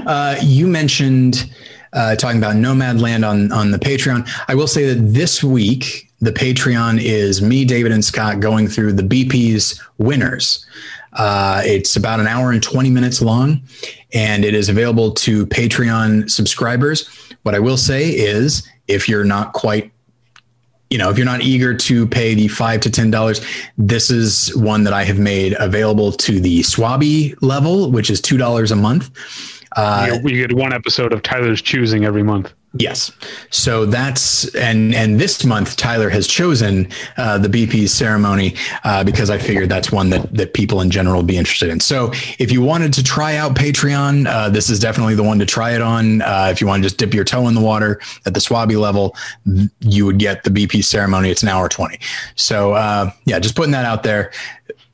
[0.08, 1.50] uh, you mentioned
[1.94, 4.30] uh, talking about Nomadland on on the Patreon.
[4.48, 8.94] I will say that this week the Patreon is me, David, and Scott going through
[8.94, 10.66] the BP's winners.
[11.12, 13.62] Uh, it's about an hour and 20 minutes long,
[14.14, 17.08] and it is available to Patreon subscribers.
[17.44, 19.92] What I will say is, if you're not quite
[20.90, 23.44] you know, if you're not eager to pay the five to ten dollars,
[23.80, 28.38] this is one that I have made available to the Swabby level, which is two
[28.38, 29.10] dollars a month.
[29.76, 32.54] Uh, you, you get one episode of Tyler's choosing every month.
[32.76, 33.12] Yes.
[33.52, 36.88] So that's and and this month Tyler has chosen
[37.18, 41.18] uh, the BP's ceremony uh, because I figured that's one that that people in general
[41.18, 41.80] would be interested in.
[41.80, 45.46] So if you wanted to try out Patreon, uh, this is definitely the one to
[45.46, 46.24] try it on.
[46.24, 48.80] Uh, if you want to just dip your toe in the water at the Swabby
[48.80, 49.16] level,
[49.82, 51.30] you would get the BP ceremony.
[51.30, 52.00] It's an hour twenty.
[52.34, 54.32] So uh, yeah, just putting that out there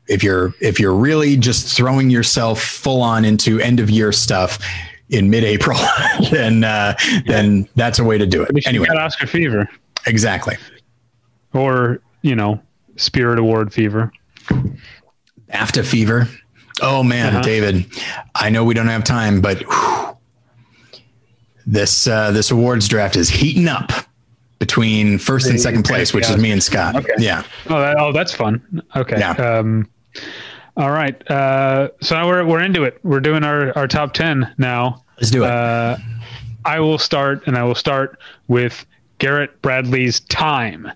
[0.10, 4.60] if you're if you're really just throwing yourself full on into end of year stuff
[5.10, 5.77] in mid-April,
[6.31, 7.22] then uh, yeah.
[7.26, 8.68] then that's a way to do it.
[8.68, 9.68] Anyway, got Oscar fever.
[10.06, 10.56] Exactly.
[11.53, 12.61] Or you know,
[12.95, 14.11] Spirit Award fever.
[15.52, 16.27] BAFTA fever.
[16.81, 17.41] Oh man, uh-huh.
[17.41, 17.86] David,
[18.36, 20.18] I know we don't have time, but whew,
[21.65, 23.91] this uh, this awards draft is heating up
[24.60, 26.95] between first and second place, which is me and Scott.
[26.95, 27.14] Okay.
[27.18, 27.44] Yeah.
[27.69, 28.84] Oh, that, oh, that's fun.
[28.95, 29.18] Okay.
[29.18, 29.31] Yeah.
[29.31, 29.90] Um,
[30.80, 31.30] all right.
[31.30, 32.99] Uh, so now we're we're into it.
[33.03, 35.03] We're doing our, our top ten now.
[35.18, 35.47] Let's do it.
[35.47, 35.97] Uh,
[36.64, 38.85] I will start, and I will start with
[39.18, 40.89] Garrett Bradley's Time.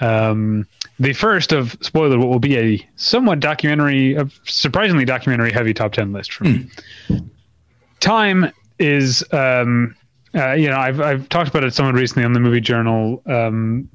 [0.00, 0.66] Um,
[1.00, 5.92] the first of spoiler what will be a somewhat documentary, a surprisingly documentary heavy top
[5.92, 6.70] ten list for me.
[7.98, 9.96] Time is, um,
[10.36, 13.20] uh, you know, I've I've talked about it somewhat recently on the Movie Journal.
[13.26, 13.88] Um,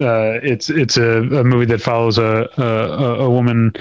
[0.00, 3.72] uh, it's it's a, a movie that follows a a, a woman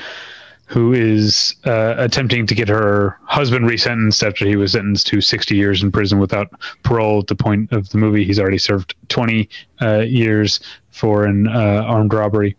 [0.69, 5.55] who is uh, attempting to get her husband resentenced after he was sentenced to 60
[5.55, 6.47] years in prison without
[6.83, 7.21] parole.
[7.21, 9.49] At the point of the movie, he's already served 20
[9.81, 10.59] uh, years
[10.91, 12.55] for an uh, armed robbery.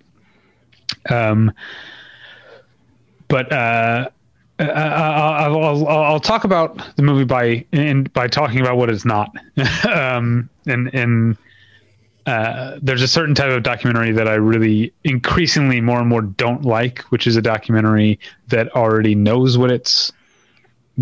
[1.08, 1.52] Um,
[3.28, 4.10] but uh,
[4.58, 9.30] I'll, I'll, I'll, talk about the movie by and by talking about what it's not.
[9.88, 11.36] um, and and
[12.30, 16.64] uh, there's a certain type of documentary that I really increasingly more and more don't
[16.64, 20.12] like, which is a documentary that already knows what it's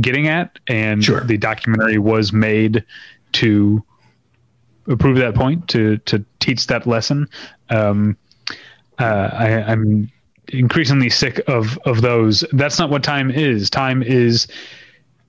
[0.00, 1.20] getting at, and sure.
[1.20, 2.82] the documentary was made
[3.32, 3.84] to
[4.98, 7.28] prove that point, to to teach that lesson.
[7.68, 8.16] Um,
[8.98, 10.10] uh, I, I'm
[10.48, 12.42] increasingly sick of of those.
[12.52, 13.68] That's not what time is.
[13.68, 14.48] Time is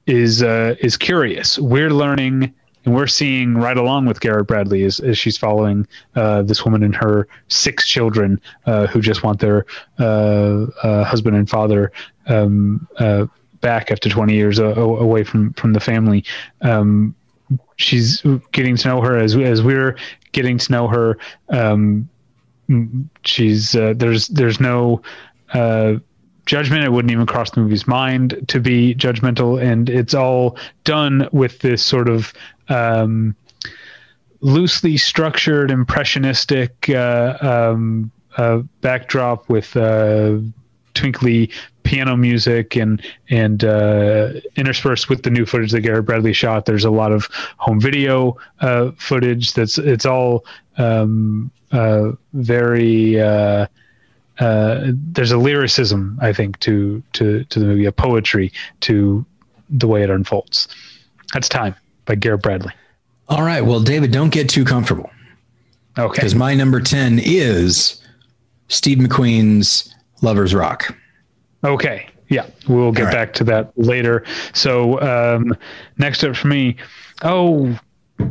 [0.07, 1.59] is uh, is curious.
[1.59, 2.53] We're learning
[2.85, 6.83] and we're seeing right along with Garrett Bradley as, as she's following uh, this woman
[6.83, 9.65] and her six children uh, who just want their
[9.99, 11.91] uh, uh husband and father
[12.27, 13.25] um, uh,
[13.61, 16.23] back after 20 years away from from the family.
[16.61, 17.15] Um,
[17.75, 19.97] she's getting to know her as as we're
[20.31, 21.17] getting to know her.
[21.49, 22.09] Um,
[23.23, 25.01] she's uh, there's there's no
[26.49, 26.83] judgment.
[26.83, 31.59] It wouldn't even cross the movie's mind to be judgmental, and it's all done with
[31.59, 32.33] this sort of
[32.69, 33.35] um,
[34.41, 40.39] loosely structured, impressionistic uh, um, uh, backdrop with uh,
[40.95, 41.51] twinkly
[41.83, 46.65] piano music and and uh, interspersed with the new footage that Garrett Bradley shot.
[46.65, 47.27] There's a lot of
[47.57, 49.53] home video uh, footage.
[49.53, 50.45] That's it's all
[50.79, 53.19] um, uh, very.
[54.39, 58.51] Uh, there's a lyricism, I think, to to to the movie, a poetry
[58.81, 59.25] to
[59.69, 60.67] the way it unfolds.
[61.33, 61.75] That's time
[62.05, 62.73] by Garrett Bradley.
[63.27, 63.61] All right.
[63.61, 65.11] Well, David, don't get too comfortable.
[65.97, 66.15] Okay.
[66.15, 68.01] Because my number 10 is
[68.67, 70.95] Steve McQueen's Lovers Rock.
[71.63, 72.07] Okay.
[72.29, 72.47] Yeah.
[72.67, 73.13] We'll get right.
[73.13, 74.23] back to that later.
[74.53, 75.55] So, um,
[75.97, 76.77] next up for me,
[77.21, 77.77] oh,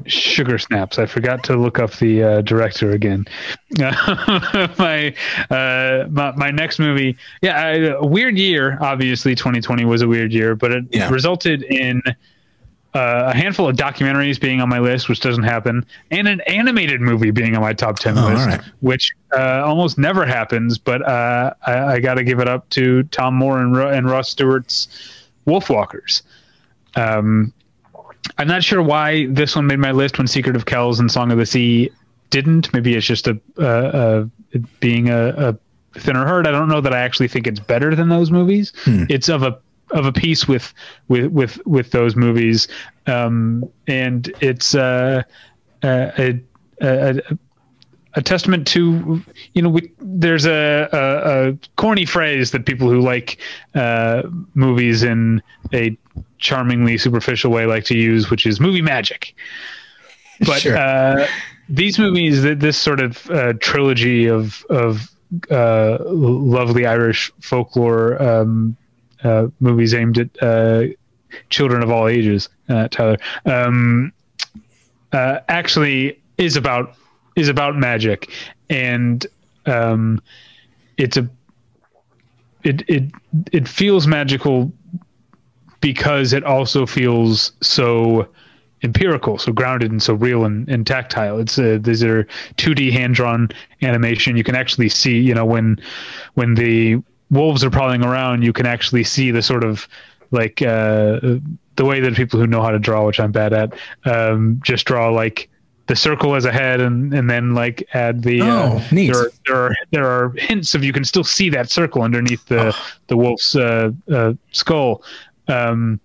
[0.06, 0.98] sugar snaps.
[0.98, 3.26] I forgot to look up the uh, director again.
[3.78, 5.14] my,
[5.50, 8.78] uh, my my next movie, yeah, I, a weird year.
[8.80, 11.10] Obviously, 2020 was a weird year, but it yeah.
[11.10, 12.02] resulted in
[12.94, 17.00] uh, a handful of documentaries being on my list, which doesn't happen, and an animated
[17.00, 18.60] movie being on my top 10 oh, list, right.
[18.80, 20.78] which uh, almost never happens.
[20.78, 24.30] But uh, I, I got to give it up to Tomm Moore and, and Ross
[24.30, 24.88] Stewart's
[25.46, 26.22] Wolfwalkers.
[26.96, 27.52] Um,
[28.38, 31.32] I'm not sure why this one made my list when Secret of Kells and Song
[31.32, 31.90] of the Sea
[32.30, 32.72] didn't.
[32.72, 34.28] Maybe it's just a, a
[34.80, 35.58] being a, a,
[35.98, 36.46] thinner herd.
[36.46, 38.72] I don't know that I actually think it's better than those movies.
[38.84, 39.04] Hmm.
[39.08, 39.58] It's of a
[39.90, 40.72] of a piece with
[41.08, 42.68] with with with those movies,
[43.06, 45.22] um, and it's uh,
[45.82, 46.40] a,
[46.80, 47.22] a,
[48.14, 49.22] a testament to
[49.54, 53.38] you know we, there's a, a, a, corny phrase that people who like
[53.74, 54.22] uh,
[54.54, 55.42] movies in
[55.72, 55.96] a
[56.38, 59.34] charmingly superficial way like to use, which is movie magic.
[60.40, 60.76] But sure.
[60.76, 61.26] uh,
[61.68, 65.10] these movies, this sort of uh, trilogy of of
[65.50, 68.76] uh, lovely Irish folklore um,
[69.22, 70.84] uh, movies aimed at uh,
[71.50, 72.48] children of all ages.
[72.68, 74.12] Uh, Tyler um,
[75.12, 76.94] uh, actually is about
[77.36, 78.30] is about magic,
[78.70, 79.26] and
[79.66, 80.20] um,
[80.96, 81.28] it's a
[82.64, 83.04] it it
[83.52, 84.72] it feels magical
[85.80, 88.28] because it also feels so
[88.82, 91.38] empirical, so grounded and so real and, and tactile.
[91.38, 92.24] It's uh, these are
[92.56, 93.48] 2D hand drawn
[93.82, 94.36] animation.
[94.36, 95.80] You can actually see, you know, when
[96.34, 99.88] when the wolves are prowling around, you can actually see the sort of
[100.30, 101.20] like uh,
[101.76, 103.74] the way that people who know how to draw, which I'm bad at,
[104.04, 105.48] um, just draw like
[105.86, 109.12] the circle as a head and and then like add the oh, uh, neat.
[109.12, 112.44] There, are, there are there are hints of you can still see that circle underneath
[112.46, 112.86] the oh.
[113.08, 115.02] the wolf's uh, uh, skull.
[115.48, 116.00] Um,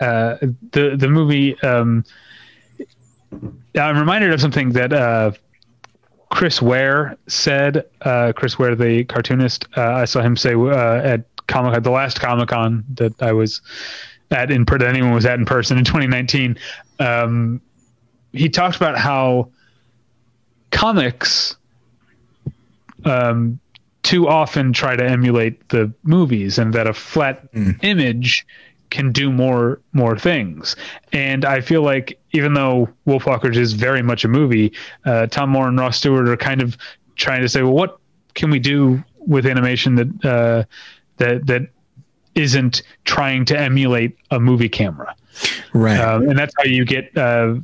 [0.00, 0.36] uh,
[0.72, 2.04] the the movie um,
[3.74, 5.32] I'm reminded of something that uh,
[6.30, 7.86] Chris Ware said.
[8.02, 11.90] Uh, Chris Ware, the cartoonist, uh, I saw him say uh, at Comic at the
[11.90, 13.60] last Comic Con that I was
[14.30, 16.58] at in that anyone was at in person in 2019.
[16.98, 17.60] Um,
[18.32, 19.50] he talked about how
[20.70, 21.56] comics
[23.04, 23.58] um,
[24.08, 27.78] too often try to emulate the movies, and that a flat mm.
[27.82, 28.46] image
[28.88, 30.76] can do more more things.
[31.12, 34.72] And I feel like even though Wolfwalkers is very much a movie,
[35.04, 36.78] uh, Tomm Moore and Ross Stewart are kind of
[37.16, 37.98] trying to say, well, what
[38.32, 40.64] can we do with animation that uh,
[41.18, 41.68] that that
[42.34, 45.14] isn't trying to emulate a movie camera?
[45.74, 46.00] Right.
[46.00, 47.14] Um, and that's how you get.
[47.14, 47.56] Uh,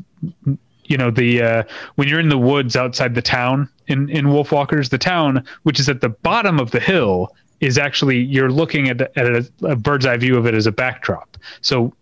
[0.87, 1.63] you know the uh,
[1.97, 5.89] when you're in the woods outside the town in in Wolfwalkers, the town which is
[5.89, 10.07] at the bottom of the hill is actually you're looking at, at a, a bird's
[10.07, 11.37] eye view of it as a backdrop.
[11.61, 11.93] So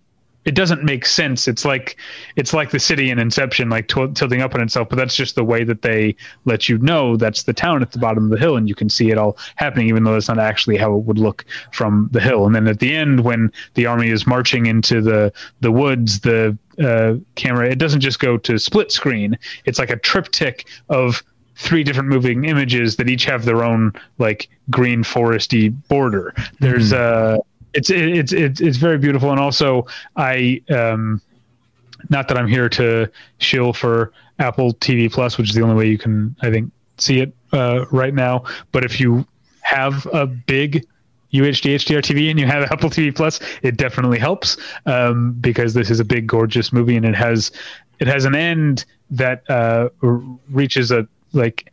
[0.45, 1.47] it doesn't make sense.
[1.47, 1.97] It's like
[2.37, 4.89] it's like the city in Inception, like t- tilting up on itself.
[4.89, 7.99] But that's just the way that they let you know that's the town at the
[7.99, 10.39] bottom of the hill, and you can see it all happening, even though that's not
[10.39, 12.47] actually how it would look from the hill.
[12.47, 16.57] And then at the end, when the army is marching into the the woods, the
[16.83, 19.39] uh, camera it doesn't just go to split screen.
[19.65, 21.23] It's like a triptych of
[21.55, 26.35] three different moving images that each have their own like green foresty border.
[26.61, 27.37] There's mm-hmm.
[27.37, 27.43] uh
[27.75, 29.31] it's it's it's it's very beautiful.
[29.31, 29.87] And also
[30.17, 31.21] I um
[32.09, 35.87] not that I'm here to shill for Apple TV Plus, which is the only way
[35.89, 39.27] you can I think see it uh, right now, but if you
[39.63, 40.87] have a big
[41.33, 45.91] UHD HDR TV and you have Apple TV Plus, it definitely helps um, because this
[45.91, 47.51] is a big, gorgeous movie and it has
[47.99, 49.89] it has an end that uh,
[50.51, 51.73] reaches a like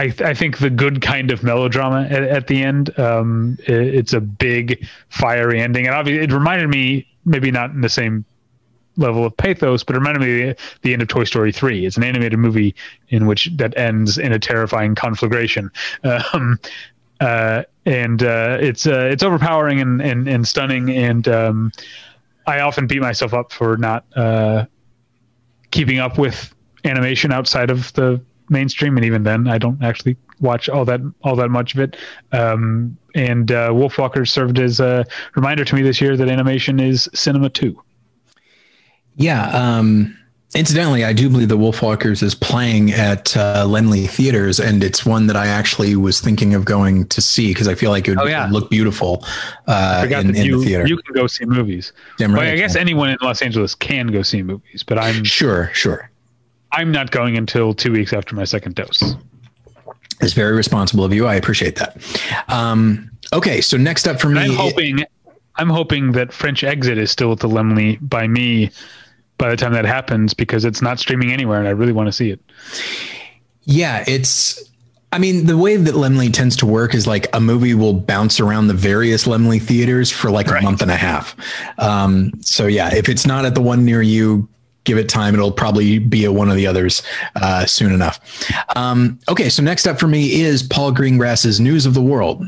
[0.00, 2.98] I, I, think the good kind of melodrama at, at the end.
[2.98, 7.82] Um, it, it's a big fiery ending, and obviously it reminded me, maybe not in
[7.82, 8.24] the same
[8.96, 11.84] level of pathos, but it reminded me the, the end of Toy Story three.
[11.84, 12.74] It's an animated movie
[13.10, 15.70] in which that ends in a terrifying conflagration.
[16.32, 16.58] Um,
[17.20, 21.70] uh, and uh, it's uh, it's overpowering and, and, and stunning, and um,
[22.46, 24.64] I often beat myself up for not uh,
[25.70, 26.54] keeping up with
[26.84, 31.36] animation outside of the mainstream, and even then, I don't actually watch all that all
[31.36, 31.96] that much of it.
[32.32, 37.08] Um, and uh, Wolfwalker served as a reminder to me this year that animation is
[37.14, 37.80] cinema too.
[39.16, 39.48] Yeah.
[39.48, 40.16] Um,
[40.54, 45.26] incidentally, I do believe that Wolfwalkers is playing at uh, Laemmle Theaters, and it's one
[45.26, 48.20] that I actually was thinking of going to see because I feel like it would,
[48.20, 48.48] oh, yeah.
[48.50, 49.24] look beautiful
[49.66, 50.86] uh, in, in you, the theater.
[50.86, 51.92] You can go see movies.
[52.16, 55.24] Damn right well, I guess anyone in Los Angeles can go see movies, but I'm
[55.24, 56.09] sure, sure.
[56.72, 59.14] I'm not going until two weeks after my second dose.
[60.20, 61.26] It's very responsible of you.
[61.26, 61.96] I appreciate that.
[62.48, 65.04] Um, okay, so next up for me, I'm hoping,
[65.56, 68.70] I'm hoping that French Exit is still at the Laemmle by me
[69.38, 72.12] by the time that happens because it's not streaming anywhere, and I really want to
[72.12, 72.40] see it.
[73.62, 74.62] Yeah, it's.
[75.12, 78.38] I mean, the way that Laemmle tends to work is like a movie will bounce
[78.38, 80.62] around the various Laemmle theaters for like right.
[80.62, 81.34] a month and a half.
[81.78, 84.48] Um, so yeah, if it's not at the one near you,
[84.84, 85.34] give it time.
[85.34, 87.02] It'll probably be at one of the others
[87.36, 88.20] uh, soon enough.
[88.76, 92.44] Um, okay, so next up for me is Paul Greengrass's News of the World,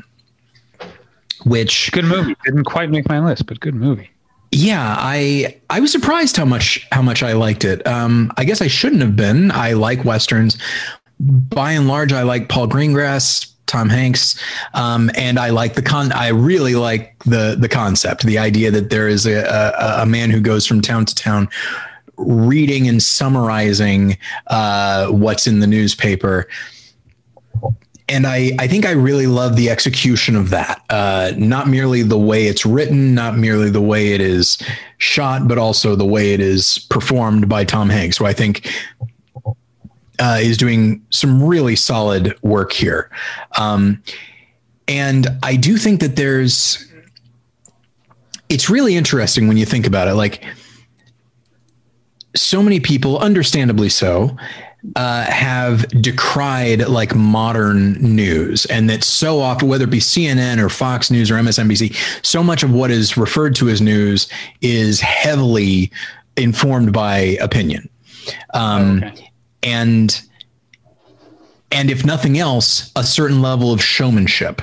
[1.45, 2.37] which good movie.
[2.45, 4.11] Didn't quite make my list, but good movie.
[4.51, 7.87] Yeah, I I was surprised how much how much I liked it.
[7.87, 9.51] Um, I guess I shouldn't have been.
[9.51, 10.59] I like westerns.
[11.19, 13.49] By and large, I like Paul Greengrass.
[13.67, 14.39] Tom Hanks,
[14.75, 16.13] um, and I like the con.
[16.13, 20.29] I really like the the concept, the idea that there is a, a, a man
[20.29, 21.49] who goes from town to town,
[22.17, 24.19] reading and summarizing
[24.49, 26.47] uh, what's in the newspaper.
[28.09, 30.83] And I, I think I really love the execution of that.
[30.91, 34.59] Uh, not merely the way it's written, not merely the way it is
[34.99, 38.69] shot, but also the way it is performed by Tom Hanks, who I think
[40.19, 43.11] uh, is doing some really solid work here.
[43.57, 44.03] Um,
[44.89, 46.85] and I do think that there's,
[48.51, 50.15] it's really interesting when you think about it.
[50.15, 50.45] Like,
[52.35, 54.37] so many people, understandably so,
[54.97, 60.69] uh, have decried like modern news, and that so often, whether it be CNN or
[60.69, 61.95] Fox News or MSNBC,
[62.25, 64.29] so much of what is referred to as news
[64.61, 65.93] is heavily
[66.37, 67.89] informed by opinion,
[68.55, 69.31] um, oh, okay.
[69.63, 70.23] and
[71.71, 74.63] and if nothing else, a certain level of showmanship,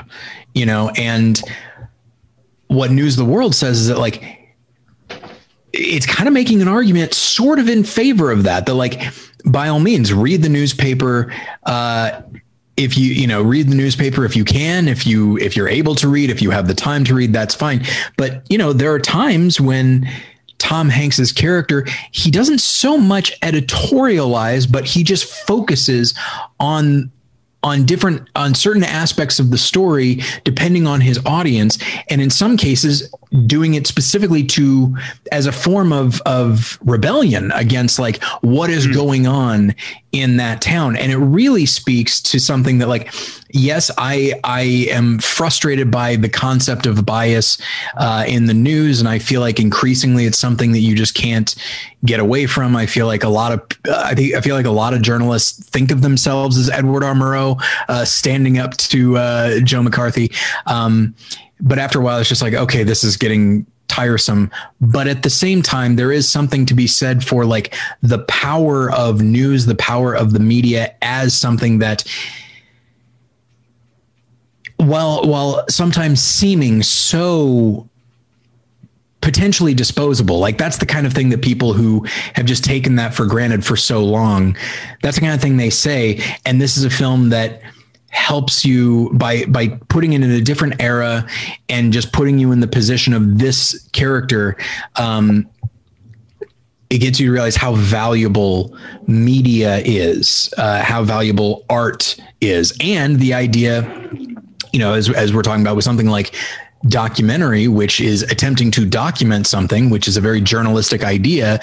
[0.54, 1.42] you know, and
[2.68, 4.39] what News of the World says is that like
[5.74, 8.66] it's kind of making an argument sort of in favor of that.
[8.66, 9.02] That like,
[9.46, 11.34] by all means, read the newspaper.
[11.64, 12.22] Uh,
[12.80, 15.96] if you you know read the newspaper if you can if you if you're able
[15.96, 17.86] to read if you have the time to read that's fine
[18.16, 20.08] but you know there are times when
[20.60, 26.14] Tom Hanks's character he doesn't so much editorialize but he just focuses
[26.62, 27.12] on
[27.64, 31.78] on different on certain aspects of the story depending on his audience
[32.10, 33.14] and in some cases
[33.46, 34.96] doing it specifically to
[35.32, 38.94] as a form of of rebellion against like what is mm.
[38.94, 39.76] going on
[40.12, 40.96] in that town.
[40.96, 43.14] And it really speaks to something that like
[43.52, 44.62] yes i i
[44.92, 47.58] am frustrated by the concept of bias
[47.98, 51.56] uh, in the news and i feel like increasingly it's something that you just can't
[52.06, 52.76] get away from.
[52.78, 55.02] I feel like a lot of uh, i think i feel like a lot of
[55.02, 57.14] journalists think of themselves as edward r.
[57.14, 60.32] Murrow uh, standing up to uh, joe mccarthy.
[60.66, 61.16] Um,
[61.60, 64.52] but after a while it's just like okay this is getting tiresome.
[64.80, 68.92] But at the same time there is something to be said for like the power
[68.92, 72.04] of news the power of the media as something that
[74.78, 77.90] while while sometimes seeming so
[79.22, 82.06] potentially disposable like that's the kind of thing that people who
[82.36, 84.56] have just taken that for granted for so long
[85.02, 86.22] that's the kind of thing they say.
[86.46, 87.62] And this is a film that
[88.10, 91.28] helps you by by putting it in a different era
[91.68, 94.58] and just putting you in the position of this character
[94.96, 95.48] um,
[96.90, 98.76] it gets you to realize how valuable
[99.08, 102.76] media is uh, how valuable art is.
[102.80, 103.84] And the idea
[104.72, 106.36] you know as, as we're talking about with something like
[106.88, 111.60] documentary which is attempting to document something which is a very journalistic idea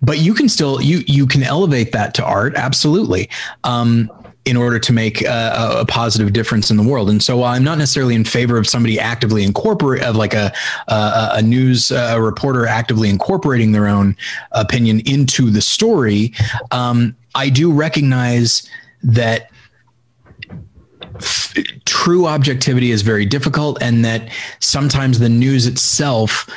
[0.00, 3.28] but you can still you you can elevate that to art absolutely.
[3.64, 4.10] Um,
[4.44, 7.08] in order to make a, a, positive difference in the world.
[7.08, 10.52] And so while I'm not necessarily in favor of somebody actively incorporate of like a,
[10.88, 14.16] a, a news a reporter actively incorporating their own
[14.52, 16.34] opinion into the story.
[16.72, 18.68] Um, I do recognize
[19.02, 19.50] that
[21.16, 21.54] f-
[21.84, 24.28] true objectivity is very difficult and that
[24.60, 26.48] sometimes the news itself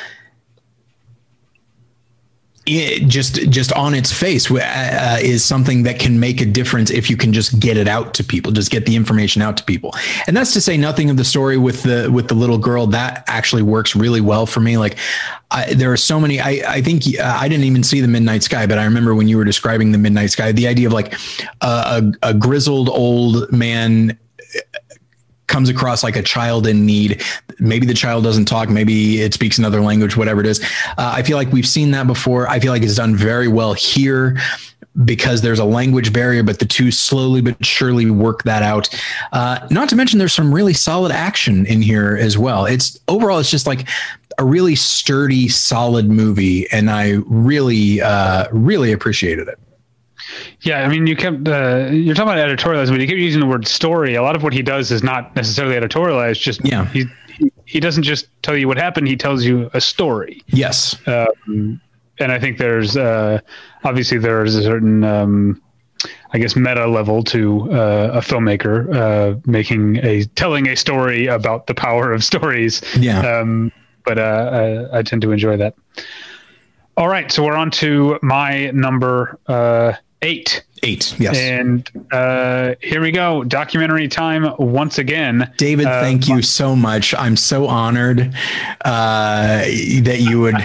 [2.68, 6.90] it just just on its face uh, uh, is something that can make a difference
[6.90, 9.64] if you can just get it out to people just get the information out to
[9.64, 9.94] people.
[10.26, 12.86] And that's to say nothing of the story with the with the little girl.
[12.86, 14.76] That actually works really well for me.
[14.76, 14.98] Like
[15.50, 18.42] I, there are so many i i think uh, i didn't even see the midnight
[18.42, 21.14] sky but i remember when you were describing the midnight sky the idea of like
[21.62, 24.18] uh, a, a grizzled old man
[25.48, 27.22] comes across like a child in need.
[27.60, 28.68] Maybe the child doesn't talk.
[28.68, 30.60] Maybe it speaks another language, whatever it is.
[30.96, 32.48] Uh, I feel like we've seen that before.
[32.48, 34.36] I feel like it's done very well here
[35.04, 38.88] because there's a language barrier, but the two slowly but surely work that out.
[39.32, 42.66] Uh, not to mention, there's some really solid action in here as well.
[42.66, 43.88] It's overall, it's just like
[44.38, 49.58] a really sturdy, solid movie, and I really, uh, really appreciated it.
[50.60, 53.46] Yeah, I mean, you kept uh, you're talking about editorializing, but you keep using the
[53.46, 54.14] word story.
[54.14, 56.40] A lot of what he does is not necessarily editorialized.
[56.40, 57.06] Just yeah, he
[57.64, 59.08] he doesn't just tell you what happened.
[59.08, 60.42] He tells you a story.
[60.48, 61.80] Yes, um,
[62.18, 63.40] and I think there's uh,
[63.84, 65.62] obviously there's a certain um,
[66.32, 71.66] I guess meta level to uh, a filmmaker uh, making a telling a story about
[71.66, 72.82] the power of stories.
[72.96, 73.72] Yeah, um,
[74.04, 75.74] but uh, I, I, tend to enjoy that.
[76.96, 79.92] All right, so we're on to my number uh,
[80.22, 80.64] eight.
[80.82, 81.36] Eight, yes.
[81.36, 83.44] And uh, here we go.
[83.44, 85.52] Documentary time once again.
[85.56, 87.14] David, uh, thank you so much.
[87.14, 88.34] I'm so honored
[88.84, 90.56] uh, that you would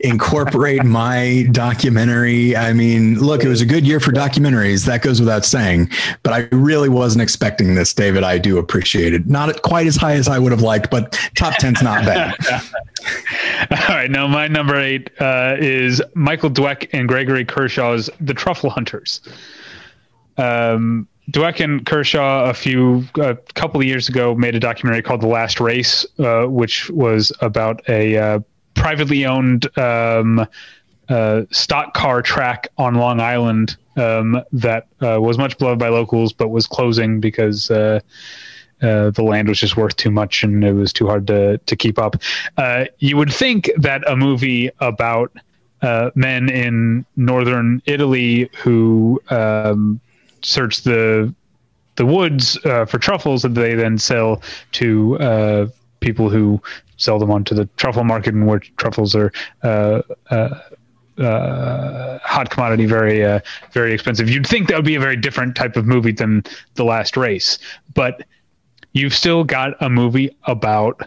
[0.00, 2.56] incorporate my documentary.
[2.56, 4.86] I mean, look, it was a good year for documentaries.
[4.86, 5.90] That goes without saying.
[6.22, 8.24] But I really wasn't expecting this, David.
[8.24, 9.26] I do appreciate it.
[9.26, 12.34] Not quite as high as I would have liked, but top 10's not bad.
[13.98, 14.12] Right.
[14.12, 19.20] Now, my number eight uh, is Michael Dweck and Gregory Kershaw's The Truffle Hunters.
[20.36, 25.20] Um, Dweck and Kershaw, a few, a couple of years ago, made a documentary called
[25.20, 28.40] The Last Race, uh, which was about a uh,
[28.74, 30.46] privately owned um,
[31.08, 36.32] uh, stock car track on Long Island um, that uh, was much beloved by locals,
[36.32, 37.68] but was closing because
[38.82, 41.58] uh, uh, the land was just worth too much and it was too hard to
[41.58, 42.16] to keep up.
[42.98, 45.32] you would think that a movie about
[46.14, 50.00] men in northern Italy who um,
[50.42, 51.32] search the
[51.96, 54.40] the woods uh, for truffles that they then sell
[54.72, 55.66] to uh,
[56.00, 56.62] people who
[56.96, 59.32] sell them onto the truffle market and where truffles are
[59.62, 60.60] uh, uh,
[61.20, 63.40] uh hot commodity, very uh,
[63.72, 64.30] very expensive.
[64.30, 66.44] You'd think that would be a very different type of movie than
[66.74, 67.58] The Last Race,
[67.94, 68.24] but
[68.92, 71.02] you've still got a movie about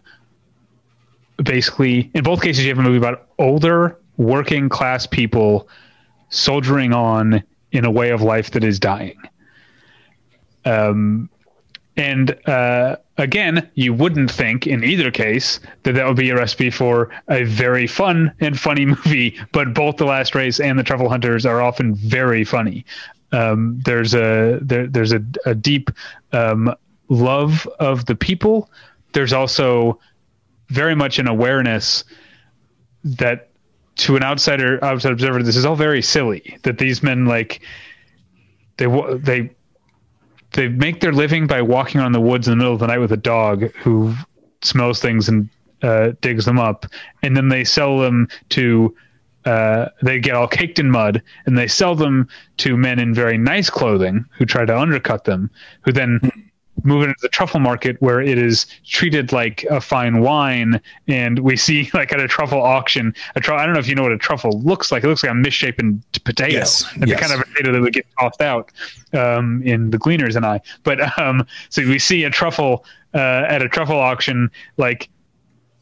[1.43, 5.67] basically in both cases you have a movie about older working class people
[6.29, 9.17] soldiering on in a way of life that is dying.
[10.65, 11.29] Um,
[11.97, 16.69] and uh, again, you wouldn't think in either case that that would be a recipe
[16.69, 19.37] for a very fun and funny movie.
[19.51, 22.85] But both The Last Race and The Truffle Hunters are often very funny.
[23.33, 25.89] Um, there's a there, there's a, a deep
[26.33, 26.73] um,
[27.11, 28.71] love of the people.
[29.13, 29.99] There's also
[30.69, 32.05] very much an awareness
[33.03, 33.49] that
[33.97, 36.57] to an outsider outside observer, this is all very silly.
[36.63, 37.61] That these men like
[38.77, 39.51] they they
[40.53, 42.99] they make their living by walking on the woods in the middle of the night
[42.99, 44.15] with a dog who
[44.61, 45.49] smells things and
[45.81, 46.85] uh, digs them up,
[47.23, 48.95] and then they sell them to.
[49.43, 52.27] Uh, they get all caked in mud, and they sell them
[52.57, 55.49] to men in very nice clothing who try to undercut them,
[55.81, 56.50] who then
[56.83, 61.55] move into the truffle market where it is treated like a fine wine and we
[61.55, 64.11] see like at a truffle auction a tr- i don't know if you know what
[64.11, 65.03] a truffle looks like.
[65.03, 66.53] It looks like a misshapen potato.
[66.53, 67.09] Yes, yes.
[67.09, 68.71] the kind of potato that would get tossed out
[69.13, 70.61] um, in the gleaners and i.
[70.83, 75.09] But um, so we see a truffle uh, at a truffle auction like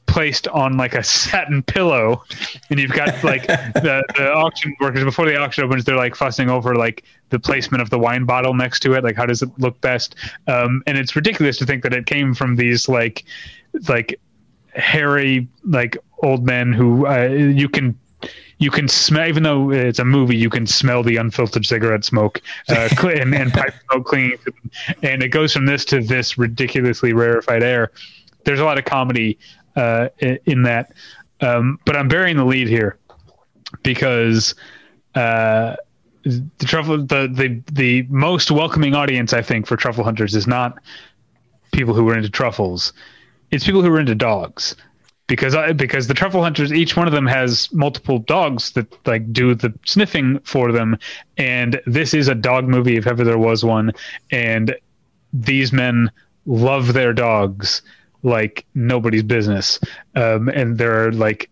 [0.09, 2.23] placed on like a satin pillow
[2.69, 6.49] and you've got like the, the auction workers before the auction opens they're like fussing
[6.49, 9.49] over like the placement of the wine bottle next to it like how does it
[9.57, 10.15] look best?
[10.47, 13.23] Um, and it's ridiculous to think that it came from these like
[13.87, 14.19] like
[14.73, 17.97] hairy like old men who uh, you can
[18.57, 22.41] you can smell even though it's a movie you can smell the unfiltered cigarette smoke
[22.69, 24.71] uh, and, and pipe smoke clinging to them.
[25.03, 27.91] And it goes from this to this ridiculously rarefied air.
[28.43, 29.37] There's a lot of comedy
[29.79, 30.09] uh,
[30.45, 30.93] in that
[31.41, 32.97] um, but i'm burying the lead here
[33.83, 34.55] because
[35.15, 35.75] uh,
[36.23, 40.79] the truffle the, the the most welcoming audience I think for truffle hunters is not
[41.71, 42.93] people who are into truffles.
[43.51, 44.75] It's people who are into dogs.
[45.27, 49.31] Because I, because the truffle hunters, each one of them has multiple dogs that like
[49.31, 50.97] do the sniffing for them,
[51.37, 53.91] and this is a dog movie if ever there was one.
[54.31, 54.75] And
[55.31, 56.09] these men
[56.47, 57.83] love their dogs
[58.23, 59.79] like nobody's business,
[60.15, 61.49] um, and there are like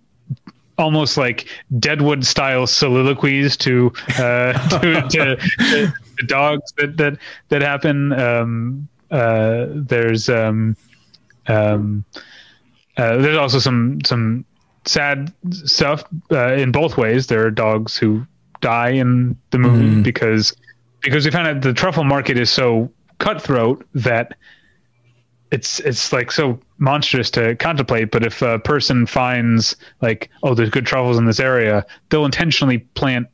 [0.77, 1.48] almost like
[1.80, 7.18] Deadwood style soliloquies to uh, to, to, to the dogs that that
[7.49, 8.14] that happen.
[8.14, 10.76] Um, uh, there's um,
[11.48, 12.03] um,
[12.98, 14.45] uh, there's also some some
[14.85, 17.27] sad stuff uh, in both ways.
[17.27, 18.26] There are dogs who
[18.61, 20.56] die in the movie because
[21.02, 24.35] because we found out the truffle market is so cutthroat that
[25.52, 28.11] it's it's like so monstrous to contemplate.
[28.11, 32.80] But if a person finds like, oh, there's good truffles in this area, they'll intentionally
[32.95, 33.28] plant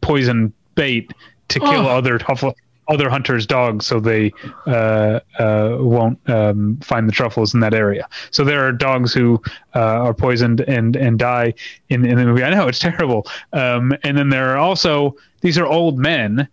[0.00, 1.12] poison bait
[1.48, 1.88] to kill Oh.
[1.88, 2.54] other truffle
[2.88, 4.32] other hunters' dogs, so they
[4.66, 8.08] uh, uh, won't um, find the truffles in that area.
[8.30, 9.42] So there are dogs who
[9.74, 11.52] uh, are poisoned and and die
[11.90, 12.42] in, in the movie.
[12.42, 13.26] I know it's terrible.
[13.52, 16.48] Um, and then there are also these are old men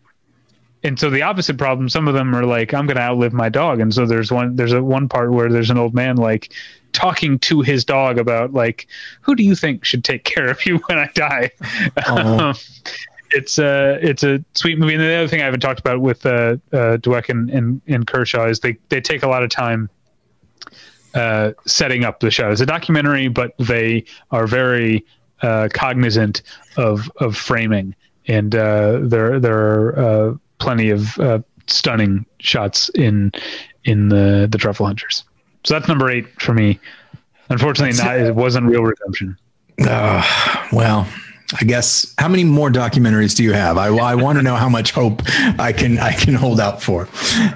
[0.85, 3.49] and so the opposite problem some of them are like i'm going to outlive my
[3.49, 6.53] dog and so there's one there's a one part where there's an old man like
[6.93, 8.87] talking to his dog about like
[9.21, 11.49] who do you think should take care of you when i die
[12.07, 12.53] Aw.
[13.31, 16.25] it's a it's a sweet movie and the other thing i haven't talked about with
[16.25, 19.89] uh uh dweck and, and, and kershaw is they they take a lot of time
[21.15, 22.51] uh, setting up the show.
[22.51, 25.05] It's a documentary, but they are very
[25.41, 26.41] uh, cognizant
[26.75, 27.95] of of framing,
[28.27, 33.31] and uh, there there are uh, plenty of uh, stunning shots in
[33.83, 35.23] in the the Truffle Hunters.
[35.63, 36.79] So that's number eight for me.
[37.49, 39.37] Unfortunately, not it wasn't Real Redemption.
[39.79, 41.07] Uh, well,
[41.59, 43.77] I guess how many more documentaries do you have?
[43.77, 45.21] I, I want to know how much hope
[45.59, 47.07] I can I can hold out for.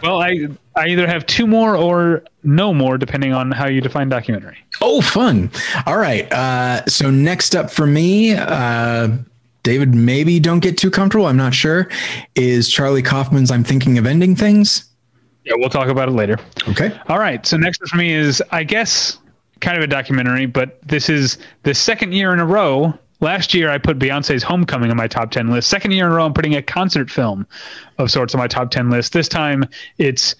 [0.04, 4.10] Well, I I either have two more or no more, depending on how you define
[4.10, 4.58] documentary.
[4.82, 5.52] Oh, fun!
[5.86, 6.32] All right.
[6.32, 9.10] Uh, so next up for me, uh,
[9.70, 11.28] David, maybe don't get too comfortable.
[11.28, 11.88] I'm not sure.
[12.34, 14.86] Is Charlie Kaufman's "I'm Thinking of Ending Things"?
[15.46, 16.40] Yeah, we'll talk about it later.
[16.70, 17.00] Okay.
[17.08, 17.46] All right.
[17.46, 19.20] So next for me is, I guess,
[19.60, 22.98] kind of a documentary, but this is the second year in a row.
[23.20, 25.70] Last year, I put Beyonce's Homecoming on my top 10 list.
[25.70, 27.46] Second year in a row, I'm putting a concert film
[28.00, 29.14] of sorts on my top 10 list.
[29.14, 29.66] This time,
[30.00, 30.34] it's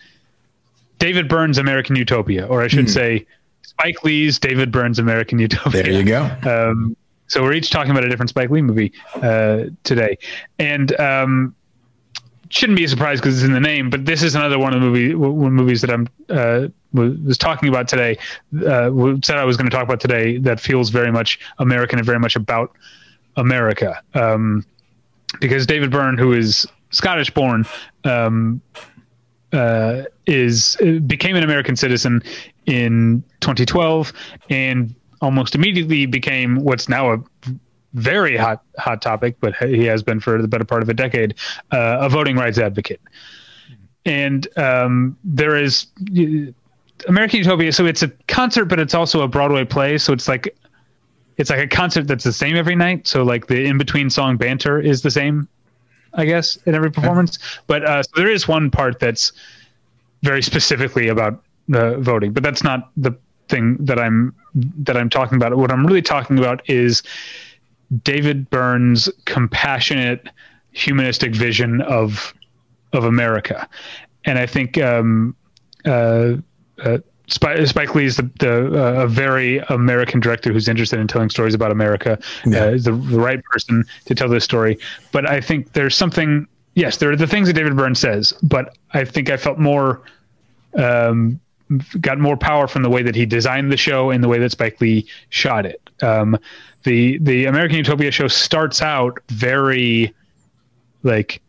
[0.98, 3.28] David Byrne's American Utopia, or I should say,
[3.62, 5.84] Spike Lee's David Byrne's American Utopia.
[5.84, 6.24] There you go.
[6.44, 6.96] Um,
[7.30, 10.18] so we're each talking about a different Spike Lee movie uh, today,
[10.58, 11.56] and um,
[12.50, 13.90] shouldn't be a surprise because it's in the name.
[13.90, 17.70] But this is another one of the movie w- movies that I'm uh, was talking
[17.70, 18.18] about today.
[18.54, 18.92] Uh,
[19.24, 22.20] said I was going to talk about today that feels very much American and very
[22.20, 22.76] much about
[23.38, 24.02] America.
[24.16, 24.66] Um,
[25.40, 27.66] because David Byrne, who is Scottish born,
[28.04, 28.62] um,
[29.54, 30.76] uh, is
[31.06, 32.22] became an American citizen
[32.66, 34.14] in 2012
[34.50, 37.24] and almost immediately became what's now a
[37.94, 41.36] very hot hot topic, but he has been for the better part of a decade,
[41.72, 43.02] uh, a voting rights advocate.
[44.06, 45.88] And um, there is
[46.18, 46.52] uh,
[47.08, 47.72] American Utopia.
[47.72, 49.98] So it's a concert, but it's also a Broadway play.
[49.98, 50.56] So it's like
[51.38, 53.08] it's like a concert that's the same every night.
[53.08, 55.48] So like the in between song banter is the same,
[56.14, 57.40] I guess, in every performance.
[57.68, 59.32] But uh, so there is one part that's
[60.22, 63.18] very specifically about the voting, but that's not the
[63.48, 65.56] thing that I'm that I'm talking about.
[65.58, 67.04] What I'm really talking about is
[68.04, 70.28] David Byrne's compassionate,
[70.72, 72.34] humanistic vision of
[72.94, 73.68] of America,
[74.26, 75.36] and I think um,
[75.86, 76.34] uh,
[76.84, 76.98] uh,
[77.28, 81.30] Spike, Spike Lee is the, the uh, a very American director who's interested in telling
[81.30, 82.20] stories about America.
[82.46, 82.64] Yeah.
[82.64, 84.80] Uh, is the, the right person to tell this story.
[85.12, 86.48] But I think there's something.
[86.76, 90.02] Yes, there are the things that David Byrne says, but I think I felt more,
[90.76, 91.40] um,
[92.02, 94.52] got more power from the way that he designed the show and the way that
[94.52, 95.82] Spike Lee shot it.
[96.02, 96.38] Um,
[96.84, 100.14] the the American Utopia show starts out very,
[101.04, 101.42] like,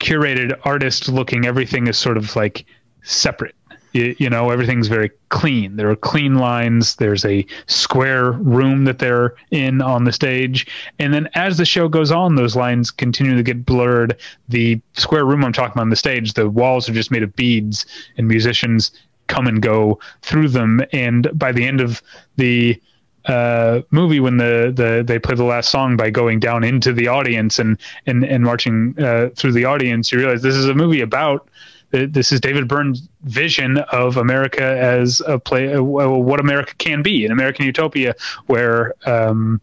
[0.00, 1.46] curated artist looking.
[1.46, 2.64] Everything is sort of like
[3.02, 3.54] separate
[3.92, 8.98] you, you, know everything's very clean there are clean lines there's a square room that
[8.98, 10.66] they're in on the stage
[10.98, 14.16] and then as the show goes on those lines continue to get blurred
[14.48, 17.34] the square room i'm talking about on the stage the walls are just made of
[17.34, 17.86] beads
[18.16, 18.92] and musicians
[19.28, 20.82] come and go through them.
[20.92, 22.02] And by the end of
[22.36, 22.80] the
[23.26, 27.08] uh, movie when the, the they play the last song by going down into the
[27.08, 31.02] audience and and and marching uh, through the audience you realize this is a movie
[31.02, 31.46] about
[31.90, 37.24] this is David Byrne's vision of America as a play, uh, what America can be,
[37.24, 38.14] an American utopia
[38.46, 39.60] where um,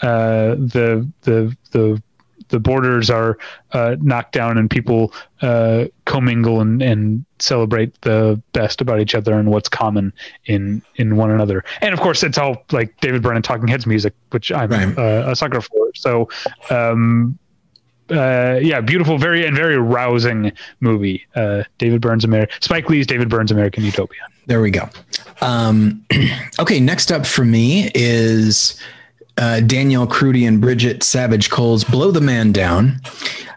[0.00, 2.02] uh, the the the
[2.48, 3.38] the borders are
[3.72, 5.12] uh, knocked down and people
[5.42, 10.12] uh, commingle and, and celebrate the best about each other and what's common
[10.46, 11.64] in in one another.
[11.80, 14.98] And of course, it's all like David Byrne and Talking Heads music, which I'm right.
[14.98, 15.90] uh, a sucker for.
[15.94, 16.28] So.
[16.70, 17.38] Um,
[18.10, 20.50] uh, yeah, beautiful, very and very rousing
[20.80, 21.26] movie.
[21.34, 24.22] Uh, David Byrne's American, Spike Lee's David Byrne's American Utopia.
[24.46, 24.88] There we go.
[25.42, 26.04] Um,
[26.58, 28.80] okay, next up for me is
[29.38, 33.00] uh, Danielle Krudy and Bridget Savage Cole's "Blow the Man Down."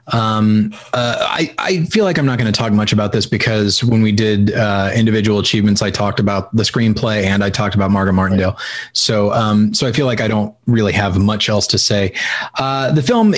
[0.07, 3.83] Um, uh, I, I feel like I'm not going to talk much about this because
[3.83, 7.91] when we did uh, individual achievements, I talked about the screenplay and I talked about
[7.91, 8.57] Margaret Martindale.
[8.93, 12.13] So, um, so I feel like I don't really have much else to say.
[12.57, 13.33] Uh, the film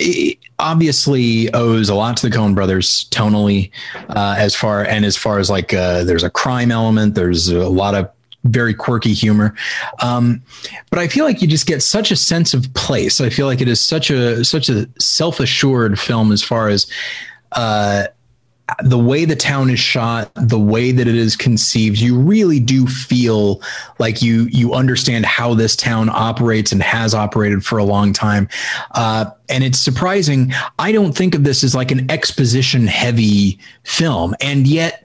[0.60, 3.70] obviously owes a lot to the Coen brothers tonally,
[4.10, 7.70] uh, as far and as far as like uh, there's a crime element, there's a
[7.70, 8.10] lot of
[8.44, 9.56] very quirky humor.
[10.02, 10.42] Um,
[10.90, 13.22] but I feel like you just get such a sense of place.
[13.22, 16.88] I feel like it is such a such a self assured film as far as
[17.54, 18.06] uh,
[18.84, 22.00] the way the town is shot, the way that it is conceived.
[22.00, 23.62] You really do feel
[24.00, 28.48] like you you understand how this town operates and has operated for a long time.
[28.92, 30.54] Uh, and it's surprising.
[30.80, 35.03] I don't think of this as like an exposition heavy film, and yet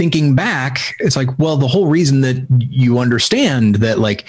[0.00, 4.24] thinking back, it's like, well, the whole reason that you understand that, like,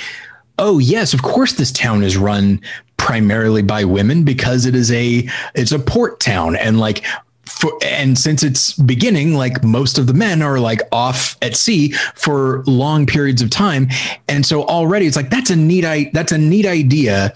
[0.59, 2.59] oh yes, of course, this town is run
[2.97, 5.25] primarily by women because it is a
[5.55, 7.05] it's a port town, and like
[7.45, 11.93] for, and since its beginning, like most of the men are like off at sea
[12.15, 13.87] for long periods of time,
[14.27, 17.33] and so already it's like that's a neat that's a neat idea,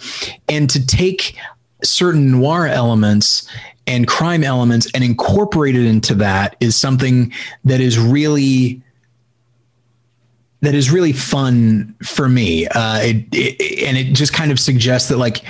[0.50, 1.38] and to take
[1.86, 3.50] certain noir elements
[3.88, 7.32] and crime elements and incorporated into that is something
[7.64, 8.82] that is really
[10.62, 12.66] that is really fun for me.
[12.68, 15.44] Uh, it, it, and it just kind of suggests that like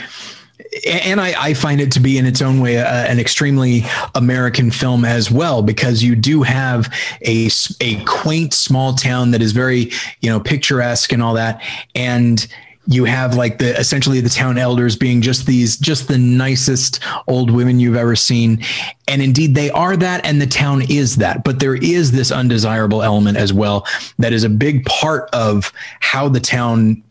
[0.85, 3.83] and I, I, find it to be in its own way uh, an extremely
[4.13, 6.93] American film as well because you do have
[7.25, 7.49] a
[7.79, 9.91] a quaint small town that is very
[10.21, 11.61] you know picturesque and all that.
[11.93, 12.45] And
[12.87, 17.49] you have like the essentially the town elders being just these just the nicest old
[17.49, 18.63] women you've ever seen.
[19.07, 21.43] And indeed they are that and the town is that.
[21.43, 23.87] But there is this undesirable element as well
[24.19, 27.03] that is a big part of how the town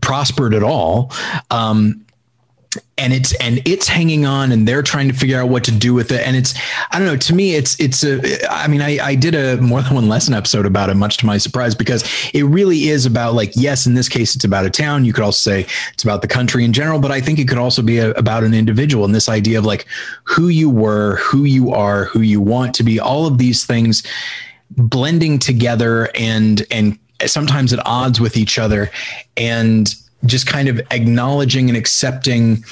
[0.00, 1.12] prospered at all.
[1.50, 2.04] Um,
[2.96, 5.92] and it's and it's hanging on and they're trying to figure out what to do
[5.94, 6.26] with it.
[6.26, 6.54] And it's
[6.90, 8.20] i don't know to me it's it's a
[8.52, 11.26] i mean i i did a more than one lesson episode about it much to
[11.26, 14.70] my surprise because it really is about like yes in this case it's about a
[14.70, 15.04] town.
[15.04, 17.58] You could also say it's about the country in general but i think it could
[17.58, 19.86] also be a, about an individual and this idea of like
[20.24, 24.02] who you were who you are who you want to be all of these things
[24.70, 28.90] blending together and and sometimes at odds with each other.
[29.36, 29.94] And
[30.26, 32.64] just kind of acknowledging and accepting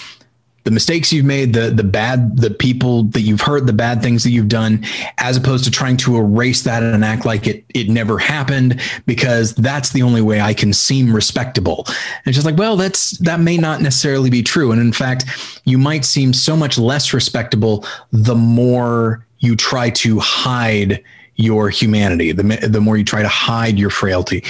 [0.65, 4.23] the mistakes you've made, the the bad, the people that you've hurt, the bad things
[4.25, 4.85] that you've done,
[5.17, 9.55] as opposed to trying to erase that and act like it it never happened, because
[9.55, 11.85] that's the only way I can seem respectable.
[11.87, 15.25] And it's just like, well, that's that may not necessarily be true, and in fact,
[15.65, 21.03] you might seem so much less respectable the more you try to hide
[21.37, 24.45] your humanity, the the more you try to hide your frailty,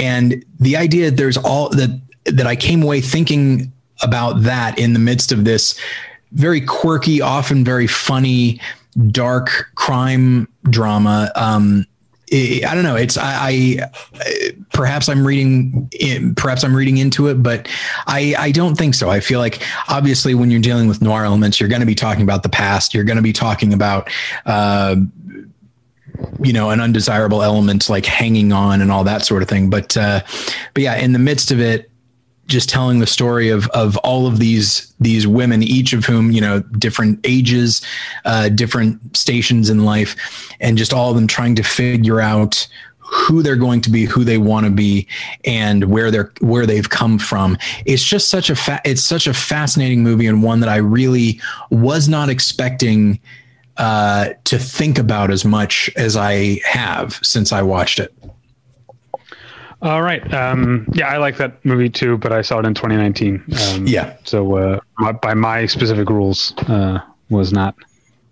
[0.00, 3.72] and the idea that there's all that that I came away thinking
[4.02, 5.78] about that in the midst of this
[6.32, 8.60] very quirky, often very funny,
[9.08, 11.30] dark crime drama.
[11.34, 11.86] Um,
[12.32, 12.96] I don't know.
[12.96, 17.68] It's I, I perhaps I'm reading in, perhaps I'm reading into it, but
[18.06, 19.10] I I don't think so.
[19.10, 22.22] I feel like obviously when you're dealing with noir elements, you're going to be talking
[22.22, 22.94] about the past.
[22.94, 24.10] You're going to be talking about.
[24.46, 24.96] Uh,
[26.42, 29.70] you know, an undesirable element like hanging on and all that sort of thing.
[29.70, 30.20] But, uh,
[30.74, 31.90] but yeah, in the midst of it,
[32.46, 36.40] just telling the story of of all of these these women, each of whom you
[36.40, 37.82] know different ages,
[38.24, 40.16] uh, different stations in life,
[40.60, 42.66] and just all of them trying to figure out
[43.12, 45.06] who they're going to be, who they want to be,
[45.44, 47.58] and where they're where they've come from.
[47.84, 51.40] It's just such a fa- it's such a fascinating movie and one that I really
[51.70, 53.20] was not expecting
[53.76, 58.14] uh, to think about as much as I have since I watched it.
[59.82, 60.32] All right.
[60.32, 63.44] Um, yeah, I like that movie too, but I saw it in 2019.
[63.74, 64.16] Um, yeah.
[64.22, 67.00] So uh, my, by my specific rules, uh,
[67.30, 67.74] was not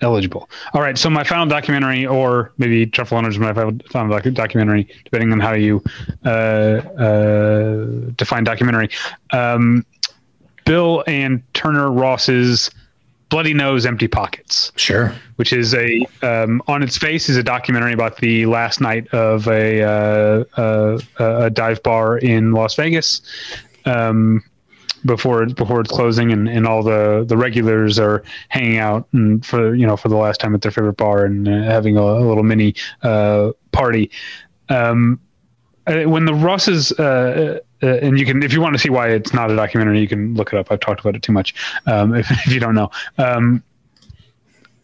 [0.01, 0.49] eligible.
[0.75, 0.97] All right.
[0.97, 5.83] So my final documentary, or maybe Truffle Hunters, my final documentary, depending on how you
[6.25, 7.85] uh, uh,
[8.17, 8.91] define documentary.
[9.33, 9.85] Um,
[10.65, 12.71] Bill and Turner Ross's
[13.31, 14.73] Bloody Nose, Empty Pockets.
[14.77, 15.15] Sure.
[15.37, 19.47] Which is a um, on its face is a documentary about the last night of
[19.49, 23.23] a uh, uh, a dive bar in Las Vegas.
[23.87, 24.43] Um,
[25.07, 29.75] before before it's closing and, and all the, the regulars are hanging out and for
[29.75, 32.21] you know for the last time at their favorite bar and uh, having a, a,
[32.21, 34.11] little mini uh, party.
[34.69, 35.19] Um,
[35.87, 39.09] uh, when the Rosses uh, uh, and you can if you want to see why
[39.09, 40.71] it's not a documentary you can look it up.
[40.71, 41.55] I've talked about it too much
[41.87, 42.91] um, if, if, you don't know.
[43.19, 43.63] Um,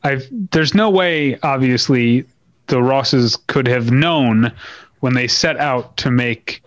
[0.03, 2.25] i've there's no way obviously
[2.67, 4.53] the rosses could have known
[5.01, 6.63] when they set out to make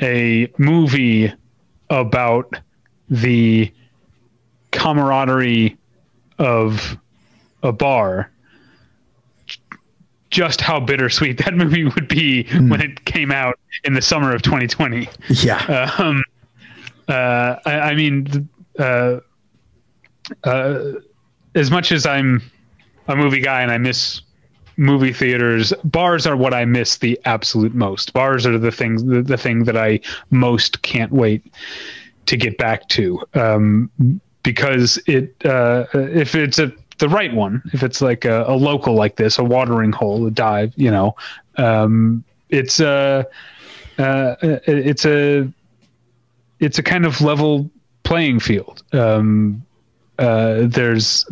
[0.00, 1.32] a movie
[1.90, 2.56] about
[3.08, 3.72] the
[4.72, 5.76] camaraderie
[6.38, 6.98] of
[7.62, 8.30] a bar
[10.34, 12.68] just how bittersweet that movie would be mm.
[12.68, 15.08] when it came out in the summer of 2020.
[15.28, 15.90] Yeah.
[15.98, 16.24] Um,
[17.08, 18.48] uh, I, I, mean,
[18.78, 19.20] uh,
[20.42, 20.92] uh,
[21.54, 22.42] as much as I'm
[23.06, 24.22] a movie guy and I miss
[24.76, 28.12] movie theaters, bars are what I miss the absolute most.
[28.12, 30.00] Bars are the things, the, the thing that I
[30.30, 31.54] most can't wait
[32.26, 33.22] to get back to.
[33.34, 33.90] Um,
[34.42, 38.94] because it, uh, if it's a the right one, if it's like a, a, local
[38.94, 41.16] like this, a watering hole, a dive, you know,
[41.56, 43.26] um, it's a,
[43.98, 45.48] uh, it's a,
[46.60, 47.70] it's a kind of level
[48.04, 48.82] playing field.
[48.92, 49.64] Um,
[50.18, 51.26] uh, there's,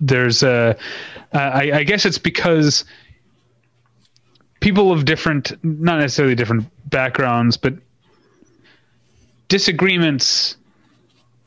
[0.00, 0.76] there's a,
[1.32, 2.84] I, I guess it's because
[4.60, 7.74] people of different, not necessarily different backgrounds, but
[9.48, 10.56] disagreements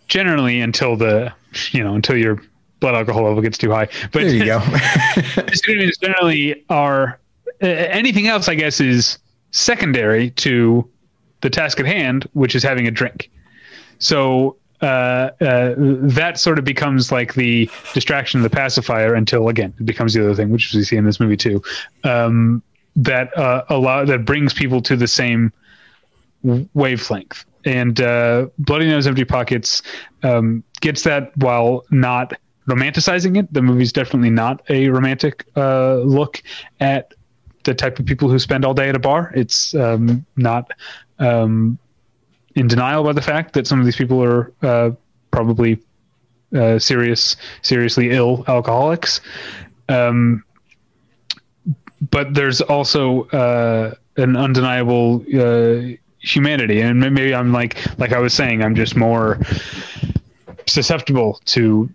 [0.08, 1.34] generally until the,
[1.72, 2.42] you know, until you're
[2.80, 3.88] blood alcohol level gets too high.
[4.12, 4.60] But there you go.
[6.02, 7.20] generally are
[7.62, 8.50] uh, anything else.
[8.50, 9.18] I guess is
[9.52, 10.88] secondary to
[11.42, 13.32] the task at hand, which is having a drink.
[14.00, 14.86] So uh,
[15.42, 20.24] uh, that sort of becomes like the distraction, the pacifier, until again it becomes the
[20.24, 21.62] other thing, which we see in this movie too.
[22.04, 22.62] Um,
[22.98, 25.52] that uh, allow that brings people to the same
[26.74, 27.46] wavelength.
[27.66, 29.82] And uh, Bloody Nose, Empty Pockets
[30.24, 32.34] um, gets that while not
[32.68, 33.52] romanticizing it.
[33.54, 36.42] The movie's definitely not a romantic uh, look
[36.80, 37.14] at
[37.64, 39.32] the type of people who spend all day at a bar.
[39.36, 40.72] It's um, not
[41.20, 41.78] um,
[42.56, 44.92] in denial by the fact that some of these people are uh,
[45.32, 45.80] probably
[46.56, 49.22] uh, serious, seriously ill alcoholics.
[49.90, 50.44] Um,
[52.12, 58.34] but there's also uh, an undeniable uh, humanity, and maybe I'm like, like I was
[58.34, 59.40] saying, I'm just more
[60.68, 61.90] susceptible to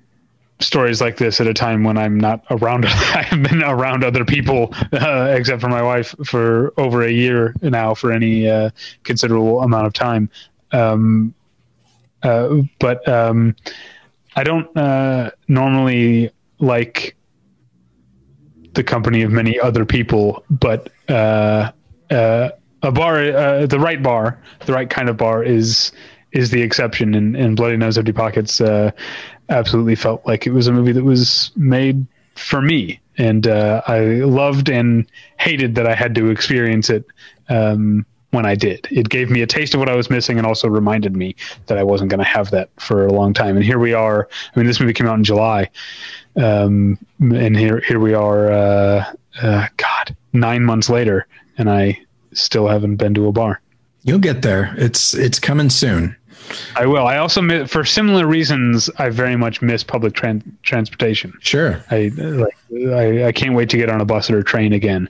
[0.60, 2.84] stories like this at a time when I'm not around.
[2.88, 7.54] I have been around other people, uh, except for my wife, for over a year
[7.62, 8.70] now, for any uh,
[9.02, 10.30] considerable amount of time.
[10.72, 11.34] Um,
[12.22, 13.56] uh, but um,
[14.36, 17.16] I don't uh, normally like
[18.74, 21.72] the company of many other people, but uh,
[22.10, 22.50] uh,
[22.82, 25.92] a bar, the right bar, the right kind of bar is
[26.32, 27.14] is the exception.
[27.14, 28.60] And Bloody Nose Empty Pockets
[29.50, 34.00] absolutely felt like it was a movie that was made for me, and uh, I
[34.00, 37.04] loved and hated that I had to experience it
[37.48, 38.88] um, when I did.
[38.90, 41.34] It gave me a taste of what I was missing, and also reminded me
[41.66, 43.56] that I wasn't going to have that for a long time.
[43.56, 44.28] And here we are.
[44.54, 45.68] I mean, this movie came out in July,
[46.36, 48.50] um, and here here we are.
[48.50, 49.12] Uh,
[49.42, 51.26] uh, God, nine months later,
[51.58, 52.00] and I
[52.32, 53.60] still haven't been to a bar.
[54.02, 54.74] You'll get there.
[54.76, 56.16] It's it's coming soon.
[56.76, 57.06] I will.
[57.06, 58.90] I also miss, for similar reasons.
[58.98, 61.32] I very much miss public transportation.
[61.40, 61.84] Sure.
[61.90, 62.56] I like.
[62.72, 65.08] I, I can't wait to get on a bus or a train again.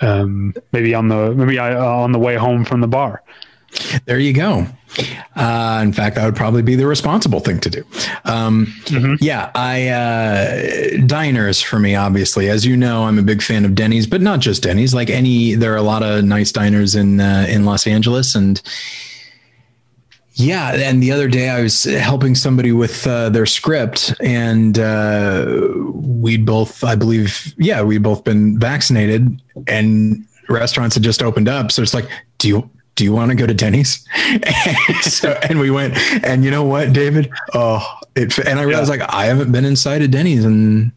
[0.00, 3.22] um, maybe on the maybe I, uh, on the way home from the bar.
[4.04, 4.66] There you go.
[5.36, 7.84] Uh, in fact, that would probably be the responsible thing to do.
[8.24, 9.14] Um, mm-hmm.
[9.20, 11.94] Yeah, I uh, diners for me.
[11.94, 14.92] Obviously, as you know, I'm a big fan of Denny's, but not just Denny's.
[14.92, 18.60] Like any, there are a lot of nice diners in uh, in Los Angeles, and
[20.40, 20.74] yeah.
[20.74, 26.44] And the other day, I was helping somebody with uh, their script, and uh, we'd
[26.44, 31.72] both, I believe, yeah, we'd both been vaccinated, and restaurants had just opened up.
[31.72, 32.08] So it's like,
[32.38, 34.06] do you do you want to go to Denny's?
[34.24, 34.44] And
[35.00, 37.30] so, and we went, and you know what, David?
[37.54, 37.82] Oh,
[38.14, 38.98] it, and I realized yeah.
[38.98, 40.92] like, I haven't been inside of Denny's and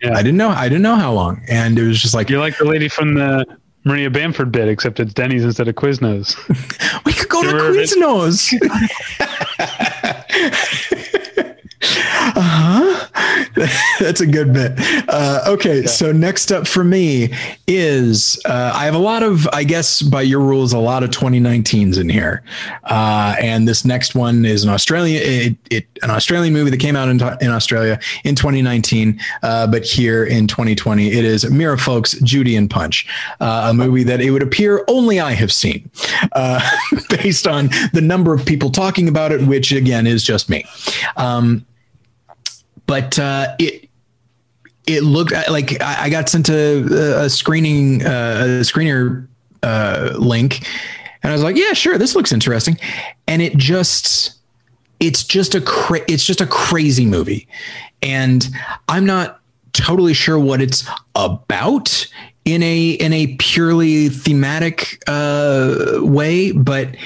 [0.00, 0.12] yeah.
[0.12, 1.42] I didn't know, I didn't know how long.
[1.48, 3.44] And it was just like, you're like the lady from the
[3.84, 6.36] Maria Bamford bit, except it's Denny's instead of Quiznos.
[7.04, 8.52] we could go to Quiznos.
[12.36, 13.06] uh-huh.
[14.00, 14.72] That's a good bit.
[15.08, 15.86] Uh, okay, yeah.
[15.86, 17.34] so next up for me
[17.66, 21.10] is uh, I have a lot of, I guess by your rules, a lot of
[21.10, 22.42] 2019s in here,
[22.84, 26.96] uh, and this next one is an Australian, it, it, an Australian movie that came
[26.96, 32.18] out in, in Australia in 2019, uh, but here in 2020, it is Mirrah Foulkes'
[32.20, 33.06] Judy and Punch,
[33.40, 35.90] uh, a movie that it would appear only I have seen,
[36.32, 36.60] uh,
[37.10, 40.64] based on the number of people talking about it, which again is just me.
[41.16, 41.66] Um,
[42.90, 43.88] but uh, it
[44.88, 49.28] it looked like I got sent a, a screening uh, a screener
[49.62, 50.66] uh, link,
[51.22, 52.76] and I was like, yeah, sure, this looks interesting,
[53.28, 54.32] and it just
[54.98, 57.46] it's just a cra- it's just a crazy movie,
[58.02, 58.48] and
[58.88, 59.40] I'm not
[59.72, 60.84] totally sure what it's
[61.14, 62.08] about
[62.44, 66.96] in a in a purely thematic uh, way, but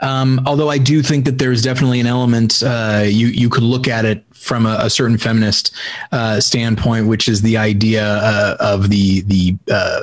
[0.00, 3.88] um, although I do think that there's definitely an element uh, you you could look
[3.88, 5.72] at it from a, a certain feminist
[6.12, 10.02] uh, standpoint, which is the idea uh, of the the uh,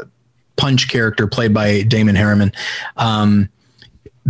[0.56, 2.54] punch character played by Damon Herriman.
[2.98, 3.50] Um,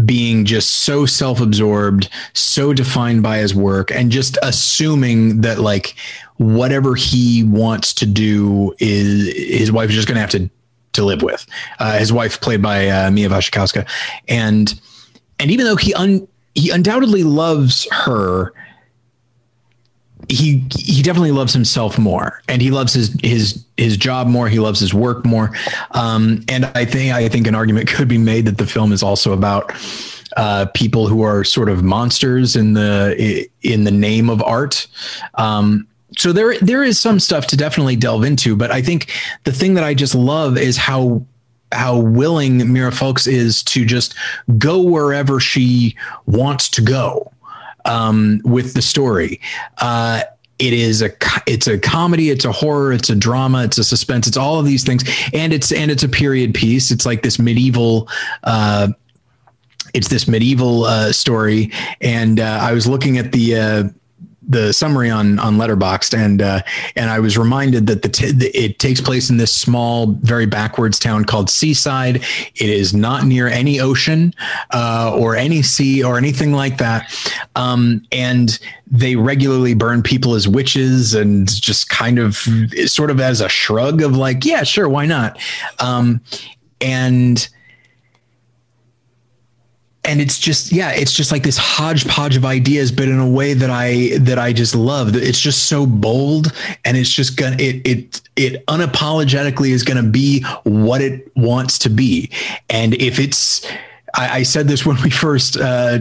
[0.05, 5.95] being just so self-absorbed, so defined by his work, and just assuming that like
[6.35, 10.49] whatever he wants to do is his wife is just going to have to
[10.93, 11.45] to live with.
[11.79, 13.87] Uh, his wife, played by uh, Mia Wasikowska,
[14.27, 14.79] and
[15.39, 18.53] and even though he un, he undoubtedly loves her,
[20.29, 24.49] he he definitely loves himself more, and he loves his his his job more.
[24.49, 25.51] He loves his work more.
[25.91, 29.03] Um, and I think I think an argument could be made that the film is
[29.03, 29.71] also about
[30.35, 34.87] uh, people who are sort of monsters in the in the name of art.
[35.35, 35.87] Um,
[36.17, 39.11] so there there is some stuff to definitely delve into, but I think
[39.43, 41.25] the thing that I just love is how
[41.71, 44.15] how willing Mirrah Foulkes is to just
[44.57, 45.95] go wherever she
[46.25, 47.31] wants to go
[47.85, 49.41] um, with the story.
[49.79, 50.21] Uh,
[50.59, 51.11] it is a
[51.45, 54.65] it's a comedy it's a horror it's a drama it's a suspense it's all of
[54.65, 55.03] these things.
[55.33, 56.89] And it's and it's a period piece.
[56.89, 58.09] It's like this medieval
[58.43, 58.89] uh,
[59.93, 61.71] it's this medieval uh, story.
[62.01, 63.83] And uh, i was looking at the uh,
[64.47, 66.61] the summary on on Letterboxd, and uh,
[66.95, 70.45] and I was reminded that the, t- the, it takes place in this small, very
[70.45, 72.17] backwards town called Seaside.
[72.55, 74.33] It is not near any ocean
[74.71, 77.13] uh, or any sea or anything like that,
[77.55, 78.57] um, and
[78.89, 82.37] they regularly burn people as witches and just kind of
[82.85, 85.37] sort of as a shrug of like, yeah, sure, why not?
[85.79, 86.21] Um,
[86.79, 87.49] and
[90.07, 93.53] and it's just yeah it's just like this hodgepodge of ideas but in a way
[93.53, 96.53] that i that i just love it's just so bold
[96.85, 101.89] and it's just gonna it it it unapologetically is gonna be what it wants to
[101.89, 102.29] be
[102.69, 103.67] and if it's
[104.19, 105.99] I, said this when we first uh,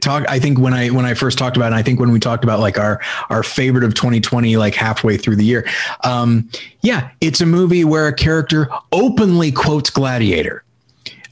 [0.00, 0.28] talked.
[0.30, 2.42] I think when I when I first talked about it, I think when we talked
[2.42, 5.68] about like our our favorite of 2020, like halfway through the year.
[6.02, 6.48] Um,
[6.80, 10.64] yeah, it's a movie where a character openly quotes Gladiator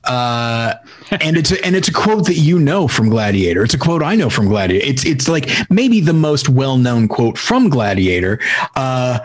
[0.04, 0.74] uh,
[1.20, 3.62] and it's a, and it's a quote that you know from Gladiator.
[3.62, 4.86] It's a quote I know from Gladiator.
[4.86, 8.40] It's it's like maybe the most well known quote from Gladiator.
[8.74, 9.20] Uh,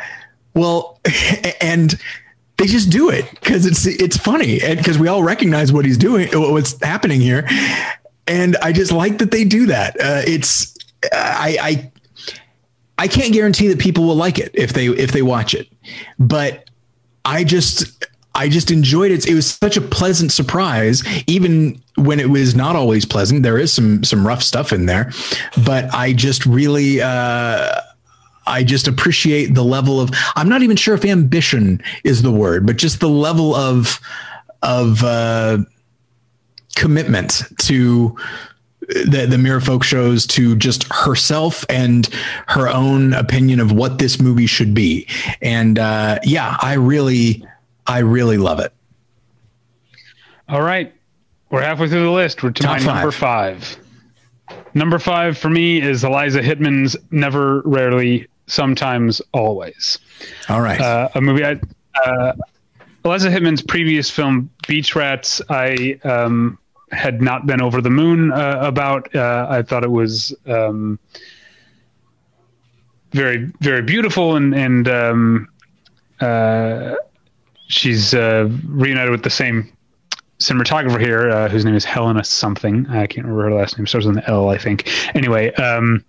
[0.53, 0.99] well,
[1.61, 1.99] and
[2.57, 5.97] they just do it because it's it's funny and because we all recognize what he's
[5.97, 7.47] doing, what's happening here,
[8.27, 9.95] and I just like that they do that.
[9.99, 10.77] Uh, it's
[11.11, 11.91] I, I
[12.97, 15.67] I can't guarantee that people will like it if they if they watch it,
[16.19, 16.69] but
[17.25, 18.05] I just
[18.35, 19.27] I just enjoyed it.
[19.27, 23.43] It was such a pleasant surprise, even when it was not always pleasant.
[23.43, 25.11] There is some some rough stuff in there,
[25.65, 27.01] but I just really.
[27.01, 27.79] Uh,
[28.45, 32.65] I just appreciate the level of I'm not even sure if ambition is the word,
[32.65, 34.01] but just the level of
[34.61, 35.59] of uh,
[36.75, 38.17] commitment to
[38.87, 42.07] the the Mirrah Foulkes shows to just herself and
[42.47, 45.07] her own opinion of what this movie should be.
[45.41, 47.45] And uh, yeah, I really
[47.85, 48.73] I really love it.
[50.49, 50.93] All right.
[51.49, 52.43] We're halfway through the list.
[52.43, 53.77] We're to Top my number five.
[54.73, 59.99] Number five for me is Eliza Hittman's Never, Rarely, Sometimes, Always.
[60.49, 60.81] All right.
[60.81, 61.59] Uh, a movie I.
[62.03, 62.33] Uh,
[63.05, 66.57] Eliza Hittman's previous film, Beach Rats, I um,
[66.91, 69.13] had not been over the moon uh, about.
[69.13, 70.97] Uh, I thought it was um,
[73.11, 75.49] very, very beautiful, and and um,
[76.21, 76.95] uh,
[77.73, 79.71] she's uh, reunited with the same
[80.39, 82.87] cinematographer here, uh, whose name is Helena something.
[82.87, 83.87] I can't remember her last name.
[83.87, 84.89] Starts with an L, I think.
[85.15, 86.03] Anyway, um,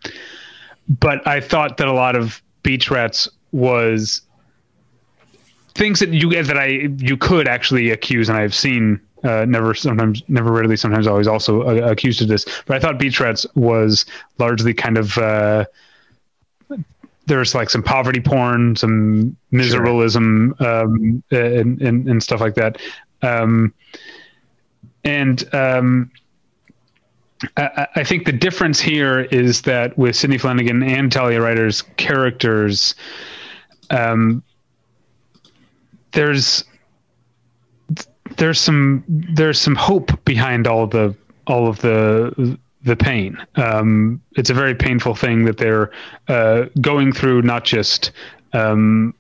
[0.89, 4.23] but I thought that a lot of Beach Rats was
[5.75, 10.23] things that you that I you could actually accuse, and I've seen uh, never sometimes
[10.29, 12.45] never rarely sometimes always also uh, accused of this.
[12.67, 14.05] But I thought Beach Rats was
[14.39, 15.17] largely kind of.
[15.17, 15.65] Uh,
[17.27, 22.79] there's like some poverty porn, some miserableism, um, and, and, and stuff like that.
[23.23, 23.73] Um,
[25.05, 26.11] and um,
[27.57, 32.95] I, I, think the difference here is that with Sidney Flanigan and Talia Ryder's characters,
[33.91, 34.43] um,
[36.13, 36.65] there's
[38.37, 41.15] there's some there's some hope behind all the
[41.47, 43.37] all of the the pain.
[43.57, 45.91] Um, it's a very painful thing that they're
[46.29, 48.13] uh, going through, not just
[48.53, 49.15] um,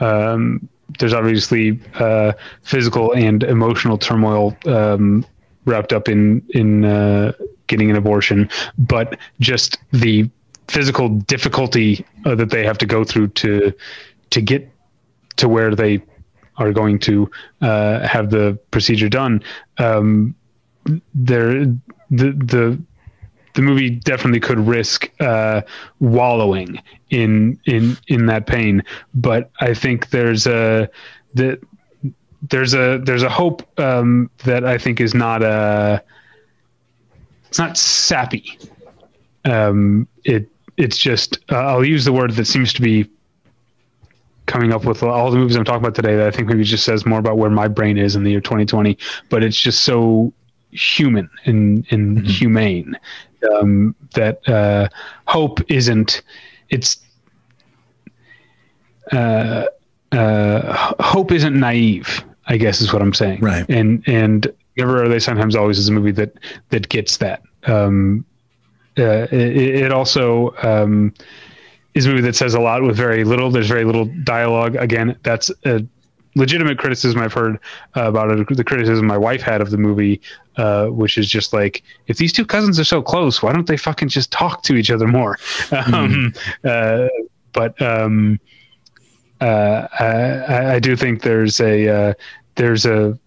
[0.00, 0.68] um,
[0.98, 5.26] there's obviously uh, physical and emotional turmoil um,
[5.64, 7.32] wrapped up in in uh,
[7.66, 10.30] getting an abortion, but just the
[10.68, 13.72] physical difficulty uh, that they have to go through to
[14.30, 14.70] to get
[15.36, 16.02] to where they
[16.58, 17.30] are going to
[17.60, 19.42] uh, have the procedure done.
[19.78, 20.34] Um,
[21.14, 21.66] there,
[22.10, 22.80] the the
[23.56, 25.62] the movie definitely could risk uh,
[25.98, 26.80] wallowing
[27.10, 28.84] in in in that pain.
[29.14, 30.88] But I think there's a
[31.34, 31.60] that
[32.42, 35.98] there's a there's a hope um, that I think is not a uh,
[37.48, 38.58] it's not sappy.
[39.46, 43.08] Um, it it's just uh, I'll use the word that seems to be
[44.44, 46.84] coming up with all the movies I'm talking about today that I think maybe just
[46.84, 48.96] says more about where my brain is in the year 2020.
[49.28, 50.32] But it's just so
[50.70, 52.26] human and, and mm-hmm.
[52.26, 52.98] humane
[53.54, 54.88] um, that uh,
[55.26, 56.22] hope isn't
[56.70, 56.98] it's
[59.12, 59.64] uh,
[60.12, 63.40] uh, hope isn't naive i guess is what i'm saying.
[63.40, 63.64] Right.
[63.68, 66.34] And and never rarely sometimes always is a movie that
[66.70, 67.42] that gets that.
[67.64, 68.24] Um,
[68.98, 71.12] uh, it, it, also um,
[71.94, 74.76] is a movie that says a lot with very little there's very little dialogue.
[74.76, 75.84] Again that's a
[76.36, 77.58] legitimate criticism I've heard
[77.96, 80.20] uh, about it, the criticism my wife had of the movie,
[80.56, 83.76] uh, which is just like, if these two cousins are so close, why don't they
[83.76, 85.38] fucking just talk to each other more?
[85.72, 86.32] Um,
[86.64, 87.08] uh,
[87.52, 88.38] but um,
[89.40, 92.14] uh, I, I, do think there's a uh,
[92.56, 93.18] there's a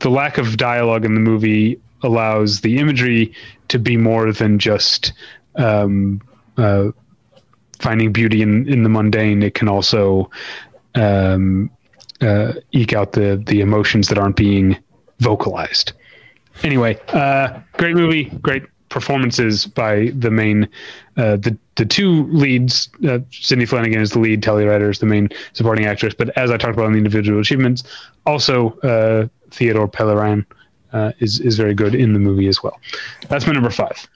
[0.00, 3.32] the lack of dialogue in the movie allows the imagery
[3.68, 5.12] to be more than just
[5.56, 6.20] um,
[6.56, 6.90] uh,
[7.78, 9.42] finding beauty in, in the mundane.
[9.42, 10.30] It can also
[10.94, 11.70] um,
[12.20, 14.76] uh, eke out the the emotions that aren't being
[15.20, 15.92] vocalized.
[16.62, 20.68] Anyway, uh, great movie, great performances by the main
[21.16, 22.88] uh, the the two leads.
[23.06, 24.42] Uh, Sidney Flanigan is the lead.
[24.42, 26.14] Talia Ryder is the main supporting actress.
[26.14, 27.82] But as I talked about in the individual achievements,
[28.26, 30.46] also uh, Theodore Pellerin
[30.92, 32.80] uh, is is very good in the movie as well.
[33.28, 34.08] That's my number five.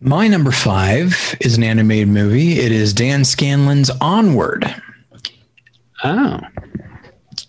[0.00, 2.58] My number five is an animated movie.
[2.58, 4.82] It is Dan Scanlon's Onward.
[6.04, 6.40] Oh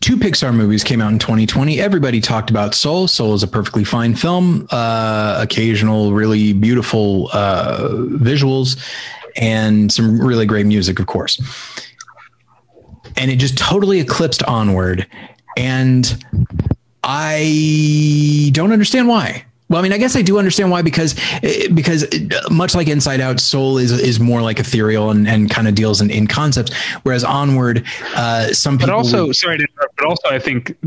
[0.08, 1.82] two Pixar movies came out in 2020.
[1.82, 3.10] Everybody talked about Soul.
[3.10, 8.82] Soul is a perfectly fine film, uh, occasional really beautiful uh, visuals,
[9.36, 11.42] and some really great music, of course.
[13.18, 15.06] And it just totally eclipsed Onward.
[15.58, 16.24] And
[17.04, 19.44] I don't understand why.
[19.69, 21.15] Well, I mean, I guess I do understand why because
[21.73, 22.06] because
[22.49, 25.99] much like Inside Out, Soul is is more like ethereal and, and kind of deals
[25.99, 26.73] in, in concepts,
[27.03, 27.85] whereas Onward,
[28.15, 28.88] uh, some people.
[28.88, 30.77] But also, sorry to interrupt, but also I think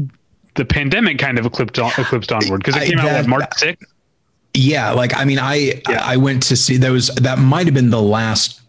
[0.54, 3.84] the pandemic kind of eclipsed eclipsed Onward because it came that, out March 6th.
[4.54, 6.02] Yeah, like I mean, I yeah.
[6.02, 7.08] I went to see those.
[7.16, 8.59] That might have been the last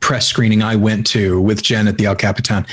[0.00, 2.66] press screening I went to with Jen at the El Capitan,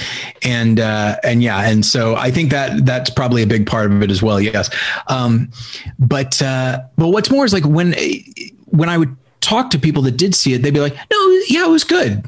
[0.44, 4.02] and uh, and yeah, and so I think that that's probably a big part of
[4.02, 4.40] it as well.
[4.40, 4.70] Yes,
[5.08, 5.50] um,
[6.00, 7.96] but uh, but what's more is like when
[8.68, 11.66] when I would talk to people that did see it, they'd be like, "No, yeah,
[11.66, 12.26] it was good." And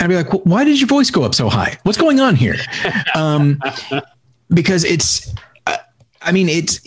[0.00, 1.78] I'd be like, "Why did your voice go up so high?
[1.82, 2.56] What's going on here?"
[3.14, 3.60] Um,
[4.52, 5.32] because it's,
[5.66, 5.76] uh,
[6.22, 6.80] I mean, it's.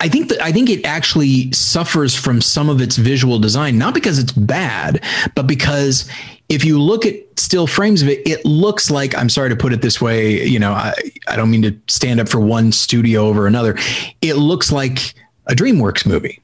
[0.00, 3.94] I think that I think it actually suffers from some of its visual design, not
[3.94, 5.02] because it's bad,
[5.34, 6.08] but because
[6.48, 9.72] if you look at still frames of it, it looks like I'm sorry to put
[9.72, 10.46] it this way.
[10.46, 10.94] You know, I,
[11.26, 13.76] I don't mean to stand up for one studio over another.
[14.22, 15.14] It looks like
[15.46, 16.40] a DreamWorks movie.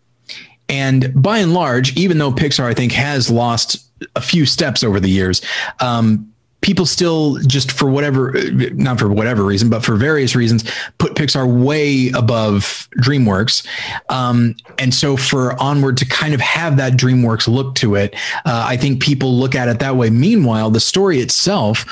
[0.68, 3.86] And by and large, even though Pixar, I think, has lost
[4.16, 5.42] a few steps over the years,
[5.80, 6.32] um,
[6.64, 8.32] people still just for whatever,
[8.72, 10.64] not for whatever reason, but for various reasons,
[10.96, 13.66] put Pixar way above DreamWorks.
[14.08, 18.14] Um, and so for Onward to kind of have that DreamWorks look to it,
[18.46, 20.08] uh, I think people look at it that way.
[20.08, 21.84] Meanwhile, the story itself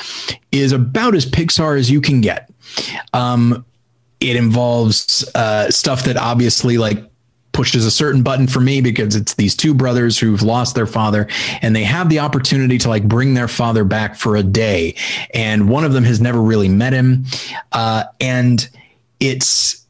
[0.53, 2.51] is about as Pixar as you can get.
[3.13, 3.67] Um,
[4.21, 7.12] it involves uh, stuff that obviously like
[7.53, 11.29] pushes a certain button for me because it's these two brothers who've lost their father
[11.61, 14.95] and they have the opportunity to like bring their father back for a day.
[15.35, 17.25] And one of them has never really met him.
[17.73, 18.69] Uh, and
[19.21, 19.87] it's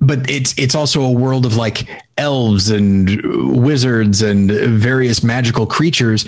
[0.00, 1.88] but it's it's also a world of like
[2.18, 3.20] elves and
[3.62, 6.26] wizards and various magical creatures.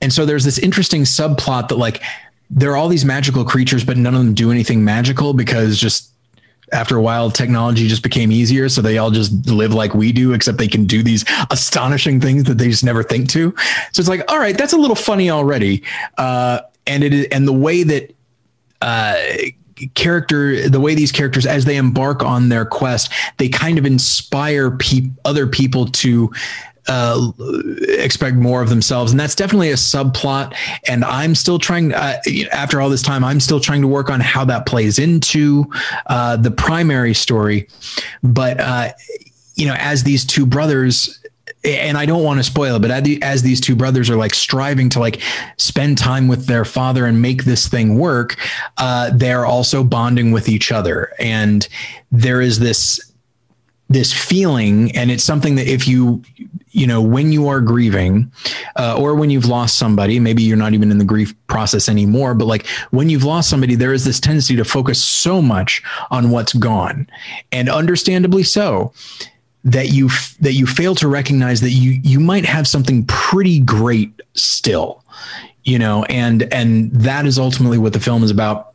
[0.00, 2.02] And so there's this interesting subplot that like
[2.50, 6.13] there are all these magical creatures but none of them do anything magical because just
[6.72, 8.68] after a while technology just became easier.
[8.68, 12.44] So they all just live like we do except they can do these astonishing things
[12.44, 13.54] that they just never think to.
[13.92, 15.82] So it's like all right that's a little funny already.
[16.18, 18.14] Uh, and it is and the way that
[18.82, 19.16] uh,
[19.94, 24.70] character the way these characters as they embark on their quest they kind of inspire
[24.76, 26.32] pe- other people to
[26.86, 27.32] uh,
[27.88, 29.10] expect more of themselves.
[29.10, 30.54] And that's definitely a subplot.
[30.86, 32.20] And I'm still trying, uh,
[32.52, 35.70] after all this time, I'm still trying to work on how that plays into
[36.06, 37.68] uh, the primary story.
[38.22, 38.92] But, uh,
[39.54, 41.20] you know, as these two brothers,
[41.64, 42.90] and I don't want to spoil it, but
[43.22, 45.22] as these two brothers are like striving to like
[45.56, 48.36] spend time with their father and make this thing work,
[48.76, 51.12] uh, they're also bonding with each other.
[51.18, 51.66] And
[52.12, 53.13] there is this
[53.88, 56.22] this feeling and it's something that if you
[56.70, 58.32] you know when you are grieving
[58.76, 62.34] uh, or when you've lost somebody maybe you're not even in the grief process anymore
[62.34, 66.30] but like when you've lost somebody there is this tendency to focus so much on
[66.30, 67.08] what's gone.
[67.52, 68.92] And understandably so
[69.64, 74.20] that you that you fail to recognize that you you might have something pretty great
[74.34, 75.02] still
[75.64, 78.73] you know and and that is ultimately what the film is about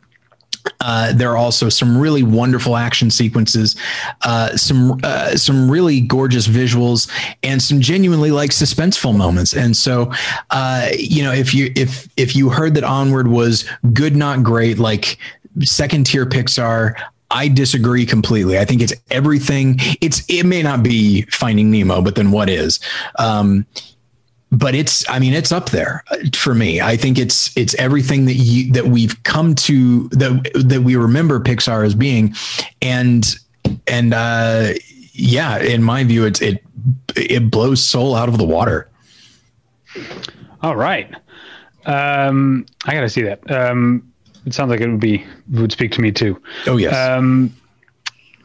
[0.80, 3.76] uh, there are also some really wonderful action sequences,
[4.22, 7.10] uh, some uh, some really gorgeous visuals,
[7.42, 9.54] and some genuinely like suspenseful moments.
[9.54, 10.12] And so,
[10.50, 14.78] uh, you know, if you if if you heard that Onward was good, not great,
[14.78, 15.18] like
[15.62, 16.94] second tier Pixar,
[17.30, 18.58] I disagree completely.
[18.58, 19.76] I think it's everything.
[20.00, 22.80] It's it may not be Finding Nemo, but then what is?
[23.18, 23.66] Um,
[24.52, 26.04] but it's i mean it's up there
[26.34, 26.80] for me.
[26.80, 31.40] I think it's it's everything that you that we've come to that that we remember
[31.40, 32.34] pixar as being.
[32.82, 33.24] And
[33.86, 34.72] and uh
[35.12, 36.62] yeah in my view it's it
[37.16, 38.88] it blows soul out of the water.
[40.62, 41.14] All right.
[41.86, 43.50] Um i gotta see that.
[43.50, 44.10] Um
[44.46, 46.40] it sounds like it would be would speak to me too.
[46.66, 46.94] Oh yes.
[46.94, 47.54] Um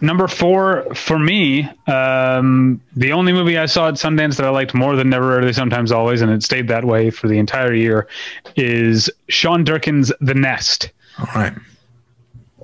[0.06, 4.76] Number four for me, um, the only movie I saw at Sundance that I liked
[4.76, 8.08] more than Never Rarely Sometimes Always, and it stayed that way for the entire year,
[8.56, 10.92] is Sean Durkin's The Nest.
[11.18, 11.54] All right.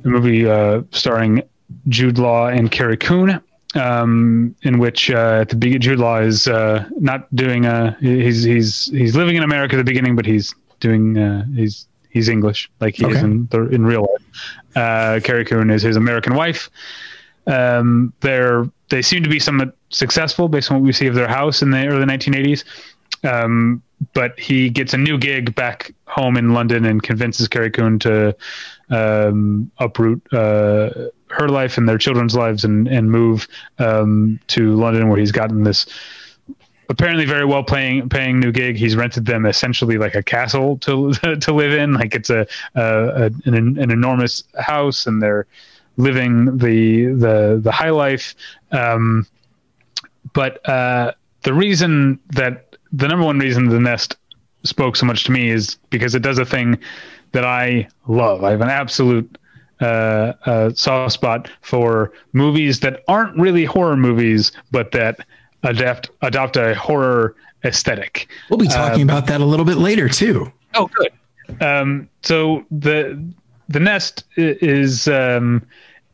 [0.04, 1.42] The movie uh, starring
[1.88, 3.42] Jude Law and Carrie Coon,
[3.74, 8.44] um, in which uh, at the beginning Jude Law is uh, not doing a he's
[8.44, 12.70] he's he's living in America at the beginning, but he's doing uh, he's he's English
[12.80, 13.16] like he okay.
[13.16, 14.58] is in the, in real life.
[14.76, 16.70] Uh, Carrie Coon is his American wife.
[17.48, 21.28] Um, they're they seem to be somewhat successful based on what we see of their
[21.28, 22.64] house in the early 1980s.
[23.24, 23.82] Um,
[24.14, 28.36] but he gets a new gig back home in London and convinces Carrie Coon to
[28.90, 30.90] um, uproot uh,
[31.30, 33.48] her life and their children's lives and and move
[33.80, 35.86] um, to London, where he's gotten this
[36.90, 38.76] apparently very well paying paying new gig.
[38.76, 41.94] He's rented them essentially like a castle to to live in.
[41.94, 45.48] Like it's a, a, a an, an enormous house, and they're
[45.98, 48.36] living the the the high life.
[48.72, 49.28] Um,
[50.34, 51.14] but uh,
[51.44, 54.16] the reason that the number one reason the nest
[54.64, 56.78] spoke so much to me is because it does a thing
[57.32, 58.44] that I love.
[58.44, 59.38] I have an absolute
[59.82, 65.26] uh, uh, soft spot for movies that aren't really horror movies, but that
[65.64, 68.28] adapt adopt a horror aesthetic.
[68.50, 70.52] We'll be talking uh, about that a little bit later too.
[70.76, 71.12] Oh, good.
[71.62, 73.22] Um, so the
[73.72, 75.66] the nest is um,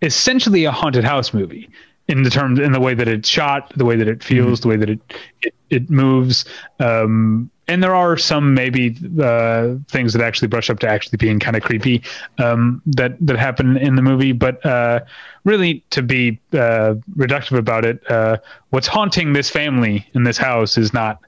[0.01, 1.69] essentially a haunted house movie
[2.07, 4.69] in the terms in the way that it's shot, the way that it feels, mm-hmm.
[4.69, 4.99] the way that it
[5.41, 6.45] it, it moves.
[6.79, 11.37] Um, and there are some maybe uh, things that actually brush up to actually being
[11.39, 12.01] kind of creepy
[12.37, 14.31] um, that that happen in the movie.
[14.31, 15.01] But uh,
[15.43, 18.37] really, to be uh, reductive about it, uh,
[18.69, 21.19] what's haunting this family in this house is not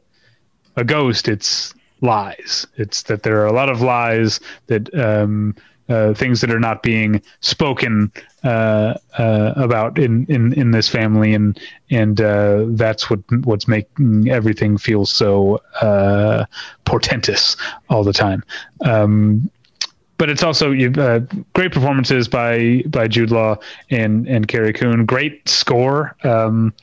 [0.77, 2.65] a ghost; it's lies.
[2.77, 5.55] It's that there are a lot of lies that um,
[5.89, 8.11] uh, things that are not being spoken
[8.43, 11.59] uh, uh, about in, in, in this family, and
[11.89, 16.45] and uh, that's what what's making everything feel so uh,
[16.85, 17.57] portentous
[17.89, 18.43] all the time.
[18.85, 19.49] Um,
[20.17, 21.19] but it's also uh,
[21.53, 23.57] great performances by by Jude Law
[23.89, 25.05] and and Carrie Coon.
[25.05, 26.15] Great score.
[26.23, 26.73] Um,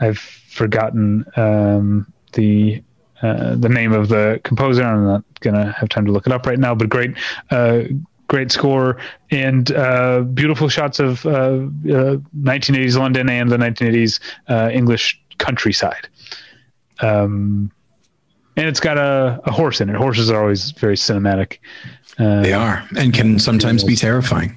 [0.00, 2.82] I've forgotten um, the
[3.22, 4.82] uh, the name of the composer.
[4.82, 7.16] I'm not gonna have time to look it up right now, but great,
[7.50, 7.82] uh,
[8.30, 8.96] great score
[9.32, 16.08] and uh, beautiful shots of 1980s uh, London and the 1980s uh, English countryside.
[17.00, 17.72] Um,
[18.56, 19.96] and it's got a, a, horse in it.
[19.96, 21.58] Horses are always very cinematic.
[22.18, 24.56] they are, and can sometimes be terrifying.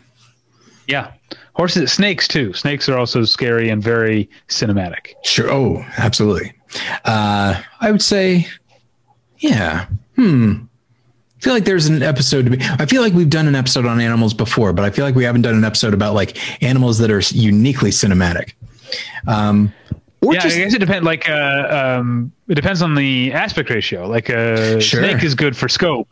[0.88, 1.14] Yeah,
[1.56, 2.54] horses, snakes too.
[2.54, 5.14] Snakes are also scary and very cinematic.
[5.24, 5.52] Sure.
[5.52, 6.54] Oh, absolutely.
[7.06, 8.48] Uh, I would say,
[9.40, 9.88] yeah.
[10.16, 10.66] Hmm.
[11.44, 12.58] I feel like there's an episode to be.
[12.62, 15.26] I feel like we've done an episode on animals before, but I feel like we
[15.26, 18.54] haven't done an episode about like animals that are uniquely cinematic.
[19.28, 19.74] Um,
[20.22, 21.06] yeah, just, I guess it depends.
[21.06, 24.08] Like, uh, um, it depends on the aspect ratio.
[24.08, 25.02] Like, a sure.
[25.02, 26.08] snake is good for scope.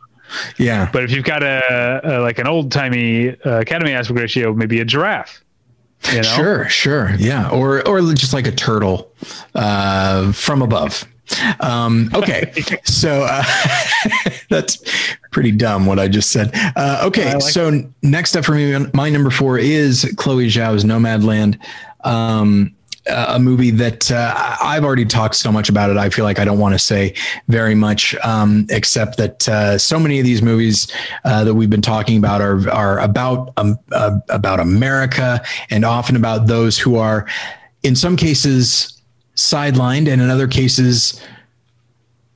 [0.58, 4.52] Yeah, but if you've got a, a like an old timey uh, Academy aspect ratio,
[4.52, 5.42] maybe a giraffe.
[6.10, 6.22] You know?
[6.24, 9.10] Sure, sure, yeah, or or just like a turtle
[9.54, 11.06] uh, from above.
[11.60, 12.52] Um, okay,
[12.84, 13.44] so uh,
[14.50, 14.82] that's
[15.30, 16.50] pretty dumb what I just said.
[16.76, 17.86] Uh, okay, like so it.
[18.02, 21.58] next up for me, my number four is Chloe Zhao's Nomadland.
[22.04, 22.74] Um,
[23.06, 25.96] a movie that uh, I've already talked so much about it.
[25.96, 27.14] I feel like I don't want to say
[27.48, 30.92] very much, um, except that uh, so many of these movies
[31.24, 36.14] uh, that we've been talking about are are about um, uh, about America and often
[36.14, 37.26] about those who are,
[37.82, 38.91] in some cases,
[39.36, 41.20] sidelined, and in other cases,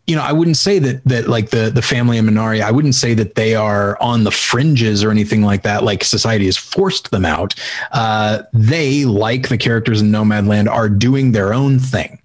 [0.06, 2.94] you know, I wouldn't say that that like the the family in Minari, I wouldn't
[2.94, 5.82] say that they are on the fringes or anything like that.
[5.82, 7.54] Like society has forced them out.
[7.92, 12.20] Uh, they, like the characters in Nomadland, are doing their own thing,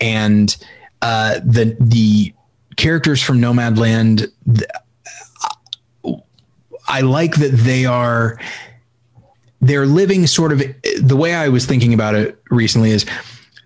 [0.00, 0.56] and
[1.02, 2.32] uh, the the
[2.76, 4.30] characters from Nomadland,
[6.86, 8.38] I like that they are
[9.60, 10.62] they're living sort of
[11.00, 13.04] the way I was thinking about it recently is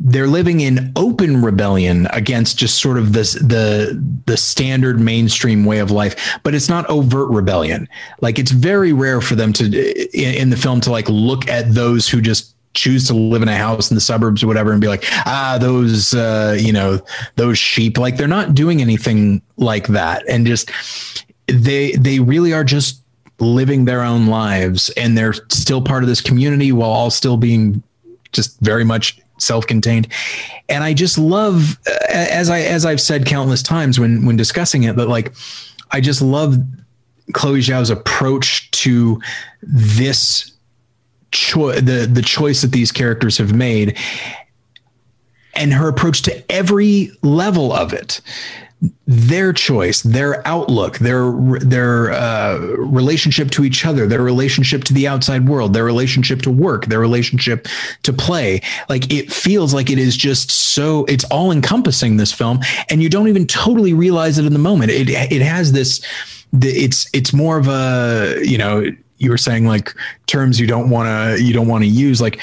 [0.00, 5.78] they're living in open rebellion against just sort of this the the standard mainstream way
[5.78, 7.88] of life but it's not overt rebellion.
[8.20, 11.74] Like it's very rare for them to in, in the film to like look at
[11.74, 14.80] those who just choose to live in a house in the suburbs or whatever and
[14.80, 17.00] be like ah those uh, you know
[17.36, 17.98] those sheep.
[17.98, 20.24] Like they're not doing anything like that.
[20.28, 20.70] And just
[21.46, 23.00] they they really are just
[23.40, 27.82] living their own lives and they're still part of this community while all still being
[28.32, 30.08] just very much self-contained.
[30.68, 31.78] And i just love
[32.08, 35.34] as i as i've said countless times when when discussing it but like
[35.90, 36.56] i just love
[37.32, 39.20] chloe zhao's approach to
[39.62, 40.52] this
[41.32, 43.98] choice the the choice that these characters have made
[45.54, 48.20] and her approach to every level of it
[49.06, 55.06] their choice, their outlook, their their uh, relationship to each other, their relationship to the
[55.06, 57.68] outside world, their relationship to work, their relationship
[58.02, 58.60] to play.
[58.88, 63.08] Like it feels like it is just so it's all encompassing this film, and you
[63.08, 64.90] don't even totally realize it in the moment.
[64.90, 66.04] It it has this.
[66.60, 68.84] It's it's more of a you know
[69.18, 69.94] you were saying like
[70.26, 72.40] terms you don't want to you don't want to use like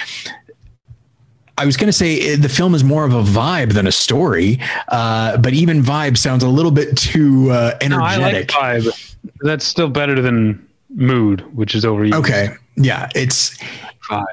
[1.62, 3.92] I was going to say eh, the film is more of a vibe than a
[3.92, 8.50] story, uh, but even vibe sounds a little bit too uh, energetic.
[8.52, 9.16] No, I like vibe.
[9.42, 12.04] That's still better than mood, which is over.
[12.06, 13.56] Okay, yeah, it's
[14.10, 14.26] vibe.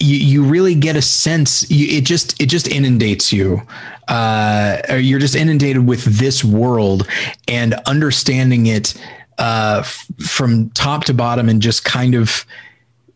[0.00, 1.70] You, you really get a sense.
[1.70, 3.62] You, it just it just inundates you.
[4.08, 7.06] Uh, you're just inundated with this world
[7.46, 9.00] and understanding it
[9.38, 12.44] uh, f- from top to bottom, and just kind of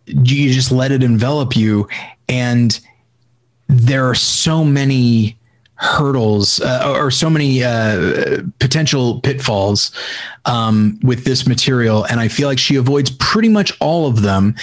[0.07, 1.89] you just let it envelop you
[2.29, 2.79] and
[3.69, 5.37] there are so many
[5.77, 9.93] hurdles uh, or so many uh, potential pitfalls
[10.47, 12.05] um, with this material.
[12.05, 14.55] And i feel like she avoids pretty much all of them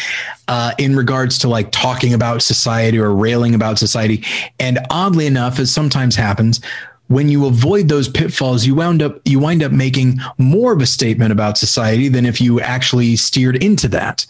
[0.47, 4.23] uh, in regards to like talking about society or railing about society.
[4.59, 6.59] And oddly enough as sometimes happens
[7.07, 10.85] when you avoid those pitfalls you wound up you wind up making more of a
[10.85, 14.25] statement about society than if you actually steered into that.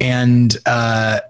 [0.00, 1.20] And uh,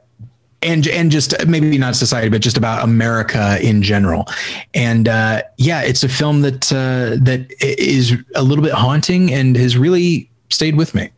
[0.62, 4.26] and and just maybe not society, but just about America in general.
[4.74, 9.56] And uh, yeah, it's a film that uh, that is a little bit haunting and
[9.56, 11.10] has really stayed with me.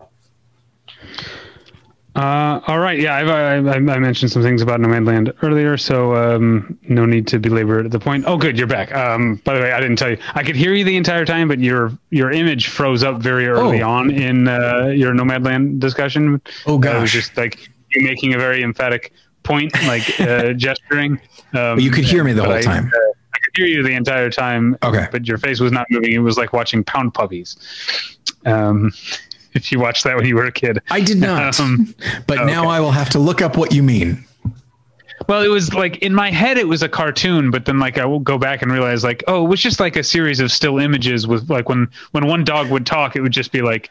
[2.16, 2.98] Uh, all right.
[2.98, 7.38] Yeah, I've, I, I mentioned some things about Nomadland earlier, so um, no need to
[7.38, 8.24] belabor it at the point.
[8.26, 8.92] Oh, good, you're back.
[8.92, 10.18] Um, by the way, I didn't tell you.
[10.34, 13.80] I could hear you the entire time, but your your image froze up very early
[13.80, 13.88] Oh.
[13.88, 16.42] on in uh, your Nomadland discussion.
[16.66, 19.12] Oh, Uh, it was just like you making a very emphatic
[19.42, 21.20] point, like uh, gesturing.
[21.54, 22.86] Um, you could hear me the whole I, time.
[22.86, 22.98] uh,
[23.34, 24.76] I could hear you the entire time.
[24.82, 25.06] Okay.
[25.10, 26.12] But your face was not moving.
[26.12, 27.56] It was like watching pound puppies.
[28.46, 28.92] Um,
[29.54, 30.80] if you watched that when you were a kid.
[30.90, 31.58] I did not.
[31.60, 31.94] Um,
[32.26, 34.24] but now I will have to look up what you mean.
[35.28, 38.06] Well, it was like in my head, it was a cartoon, but then like I
[38.06, 40.78] will go back and realize like, oh, it was just like a series of still
[40.78, 43.90] images with like when when one dog would talk, it would just be like,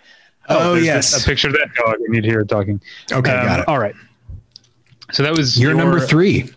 [0.50, 1.14] Oh, there's yes.
[1.14, 2.82] this- a picture of that dog, and you'd hear it talking.
[3.12, 3.68] Okay, Um, got it.
[3.68, 3.94] All right.
[5.11, 6.49] So that was You're your- number three.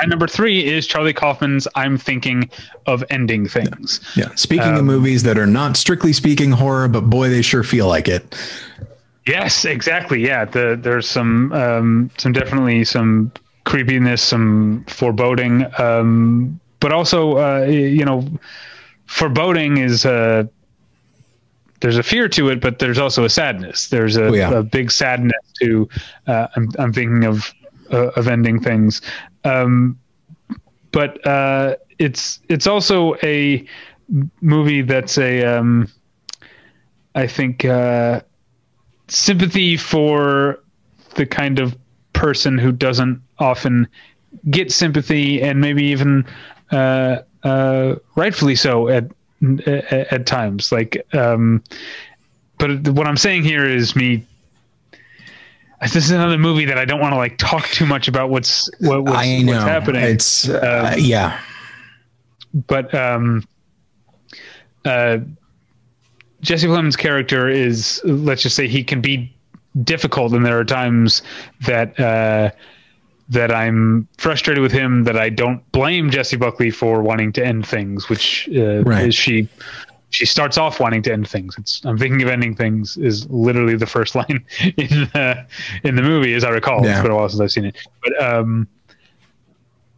[0.00, 2.50] My number three is Charlie Kaufman's "I'm Thinking
[2.86, 4.34] of Ending Things." Yeah.
[4.34, 7.86] Speaking Um, of movies that are not strictly speaking horror, but boy, they sure feel
[7.86, 8.34] like it.
[9.26, 10.20] Yes, exactly.
[10.26, 13.30] Yeah, the, there's some um, some definitely some
[13.64, 18.26] creepiness, some foreboding, um, but also uh, you know,
[19.06, 20.42] foreboding is uh,
[21.80, 23.88] there's a fear to it, but there's also a sadness.
[23.88, 24.50] There's a, Oh, yeah.
[24.50, 25.88] a big sadness to
[26.26, 27.52] uh, I'm I'm thinking of
[27.94, 29.00] uh, of ending things,
[29.44, 29.98] um,
[30.92, 33.64] but uh, it's it's also a
[34.42, 35.88] movie that's a um,
[37.14, 37.64] I think.
[37.64, 38.20] Uh,
[39.08, 40.60] sympathy for
[41.16, 41.76] the kind of
[42.12, 43.86] person who doesn't often
[44.50, 46.24] get sympathy and maybe even
[46.72, 49.04] uh, uh, rightfully so at,
[49.66, 51.62] at at times like um,
[52.58, 54.26] but what I'm saying here is me
[55.92, 58.70] this is another movie that I don't want to like talk too much about what's
[58.80, 59.52] what, what's, I know.
[59.52, 61.40] what's happening It's, uh, Um, yeah.
[62.66, 63.44] but um,
[64.84, 65.18] uh,
[66.40, 69.34] Jesse Plemons' character is, let's just say, he can be
[69.82, 71.22] difficult, and there are times
[71.62, 72.50] that uh,
[73.30, 75.04] that I'm frustrated with him.
[75.04, 79.08] That I don't blame Jessie Buckley for wanting to end things, which uh, Right.
[79.08, 79.48] is she.
[80.14, 81.56] She starts off wanting to end things.
[81.58, 84.44] It's I'm thinking of ending things is literally the first line
[84.76, 85.44] in the
[85.82, 86.84] in the movie, as I recall.
[86.84, 86.92] Yeah.
[86.92, 88.68] It's been a while since I've seen it, but um,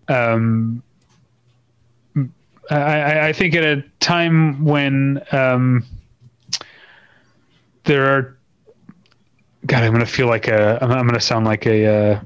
[0.08, 0.82] um,
[2.70, 5.84] I, I- think at a time when um,
[7.84, 8.36] there are,
[9.66, 12.20] God, I'm gonna feel like a, I'm, I'm gonna sound like a uh,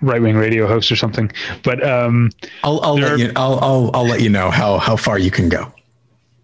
[0.00, 1.30] right wing radio host or something.
[1.62, 2.30] But um,
[2.64, 5.30] I'll, I'll let are- you, I'll, I'll, I'll let you know how, how far you
[5.30, 5.70] can go.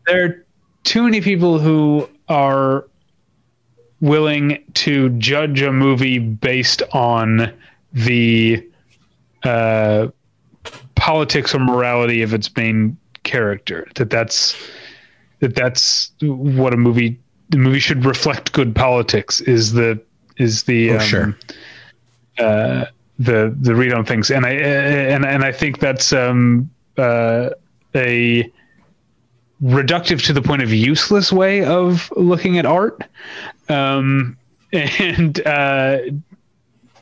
[0.06, 0.44] there are
[0.84, 2.86] too many people who are
[4.00, 7.52] willing to judge a movie based on
[7.92, 8.66] the
[9.42, 10.08] uh,
[10.94, 13.86] politics or morality of its main character.
[13.96, 14.56] That that's
[15.40, 17.18] that that's what a movie
[17.50, 20.00] the movie should reflect good politics is the
[20.36, 21.36] is the Oh, um, sure.
[22.38, 22.84] uh,
[23.18, 27.50] the the read on things, and I and and I think that's um, uh,
[27.94, 28.50] a
[29.62, 33.02] reductive to the point of useless way of looking at art.
[33.68, 34.36] Um,
[34.72, 35.98] and uh,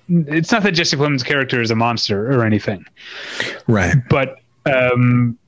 [0.08, 2.84] it's not that Jesse Plemons' character is a monster or anything,
[3.66, 3.94] Right.
[4.08, 5.38] but um,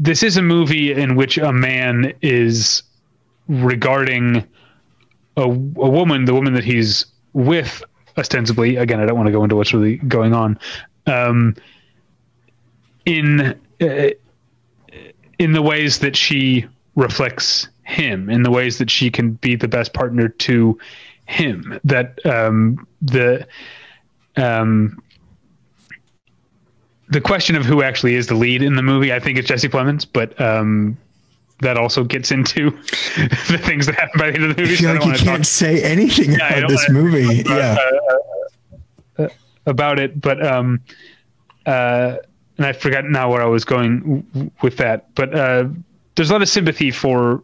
[0.00, 2.82] this is a movie in which a man is
[3.48, 4.36] regarding
[5.36, 7.82] a, a woman, the woman that he's with,
[8.16, 8.76] ostensibly.
[8.76, 10.58] Again, I don't want to go into what's really going on.
[11.06, 11.54] Um,
[13.04, 14.08] in uh,
[15.42, 19.68] in the ways that she reflects him, in the ways that she can be the
[19.68, 20.78] best partner to
[21.26, 21.78] him.
[21.84, 23.46] That um, the
[24.36, 25.02] um,
[27.08, 29.68] the question of who actually is the lead in the movie, I think it's Jesse
[29.68, 30.96] Plemons, but um,
[31.60, 32.70] that also gets into
[33.50, 34.74] the things that happen by the end of the movie.
[34.74, 37.42] I feel I like don't you can't talk say anything I about this movie.
[37.42, 37.78] talk
[39.18, 39.28] Yeah.
[39.66, 40.80] about it, but um,
[41.66, 42.16] uh,
[42.58, 45.14] and I forgot now where I was going with that.
[45.14, 45.68] But uh,
[46.14, 47.42] there's a lot of sympathy for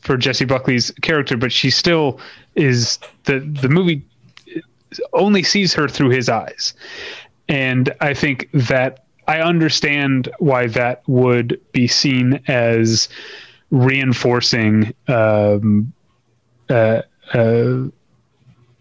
[0.00, 2.20] for Jessie Buckley's character, but she still
[2.54, 4.04] is the the movie
[5.12, 6.74] only sees her through his eyes,
[7.48, 13.08] and I think that I understand why that would be seen as
[13.70, 15.92] reinforcing um,
[16.68, 17.02] uh,
[17.34, 17.88] uh,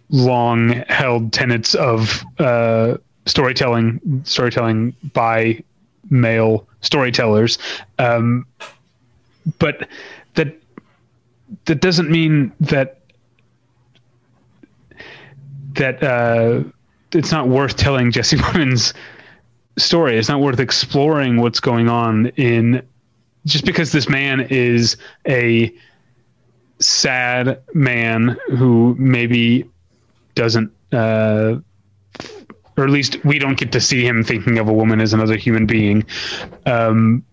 [0.10, 5.62] long held tenets of uh, storytelling storytelling by
[6.10, 7.58] male storytellers
[8.00, 8.46] um,
[9.60, 9.88] but
[10.36, 10.56] that
[11.66, 13.00] that doesn't mean that
[15.76, 16.64] that uh,
[17.12, 18.94] it's not worth telling Jesse Plemons'
[19.78, 20.18] story.
[20.18, 22.82] It's not worth exploring what's going on in
[23.46, 24.98] just because this man is
[25.28, 25.74] a
[26.80, 29.70] sad man who maybe
[30.34, 31.56] doesn't uh,
[32.78, 35.38] or at least we don't get to see him thinking of a woman as another
[35.38, 36.04] human being.
[36.66, 37.24] Um,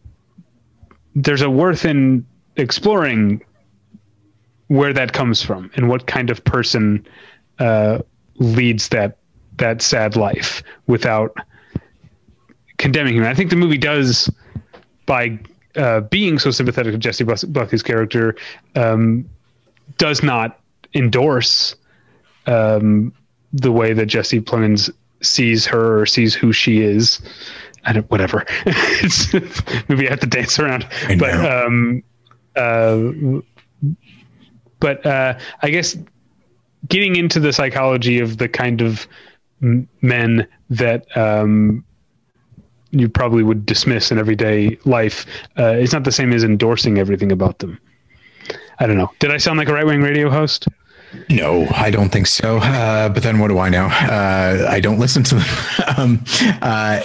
[1.15, 3.43] there's a worth in exploring
[4.69, 7.07] where that comes from and what kind of person
[7.59, 7.99] uh,
[8.37, 9.19] leads that
[9.59, 11.37] that sad life without
[12.79, 13.25] condemning him.
[13.25, 14.31] I think the movie does
[15.05, 15.39] by
[15.77, 18.35] uh, being so sympathetic to Jessie Buckley's character
[18.75, 19.29] um,
[19.99, 20.59] does not
[20.95, 21.77] endorse
[22.47, 23.13] um,
[23.53, 24.91] the way that Jesse Plemons
[25.23, 27.21] sees her or sees who she is.
[27.85, 28.45] I don't, whatever.
[28.67, 29.33] it's,
[29.89, 30.87] maybe I have to dance around,
[31.19, 32.03] but, um,
[32.55, 33.41] uh,
[34.79, 35.97] but, uh, I guess
[36.89, 39.09] getting into the psychology of the kind of
[39.61, 41.85] men that, um,
[42.93, 45.27] you probably would dismiss in everyday life.
[45.59, 47.79] Uh, it's not the same as endorsing everything about them.
[48.79, 49.11] I don't know.
[49.19, 50.69] Did I sound like a right wing radio host?
[51.29, 52.59] No, I don't think so.
[52.59, 53.87] Uh, but then what do I know?
[53.87, 55.45] Uh, I don't listen to them.
[55.97, 56.25] um,
[56.63, 57.03] uh,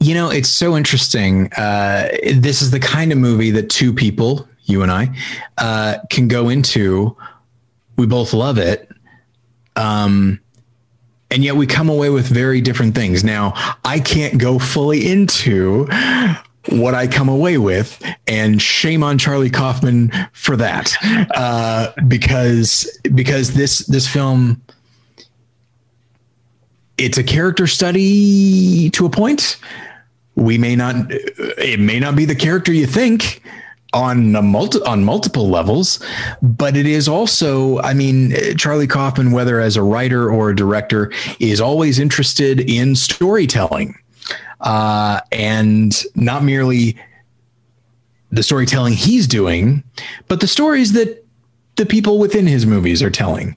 [0.00, 1.52] you know, it's so interesting.
[1.54, 5.14] Uh, this is the kind of movie that two people, you and I,
[5.58, 7.16] uh, can go into.
[7.96, 8.90] We both love it.
[9.76, 10.40] Um,
[11.30, 13.22] and yet we come away with very different things.
[13.22, 13.52] Now,
[13.84, 15.86] I can't go fully into
[16.70, 20.94] what I come away with, and shame on Charlie Kaufman for that,
[21.34, 24.62] uh, because because this this film
[26.98, 29.56] it's a character study to a point.
[30.34, 33.42] We may not it may not be the character you think
[33.92, 36.04] on multi, on multiple levels,
[36.42, 41.10] but it is also, I mean, Charlie Kaufman, whether as a writer or a director,
[41.40, 43.98] is always interested in storytelling
[44.60, 46.96] uh, and not merely
[48.30, 49.82] the storytelling he's doing,
[50.28, 51.24] but the stories that
[51.76, 53.56] the people within his movies are telling.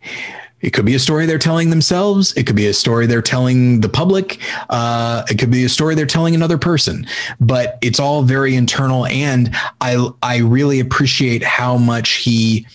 [0.61, 2.33] It could be a story they're telling themselves.
[2.33, 4.39] It could be a story they're telling the public.
[4.69, 7.07] Uh, it could be a story they're telling another person.
[7.39, 12.67] But it's all very internal, and I I really appreciate how much he,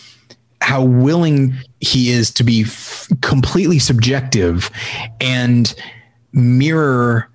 [0.60, 4.68] how willing he is to be f- completely subjective,
[5.20, 5.72] and
[6.32, 7.30] mirror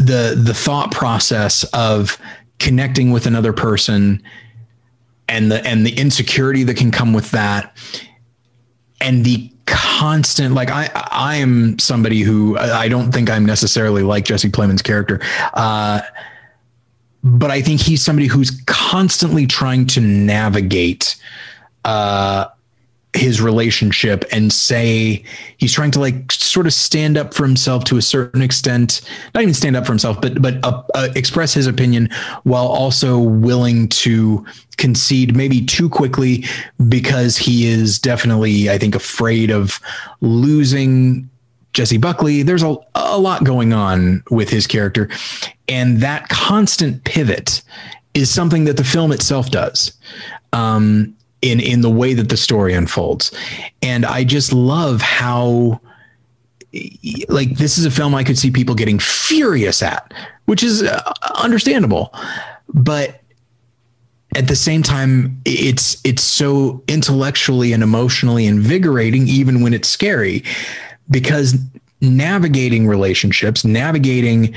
[0.00, 2.18] the the thought process of
[2.58, 4.22] connecting with another person
[5.28, 7.76] and the and the insecurity that can come with that
[9.00, 14.24] and the constant like I I am somebody who I don't think I'm necessarily like
[14.24, 15.20] Jesse Plemons' character
[15.52, 16.00] uh,
[17.22, 21.16] but I think he's somebody who's constantly trying to navigate
[21.84, 22.46] uh,
[23.12, 25.24] his relationship and say
[25.58, 29.00] he's trying to like sort of stand up for himself to a certain extent
[29.34, 32.08] not even stand up for himself but but uh, uh, express his opinion
[32.42, 34.44] while also willing to
[34.76, 36.44] concede maybe too quickly
[36.88, 39.80] because he is definitely i think afraid of
[40.20, 41.28] losing
[41.72, 42.42] Jessie Buckley.
[42.42, 45.08] There's a, a lot going on with his character.
[45.68, 47.62] And that constant pivot
[48.14, 49.92] is something that the film itself does
[50.52, 53.32] um, in in the way that the story unfolds.
[53.82, 55.80] And i just love how
[57.28, 60.12] like this is a film i could see people getting furious at
[60.50, 62.12] which is uh, understandable.
[62.74, 63.20] But
[64.34, 70.42] at the same time it's it's so intellectually and emotionally invigorating even when it's scary
[71.08, 71.54] because
[72.00, 74.52] navigating relationships navigating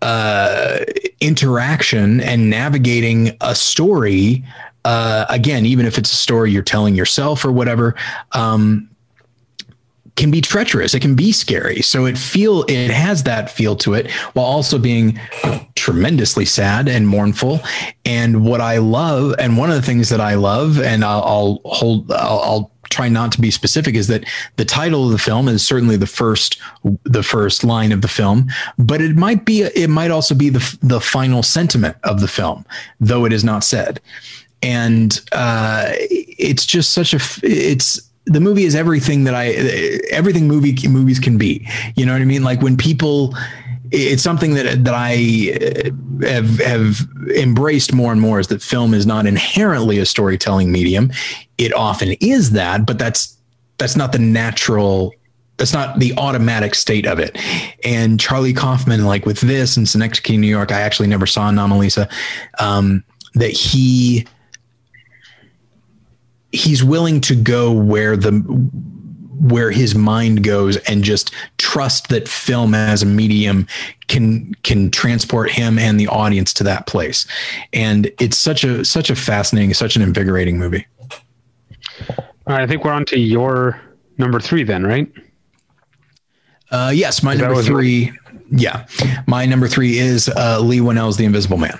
[0.00, 0.78] uh,
[1.20, 4.42] interaction and navigating a story
[4.86, 7.94] uh, again, even if it's a story you're telling yourself or whatever,
[8.32, 8.88] um,
[10.16, 10.94] can be treacherous.
[10.94, 11.82] It can be scary.
[11.82, 15.18] So it feel it has that feel to it while also being
[15.74, 17.60] tremendously sad and mournful.
[18.04, 21.60] And what I love, and one of the things that I love, and I'll, I'll
[21.64, 24.24] hold, I'll, I'll try not to be specific is that
[24.56, 26.60] the title of the film is certainly the first
[27.02, 28.46] the first line of the film
[28.78, 32.64] but it might be it might also be the the final sentiment of the film
[33.00, 34.00] though it is not said
[34.62, 39.48] and uh, it's just such a it's the movie is everything that I
[40.10, 41.66] everything movie movies can be.
[41.96, 42.42] You know what I mean?
[42.42, 43.34] Like when people
[43.90, 45.92] it's something that that I
[46.24, 47.00] uh, have have
[47.36, 51.12] embraced more and more is that film is not inherently a storytelling medium.
[51.58, 53.36] It often is that, but that's
[53.78, 55.14] that's not the natural
[55.56, 57.38] that's not the automatic state of it.
[57.84, 62.10] And Charlie Kaufman, like with this and Synecdoche, New York, I actually never saw Anomalisa,
[62.58, 64.26] um, that he
[66.54, 68.32] he's willing to go where the
[69.40, 73.66] where his mind goes and just trust that film as a medium
[74.06, 77.26] can can transport him and the audience to that place
[77.72, 80.86] and it's such a such a fascinating such an invigorating movie
[82.08, 83.80] all right i think we're on to your
[84.18, 85.10] number three, then, right?
[86.70, 88.12] Uh, yes, my number three.
[88.50, 88.86] Yeah,
[89.26, 91.78] my number three is uh, Leigh Whannell's The Invisible Man.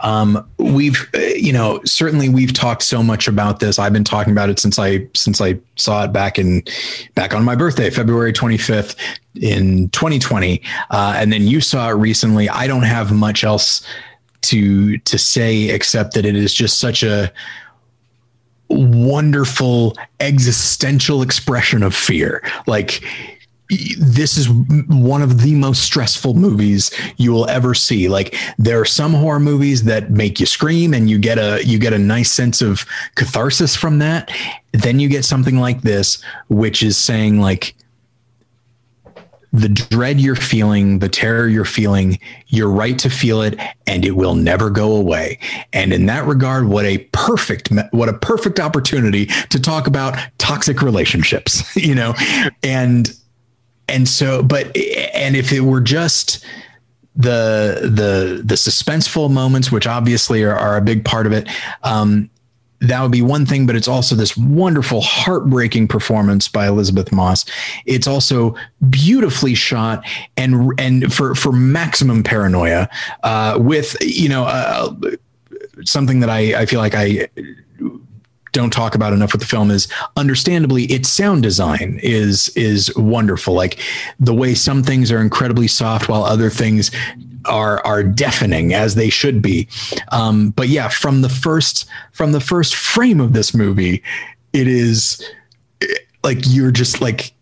[0.00, 3.78] Um, we've, uh, you know, certainly we've talked so much about this.
[3.78, 6.62] I've been talking about it since I since I saw it back in
[7.14, 8.96] back on my birthday, February 25th
[9.34, 12.48] in 2020, uh, and then you saw it recently.
[12.48, 13.86] I don't have much else
[14.42, 17.32] to to say except that it is just such a
[18.68, 22.42] wonderful existential expression of fear.
[22.66, 23.02] Like
[23.98, 24.48] this is
[24.88, 29.38] one of the most stressful movies you will ever see like there are some horror
[29.40, 32.86] movies that make you scream and you get a you get a nice sense of
[33.14, 34.30] catharsis from that
[34.72, 37.74] then you get something like this which is saying like
[39.52, 42.18] the dread you're feeling, the terror you're feeling,
[42.48, 45.38] you're right to feel it and it will never go away.
[45.72, 50.82] And in that regard, what a perfect what a perfect opportunity to talk about toxic
[50.82, 52.14] relationships, you know.
[52.62, 53.10] And
[53.88, 54.76] and so but
[55.14, 56.44] and if it were just
[57.16, 61.48] the the the suspenseful moments which obviously are, are a big part of it
[61.82, 62.30] um
[62.80, 67.44] that would be one thing, but it's also this wonderful, heartbreaking performance by Elisabeth Moss.
[67.86, 68.54] It's also
[68.88, 70.04] beautifully shot
[70.36, 72.88] and and for for maximum paranoia
[73.24, 74.94] uh, with you know uh,
[75.84, 77.28] something that I I feel like I
[78.52, 83.54] don't talk about enough with the film is understandably its sound design is is wonderful
[83.54, 83.78] like
[84.18, 86.90] the way some things are incredibly soft while other things
[87.44, 89.68] are are deafening as they should be.
[90.12, 94.02] Um, but yeah, from the first from the first frame of this movie,
[94.52, 95.24] it is
[96.22, 97.32] like you're just like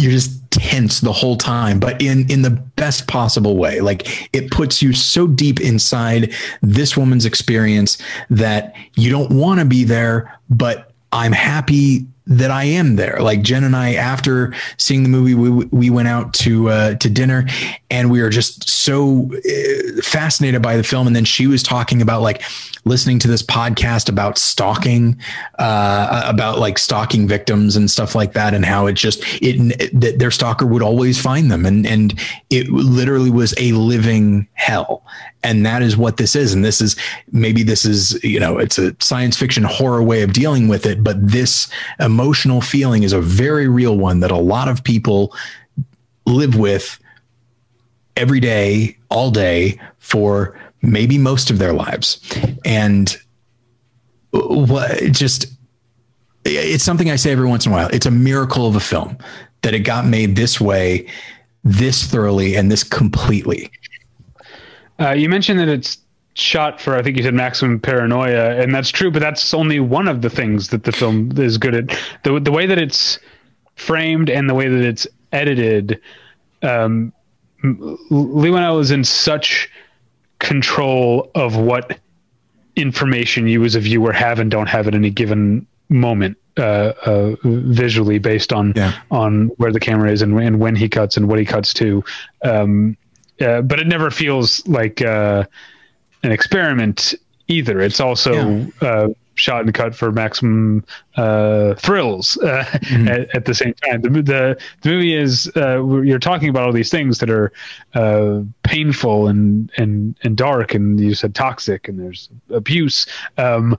[0.00, 4.50] you're just tense the whole time but in in the best possible way like it
[4.50, 6.32] puts you so deep inside
[6.62, 7.98] this woman's experience
[8.30, 13.18] that you don't want to be there but i'm happy that I am there.
[13.20, 17.10] Like Jen and I, after seeing the movie, we we went out to uh, to
[17.10, 17.46] dinner,
[17.90, 21.08] and we were just so uh, fascinated by the film.
[21.08, 22.42] And then she was talking about like
[22.84, 25.20] listening to this podcast about stalking,
[25.58, 30.18] uh, about like stalking victims and stuff like that, and how it just it that
[30.18, 32.18] their stalker would always find them, and and
[32.50, 35.04] it literally was a living hell.
[35.42, 36.52] And that is what this is.
[36.52, 36.96] And this is
[37.32, 41.02] maybe this is you know it's a science fiction horror way of dealing with it,
[41.02, 45.34] but this emotional feeling is a very real one that a lot of people
[46.26, 46.98] live with
[48.16, 52.20] every day, all day for maybe most of their lives.
[52.64, 53.16] And
[54.32, 55.46] what just
[56.44, 57.88] it's something I say every once in a while.
[57.88, 59.18] It's a miracle of a film
[59.62, 61.06] that it got made this way,
[61.64, 63.70] this thoroughly, and this completely.
[64.98, 65.98] Uh, you mentioned that it's
[66.34, 69.10] shot for I think you said maximum paranoia, and that's true.
[69.10, 71.98] But that's only one of the things that the film is good at.
[72.24, 73.18] the The way that it's
[73.74, 76.00] framed and the way that it's edited,
[76.62, 77.12] um,
[77.62, 79.70] Whannell is in such
[80.40, 81.98] control of what
[82.74, 87.36] information you as a viewer have and don't have at any given moment uh, uh,
[87.44, 89.00] visually based on yeah.
[89.10, 92.02] on where the camera is and, and, when he cuts and what he cuts to.
[92.42, 92.96] Um,
[93.40, 95.44] uh, but it never feels like uh,
[96.22, 97.14] an experiment
[97.48, 97.80] either.
[97.80, 99.08] It's also yeah.
[99.40, 100.84] Shot and cut for maximum
[101.16, 103.08] uh, thrills uh, mm-hmm.
[103.08, 104.02] at, at, the same time.
[104.02, 107.50] The, the, the movie is uh, you're talking about all these things that are
[107.94, 113.06] uh, painful and and and dark, and you said toxic, and there's abuse,
[113.38, 113.78] um,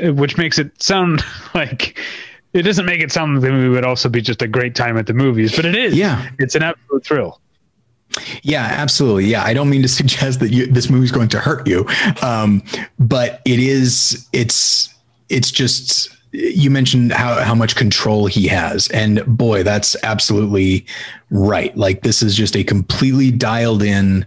[0.00, 1.98] which makes it sound like.
[2.52, 4.98] It doesn't make it sound like the movie would also be just a great time
[4.98, 5.96] at the movies, but it is.
[5.96, 7.40] Yeah, it's an absolute thrill.
[8.42, 9.26] Yeah, absolutely.
[9.26, 11.86] Yeah, I don't mean to suggest that you, this movie's going to hurt you,
[12.22, 12.62] um,
[12.98, 14.26] but it is.
[14.32, 14.92] It's
[15.28, 20.86] it's just you mentioned how how much control he has, and boy, that's absolutely
[21.30, 21.76] right.
[21.76, 24.26] Like this is just a completely dialed in.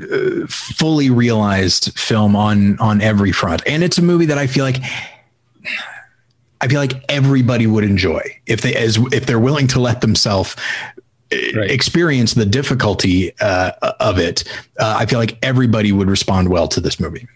[0.00, 4.64] Uh, fully realized film on on every front and it's a movie that i feel
[4.64, 4.78] like
[6.62, 10.54] I feel like everybody would enjoy if they as if they're willing to let themselves
[11.56, 11.70] right.
[11.70, 14.44] experience the difficulty uh, of it,
[14.78, 17.26] uh, I feel like everybody would respond well to this movie.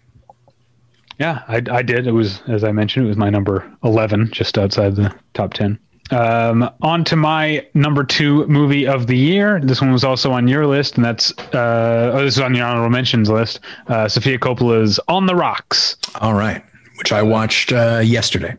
[1.19, 2.07] Yeah, I, I, did.
[2.07, 5.79] It was, as I mentioned, it was my number 11, just outside the top 10.
[6.11, 9.59] Um, on to my number two movie of the year.
[9.61, 12.67] This one was also on your list, and that's, uh, oh, this is on your
[12.67, 13.61] honorable mentions list.
[13.89, 15.97] Uh, Sofia Coppola's On the Rocks.
[16.21, 16.63] All right,
[16.99, 18.57] which I watched uh, yesterday.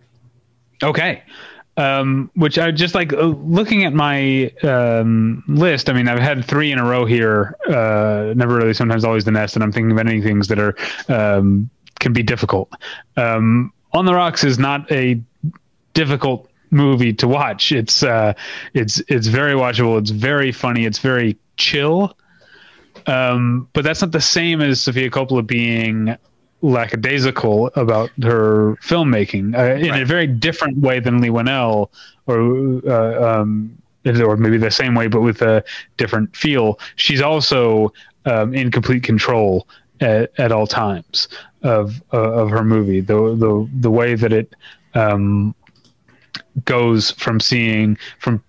[0.83, 1.23] Okay
[1.77, 5.89] um, which I just like uh, looking at my um, list.
[5.89, 7.55] I mean, I've had three in a row here.
[7.67, 10.75] Uh, never really, sometimes always the nest, and I'm thinking of any things that are
[11.07, 12.71] um, can be difficult.
[13.15, 15.21] Um, On the Rocks is not a
[15.93, 17.71] difficult movie to watch.
[17.71, 18.33] It's uh,
[18.73, 19.99] it's it's very watchable.
[19.99, 20.85] It's very funny.
[20.85, 22.17] It's very chill.
[23.05, 26.17] Um, but that's not the same as Sofia Coppola being
[26.61, 30.01] lackadaisical about her filmmaking uh, in right.
[30.01, 31.89] a very different way than Leigh Whannell,
[32.25, 35.63] or uh, um, or maybe the same way but with a
[35.97, 36.79] different feel.
[36.95, 37.93] She's also
[38.25, 39.67] um, in complete control
[40.01, 41.27] at, at all times
[41.63, 43.01] of uh, of her movie.
[43.01, 44.53] The the the way that it
[44.93, 45.53] um,
[46.65, 48.43] goes from seeing from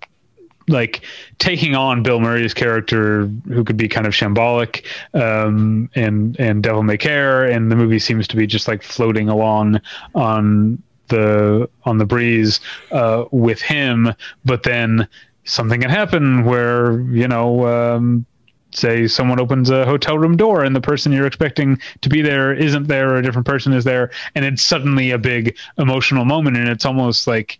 [0.69, 1.03] like
[1.39, 6.83] taking on Bill Murray's character, who could be kind of shambolic, um, and and Devil
[6.83, 9.81] May Care, and the movie seems to be just like floating along
[10.15, 12.61] on the on the breeze
[12.93, 14.13] uh, with him.
[14.45, 15.09] But then
[15.45, 17.67] something can happen where you know.
[17.67, 18.27] Um,
[18.71, 22.53] say someone opens a hotel room door and the person you're expecting to be there
[22.53, 26.55] isn't there or a different person is there and it's suddenly a big emotional moment
[26.55, 27.59] and it's almost like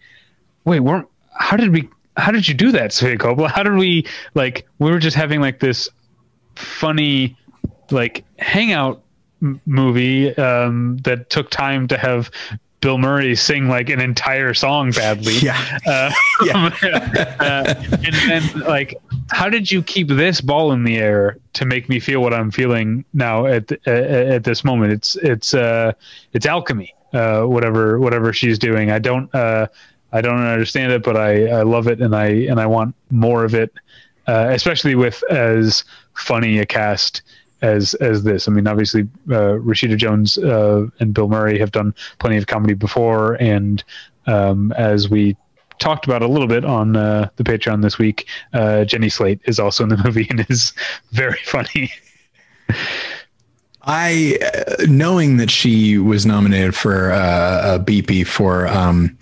[0.67, 1.89] wait weren't how did we
[2.19, 3.51] how did you do that, Sofia Coppola?
[3.51, 4.67] How did we like?
[4.79, 5.89] We were just having like this
[6.57, 7.37] funny,
[7.91, 9.03] like hangout
[9.41, 12.31] m- movie um, that took time to have
[12.81, 15.39] Bill Murray sing like an entire song badly.
[15.43, 15.79] Yeah.
[15.87, 16.11] Uh,
[16.45, 17.37] yeah.
[17.41, 21.89] uh, and then like, how did you keep this ball in the air to make
[21.89, 24.93] me feel what I'm feeling now at uh, at this moment?
[24.93, 25.93] It's it's uh
[26.33, 26.95] it's alchemy.
[27.13, 28.91] Uh, whatever whatever she's doing.
[28.91, 29.69] I don't uh
[30.13, 33.45] I don't understand it, but I, I love it and I and I want more
[33.45, 33.73] of it,
[34.27, 37.23] uh, especially with as funny a cast
[37.63, 38.49] as as this.
[38.49, 42.75] I mean, obviously, uh, Rashida Jones uh, and Bill Murray have done plenty of comedy
[42.75, 43.83] before, and
[44.27, 45.37] um, as we
[45.79, 49.59] talked about a little bit on uh, the Patreon this week, uh, Jenny Slate is
[49.59, 50.73] also in the movie and is
[51.13, 51.93] very funny.
[53.83, 58.67] I, uh, knowing that she was nominated for a BP for.
[58.67, 59.17] Um,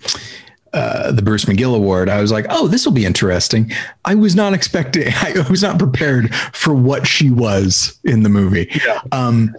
[0.77, 3.71] uh, the Bruce McGill Award, I was like, "Oh, this will be interesting."
[4.05, 5.07] I was not expecting.
[5.15, 8.69] I was not prepared for what she was in the movie.
[8.85, 9.55] Yeah, um,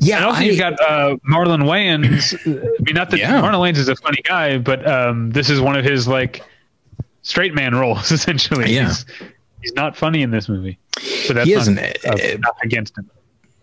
[0.00, 0.16] yeah.
[0.16, 2.36] And also, I, you got uh, Marlon Wayans.
[2.44, 3.40] I mean, not that yeah.
[3.40, 6.42] Marlon Wayans is a funny guy, but um, this is one of his like
[7.22, 8.10] straight man roles.
[8.10, 8.88] Essentially, yeah.
[8.88, 9.06] He's,
[9.62, 10.80] he's not funny in this movie,
[11.28, 13.08] but that's he isn't, not, uh, not against him.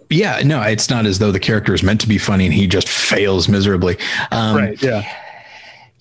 [0.10, 2.68] Yeah, no, it's not as though the character is meant to be funny and he
[2.68, 3.98] just fails miserably.
[4.32, 4.82] Um, right.
[4.82, 5.23] Yeah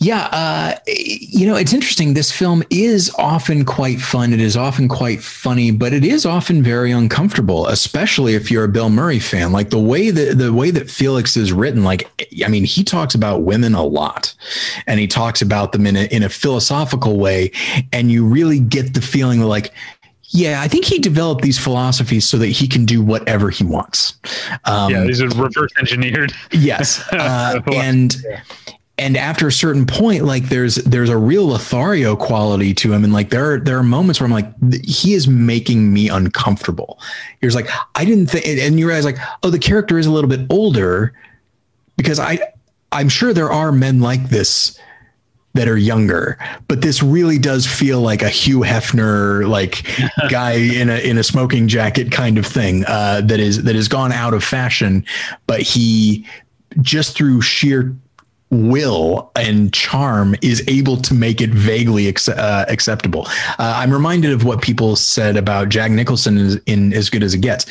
[0.02, 2.14] yeah, uh, you know, it's interesting.
[2.14, 4.32] This film is often quite fun.
[4.32, 8.68] It is often quite funny, but it is often very uncomfortable, especially if you're a
[8.68, 9.52] Bill Murray fan.
[9.52, 12.10] Like the way that the way that Felix is written, like
[12.44, 14.34] I mean, he talks about women a lot,
[14.88, 17.52] and he talks about them in a in a philosophical way,
[17.92, 19.72] and you really get the feeling like
[20.34, 24.14] yeah, I think he developed these philosophies so that he can do whatever he wants.
[24.64, 26.32] Um, yeah, these are reverse engineered.
[26.50, 28.16] yes, uh, and
[28.98, 33.04] and after a certain point like there's there's a real lothario quality to him.
[33.04, 34.52] And like there are there are moments where i'm like
[34.84, 37.00] he is making me uncomfortable.
[37.40, 40.30] You're like i didn't think and you realize like oh the character is a little
[40.30, 41.12] bit older
[41.96, 42.38] because i
[42.92, 44.78] i'm sure there are men like this
[45.54, 46.38] that are younger
[46.68, 49.86] but this really does feel like a hugh hefner like
[50.30, 53.88] guy in a in a smoking jacket kind of thing uh, that is that has
[53.88, 55.04] gone out of fashion.
[55.46, 56.26] But he
[56.80, 57.94] just through sheer
[58.52, 63.26] will and charm is able to make it vaguely ex- uh, acceptable.
[63.58, 67.32] Uh, I'm reminded of what people said about Jack Nicholson in, in As Good as
[67.32, 67.66] It Gets.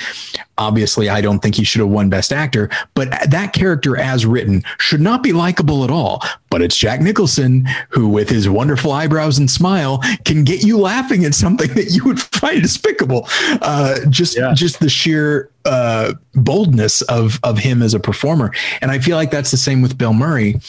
[0.58, 4.64] Obviously, I don't think he should have won Best Actor, but that character as written
[4.80, 6.24] should not be likable at all.
[6.52, 11.26] But it's Jack Nicholson who, with his wonderful eyebrows and smile, can get you laughing
[11.26, 13.28] at something that you would find despicable.
[13.62, 14.54] Uh, just, yeah.
[14.54, 19.32] just the sheer uh, boldness of of him as a performer, and I feel like
[19.32, 20.60] that's the same with Bill Murray.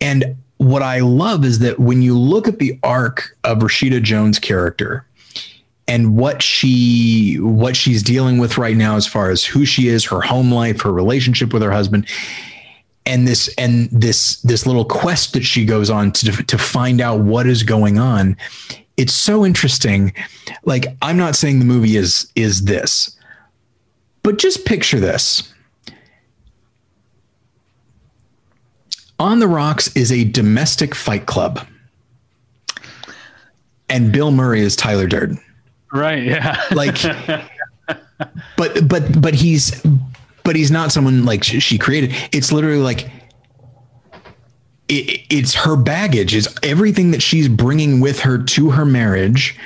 [0.00, 4.38] And what I love is that when you look at the arc of Rashida Jones'
[4.38, 5.06] character,
[5.90, 10.04] and what she what she's dealing with right now as far as who she is
[10.04, 12.06] her home life her relationship with her husband
[13.06, 17.20] and this and this this little quest that she goes on to to find out
[17.20, 18.36] what is going on
[18.96, 20.12] it's so interesting
[20.64, 23.16] like i'm not saying the movie is is this
[24.22, 25.52] but just picture this
[29.18, 31.66] on the rocks is a domestic fight club
[33.88, 35.40] and bill murray is tyler durden
[35.92, 36.22] Right.
[36.22, 36.62] Yeah.
[36.72, 37.02] like,
[38.56, 39.82] but but but he's
[40.50, 42.12] but he's not someone like she created.
[42.32, 43.08] It's literally like
[44.88, 46.34] it, it's her baggage.
[46.34, 49.56] Is everything that she's bringing with her to her marriage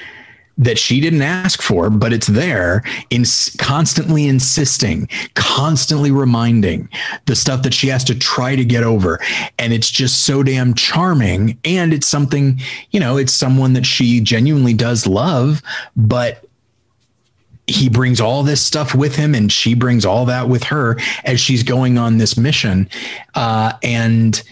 [0.59, 3.25] that she didn't ask for, but it's there in
[3.57, 6.91] constantly insisting, constantly reminding
[7.25, 9.19] the stuff that she has to try to get over.
[9.59, 11.59] And it's just so damn charming.
[11.65, 15.63] And it's something, you know, it's someone that she genuinely does love,
[15.97, 16.45] but
[17.67, 21.41] he brings all this stuff with him and she brings all that with her as
[21.41, 22.89] she's going on this mission.
[23.35, 24.43] Uh, and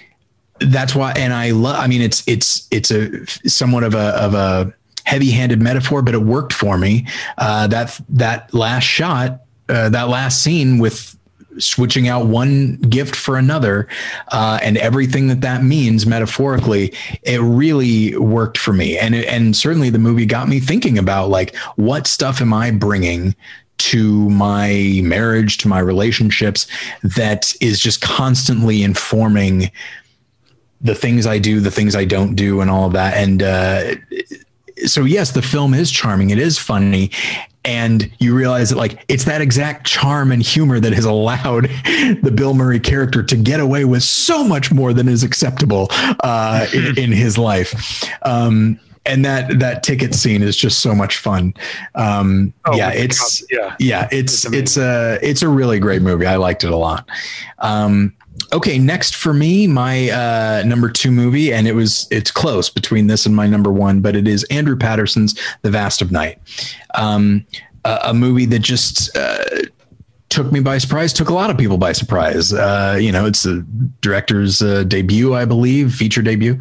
[0.60, 4.34] that's why, and I love, I mean, it's, it's, it's a somewhat of a, of
[4.34, 4.74] a,
[5.04, 7.06] heavy-handed metaphor, but it worked for me.
[7.38, 11.16] Uh, that that last shot, uh, that last scene with
[11.58, 13.88] switching out one gift for another,
[14.28, 18.98] uh, and everything that that means metaphorically, it really worked for me.
[18.98, 23.34] And and certainly the movie got me thinking about like what stuff am I bringing
[23.78, 26.68] to my marriage, to my relationships,
[27.02, 29.70] that is just constantly informing
[30.80, 33.16] the things I do, the things I don't do, and all of that.
[33.16, 33.94] And uh,
[34.86, 36.30] so yes, the film is charming.
[36.30, 37.10] It is funny.
[37.64, 41.64] And you realize that like it's that exact charm and humor that has allowed
[42.22, 45.86] the Bill Murray character to get away with so much more than is acceptable
[46.24, 48.04] uh, in, in, his life.
[48.22, 51.54] Um, and that that ticket scene is just so much fun.
[51.94, 56.26] Um, oh, yeah, it's yeah, yeah, it's it's, it's a it's a really great movie.
[56.26, 57.08] I liked it a lot.
[57.58, 58.14] Um,
[58.52, 63.06] okay, next for me, my uh, number two movie, and it was it's close between
[63.06, 66.38] this and my number one, but it is Andrew Patterson's The Vast of Night,
[66.94, 67.46] um,
[67.84, 69.16] a, a, movie that just.
[69.16, 69.44] Uh,
[70.28, 73.42] took me by surprise took a lot of people by surprise uh, you know it's
[73.42, 73.62] the
[74.00, 76.58] director's uh, debut i believe feature debut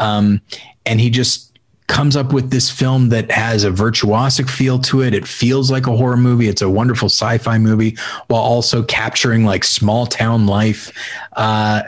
[0.00, 0.40] um,
[0.86, 1.51] and he just
[1.92, 5.12] comes up with this film that has a virtuosic feel to it.
[5.12, 6.48] It feels like a horror movie.
[6.48, 7.98] It's a wonderful sci-fi movie
[8.28, 10.90] while also capturing like small town life.
[11.34, 11.82] Uh,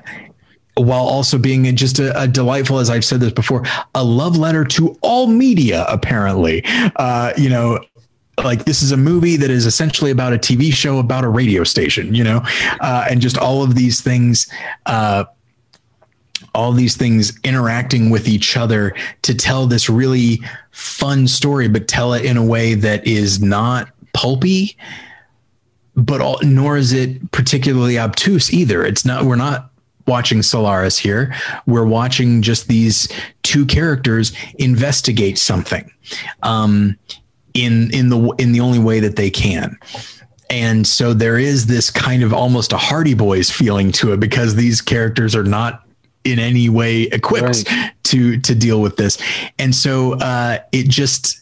[0.76, 3.62] while also being just a, a, delightful, as I've said this before,
[3.94, 6.64] a love letter to all media, apparently.
[6.96, 7.78] Uh, you know,
[8.42, 11.64] like this is a movie that is essentially about a TV show about a radio
[11.64, 12.42] station, you know,
[12.80, 14.50] uh, and just all of these things
[14.86, 15.24] uh,
[16.54, 22.14] all these things interacting with each other to tell this really fun story, but tell
[22.14, 24.76] it in a way that is not pulpy,
[25.96, 28.84] but all, nor is it particularly obtuse either.
[28.84, 29.70] It's not, we're not
[30.06, 31.34] watching Solaris here.
[31.66, 33.08] We're watching just these
[33.42, 35.90] two characters investigate something
[36.42, 36.96] um,
[37.54, 39.78] in in the in the only way that they can.
[40.50, 44.54] And so there is this kind of almost a Hardy Boys feeling to it because
[44.54, 45.83] these characters are not
[46.24, 47.92] in any way equipped right.
[48.04, 49.18] to to deal with this.
[49.58, 51.40] And so uh, it just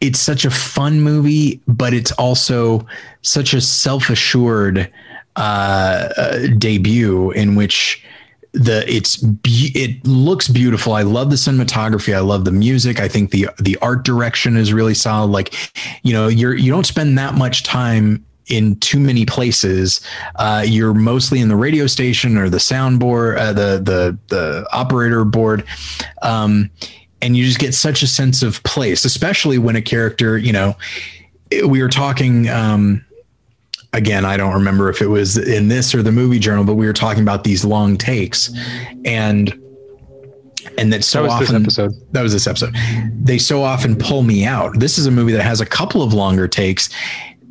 [0.00, 2.86] it's such a fun movie, but it's also
[3.22, 4.90] such a self assured
[5.36, 8.04] uh, uh, debut in which
[8.52, 10.92] the it's be- it looks beautiful.
[10.92, 12.14] I love the cinematography.
[12.14, 13.00] I love the music.
[13.00, 15.32] I think the the art direction is really solid.
[15.32, 15.54] Like,
[16.02, 20.00] you know, you're you don't spend that much time in too many places.
[20.36, 25.24] Uh, you're mostly in the radio station or the soundboard, uh, the the the operator
[25.24, 25.64] board,
[26.22, 26.70] um,
[27.22, 30.76] and you just get such a sense of place, especially when a character, you know,
[31.66, 32.48] we were talking.
[32.48, 33.04] Um,
[33.92, 36.86] again, I don't remember if it was in this or the movie journal, but we
[36.86, 38.52] were talking about these long takes,
[39.04, 39.58] and
[40.78, 41.62] and that so that often
[42.12, 42.74] that was this episode
[43.22, 46.14] they so often pull me out this is a movie that has a couple of
[46.14, 46.88] longer takes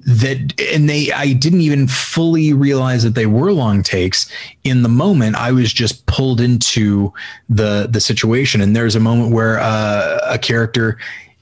[0.05, 4.29] that and they I didn't even fully realize that they were long takes.
[4.63, 7.13] In the moment I was just pulled into
[7.49, 8.61] the the situation.
[8.61, 10.97] And there's a moment where uh, a character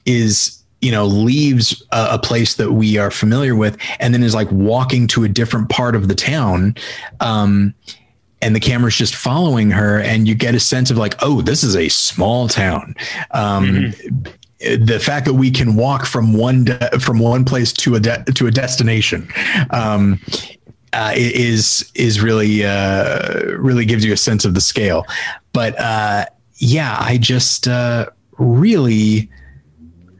[0.06, 4.34] is you know leaves a, a, place that we are familiar with and then is
[4.34, 6.74] like walking to a different part of the town
[7.20, 7.72] um
[8.40, 11.62] and the camera's just following her and you get a sense of like oh this
[11.62, 12.96] is a small town.
[13.30, 14.32] Um, mm-hmm
[14.62, 18.24] the fact that we can walk from one de- from one place to a de-
[18.34, 19.28] to a destination
[19.70, 20.20] um,
[20.92, 25.04] uh, is is really uh, really gives you a sense of the scale.
[25.52, 26.26] But uh,
[26.56, 28.06] yeah, I just uh,
[28.38, 29.28] really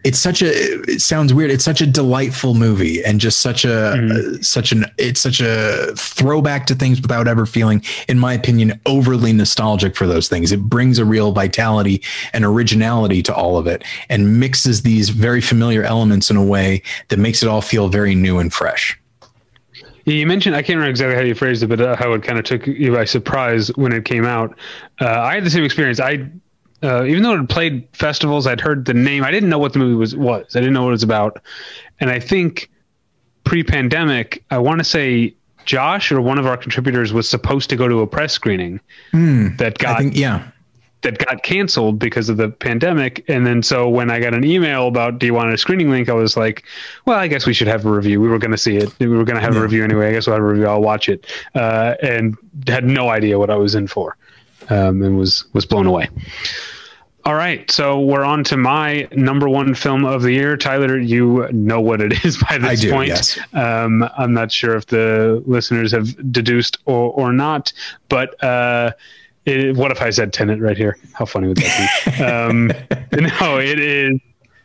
[0.05, 0.49] it's such a
[0.91, 4.43] it sounds weird it's such a delightful movie and just such a mm-hmm.
[4.43, 9.33] such an it's such a throwback to things without ever feeling in my opinion overly
[9.33, 13.85] nostalgic for those things it brings a real vitality and originality to all of it
[14.09, 18.15] and mixes these very familiar elements in a way that makes it all feel very
[18.15, 18.99] new and fresh
[20.05, 22.37] you mentioned I can't remember exactly how you phrased it, but uh, how it kind
[22.37, 24.59] of took you by surprise when it came out.
[25.01, 26.01] Uh, I had the same experience.
[26.01, 26.29] I
[26.83, 29.25] uh, even though it played festivals, I'd heard the name.
[29.25, 30.17] I didn't know what the movie was.
[30.17, 31.41] Was I didn't know what it was about,
[32.01, 32.70] and I think
[33.44, 37.89] pre-pandemic, I want to say Josh or one of our contributors was supposed to go
[37.89, 38.81] to a press screening
[39.12, 40.49] mm, that got think, yeah
[41.02, 43.25] that got canceled because of the pandemic.
[43.28, 46.09] And then so when I got an email about do you want a screening link,
[46.09, 46.65] I was like,
[47.05, 48.20] well, I guess we should have a review.
[48.20, 48.93] We were going to see it.
[48.99, 49.61] We were going to have yeah.
[49.61, 50.09] a review anyway.
[50.09, 50.67] I guess we'll have a review.
[50.67, 51.27] I'll watch it.
[51.55, 52.36] Uh, and
[52.67, 54.17] had no idea what I was in for,
[54.70, 56.09] um, and was was blown away.
[57.25, 60.57] All right, so we're on to my number one film of the year.
[60.57, 63.09] Tyler, you know what it is by this do, point.
[63.09, 63.39] Yes.
[63.52, 67.73] Um, I'm not sure if the listeners have deduced or, or not,
[68.09, 68.92] but uh,
[69.44, 70.99] it, what if I said Tenet right here?
[71.12, 72.25] How funny would that be?
[72.25, 72.67] um,
[73.12, 74.18] no, it is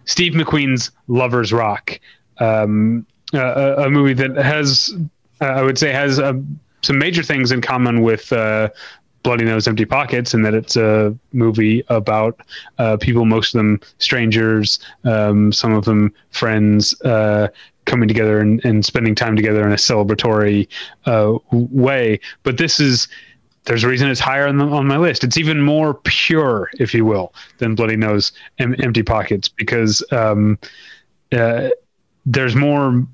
[0.06, 2.00] Steve McQueen's Lovers Rock,
[2.40, 4.96] um, a, a, movie that has,
[5.42, 6.34] uh, I would say, has uh,
[6.82, 8.70] some major things in common with uh,
[9.28, 12.40] Bloody Nose Empty Pockets and that it's a movie about
[12.78, 17.50] uh, people, most of them strangers, um, some of them friends, uh,
[17.84, 20.66] coming together and, and, spending time together in a celebratory
[21.08, 22.22] uh, way.
[22.44, 23.10] But this is
[23.66, 25.26] there's a reason it's higher on, the, on my list.
[25.26, 30.58] It's even more pure, if you will, than Bloody Nose em- Empty Pockets because um,
[31.34, 31.68] uh,
[32.26, 33.06] there's more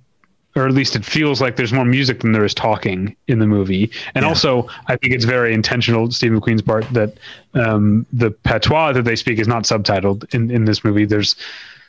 [0.56, 3.48] or at least it feels like there's more music than there is talking in the
[3.48, 3.92] movie.
[4.14, 4.30] And yeah.
[4.30, 7.18] also, I think it's very intentional, Steve McQueen's part, that
[7.54, 11.06] um, the patois that they speak is not subtitled in, in this movie.
[11.06, 11.36] There's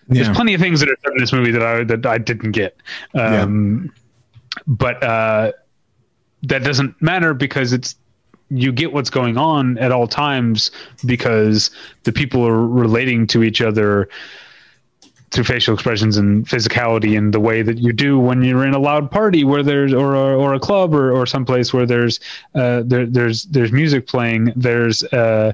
[0.08, 2.76] there's plenty of things that are in this movie that I that I didn't get,
[3.14, 4.60] um, yeah.
[4.66, 5.52] but uh,
[6.42, 7.96] that doesn't matter because it's
[8.50, 10.70] you get what's going on at all times
[11.06, 11.70] because
[12.02, 14.08] the people are relating to each other
[15.34, 18.78] through facial expressions and physicality and the way that you do when you're in a
[18.78, 22.20] loud party where there's or a, or a club or, or someplace where there's
[22.54, 25.52] uh, there, there's there's music playing there's uh,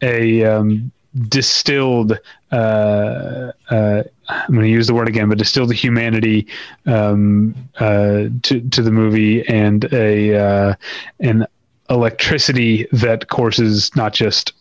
[0.00, 0.92] a um,
[1.28, 2.18] distilled
[2.52, 6.46] uh, uh I'm going to use the word again but distilled humanity
[6.86, 10.74] um, uh, to to the movie and a uh,
[11.18, 11.46] an
[11.90, 14.52] electricity that courses not just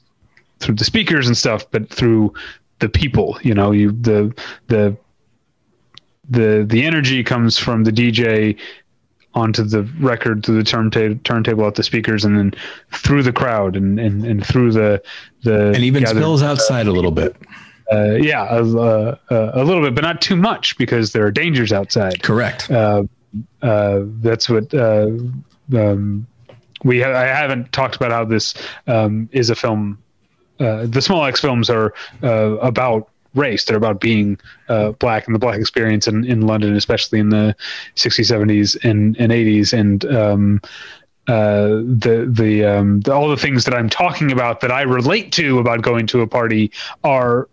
[0.60, 2.34] through the speakers and stuff but through
[2.80, 4.34] the people you know you the
[4.68, 4.96] the
[6.30, 8.58] the the energy comes from the DJ
[9.34, 12.54] onto the record through the turntable turntable at the speakers and then
[12.92, 15.02] through the crowd and and, and through the
[15.44, 17.36] the and even gathered, spills outside uh, a little bit.
[17.92, 21.72] Uh, yeah a, a, a, little bit but not too much because there are dangers
[21.72, 22.24] outside.
[22.24, 22.72] Correct.
[22.72, 23.04] Uh,
[23.62, 25.10] uh that's what uh,
[25.76, 26.26] um,
[26.84, 28.56] we ha- I haven't talked about how this
[28.88, 30.00] um, is a film
[30.60, 31.94] uh, the Small Axe films are
[32.24, 33.66] uh, about race.
[33.66, 37.56] They're about being uh, black and the black experience in, in London, especially in the
[37.96, 39.78] 60s, 70s, and, and 80s.
[39.78, 40.62] And um,
[41.28, 45.32] uh, the the, um, the, all the things that I'm talking about that I relate
[45.34, 46.72] to about going to a party
[47.04, 47.50] are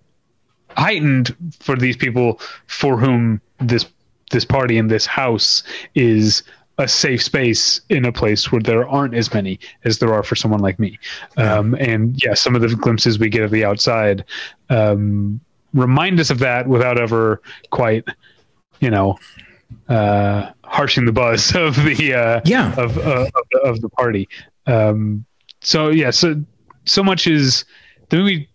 [0.77, 3.87] heightened for these people for whom this
[4.31, 5.63] this party in this house
[5.95, 6.43] is
[6.79, 10.35] a safe space in a place where there aren't as many as there are for
[10.35, 10.99] someone like me.
[11.37, 14.25] Um, and yeah, some of the glimpses we get of the outside
[14.71, 15.41] um,
[15.75, 18.05] remind us of that without ever quite,
[18.81, 19.19] you know,
[19.89, 24.29] uh, harshing the buzz of the uh, yeah of, uh, of, the, of the party.
[24.67, 25.25] Um,
[25.61, 26.43] so yeah, so
[26.85, 27.65] so much is
[28.09, 28.49] the movie.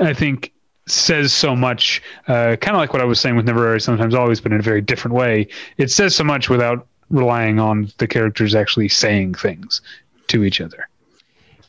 [0.00, 0.52] I think
[0.86, 4.40] says so much, uh, kind of like what I was saying with Never Sometimes Always,
[4.40, 5.48] but in a very different way.
[5.76, 9.80] It says so much without relying on the characters actually saying things
[10.28, 10.88] to each other.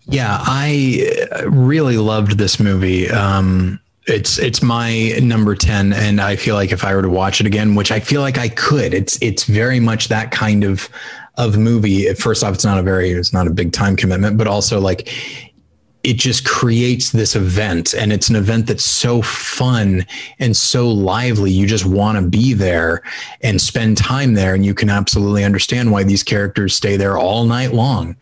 [0.06, 3.10] Yeah, I really loved this movie.
[3.10, 7.40] Um, it's it's my number 10 and I feel like if I were to watch
[7.40, 8.94] it again, which I feel like I could.
[8.94, 10.90] It's it's very much that kind of
[11.36, 12.12] of movie.
[12.16, 15.14] First off, it's not a very it's not a big time commitment, but also like
[16.04, 20.06] it just creates this event and it's an event that's so fun
[20.40, 21.52] and so lively.
[21.52, 23.02] You just want to be there
[23.42, 27.44] and spend time there and you can absolutely understand why these characters stay there all
[27.46, 28.16] night long.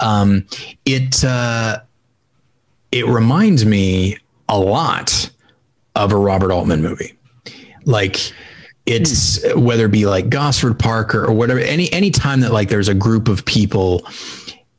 [0.00, 0.46] Um,
[0.84, 1.80] it uh,
[2.90, 4.18] it reminds me
[4.48, 5.30] a lot
[5.94, 7.16] of a robert altman movie.
[7.84, 8.32] Like
[8.86, 12.68] it's whether it be like gosford park or, or whatever any any time that like
[12.68, 14.04] there's a group of people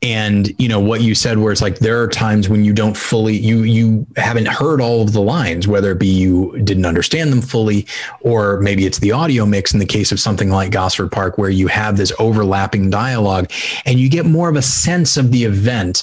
[0.02, 2.96] and you know what you said where it's like there are times when you don't
[2.96, 7.32] fully you you haven't heard all of the lines whether it be you didn't understand
[7.32, 7.86] them fully
[8.20, 11.48] or maybe it's the audio mix in the case of something like Gosford Park where
[11.48, 13.50] you have this overlapping dialogue
[13.86, 16.02] and you get more of a sense of the event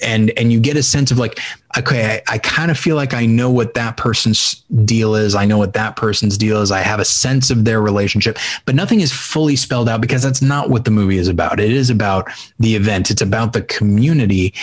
[0.00, 1.40] and and you get a sense of like
[1.78, 5.34] okay, I, I kind of feel like I know what that person's deal is.
[5.34, 6.70] I know what that person's deal is.
[6.70, 10.42] I have a sense of their relationship, but nothing is fully spelled out because that's
[10.42, 11.60] not what the movie is about.
[11.60, 14.54] It is about the event, it's about the community.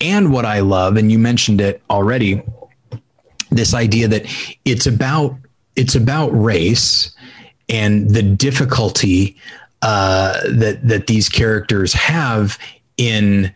[0.00, 2.42] And what I love, and you mentioned it already,
[3.50, 4.26] this idea that
[4.64, 5.36] it's about
[5.76, 7.14] it's about race
[7.68, 9.36] and the difficulty
[9.82, 12.58] uh, that that these characters have
[12.96, 13.52] in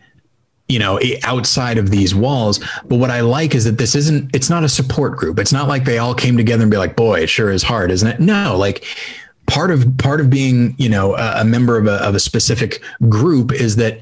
[0.67, 2.59] you know outside of these walls.
[2.85, 5.39] But what i like is that this isn't it's not a support group.
[5.39, 7.91] It's not like they all came together and be like boy it sure is hard
[7.91, 8.19] isn't it?
[8.19, 8.85] No like
[9.47, 12.81] part of part of being you know a, a member of a, of a specific
[13.09, 13.99] group is that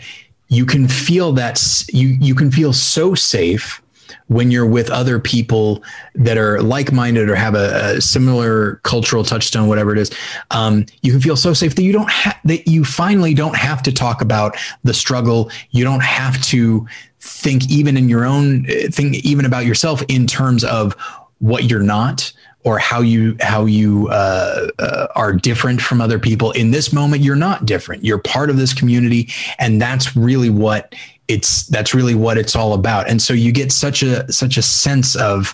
[0.49, 3.81] you can feel that you you can feel so safe
[4.27, 5.83] when you're with other people
[6.15, 10.11] that are like-minded or have a, a similar cultural touchstone, whatever it is,
[10.51, 13.83] um, you can feel so safe that you don't have that you finally don't have
[13.83, 15.51] to talk about the struggle.
[15.71, 16.87] You don't have to
[17.19, 20.93] think even in your own think even about yourself in terms of
[21.39, 22.31] what you're not
[22.63, 27.23] or how you how you uh, uh, are different from other people in this moment
[27.23, 30.93] you're not different you're part of this community and that's really what
[31.27, 33.09] it's that's really what it's all about.
[33.09, 35.53] And so you get such a such a sense of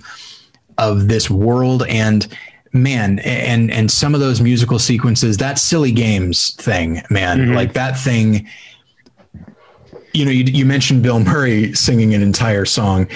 [0.77, 2.27] of this world and
[2.73, 7.53] man and and some of those musical sequences that silly games thing man mm-hmm.
[7.53, 8.47] like that thing
[10.13, 13.07] you know you, you mentioned bill murray singing an entire song.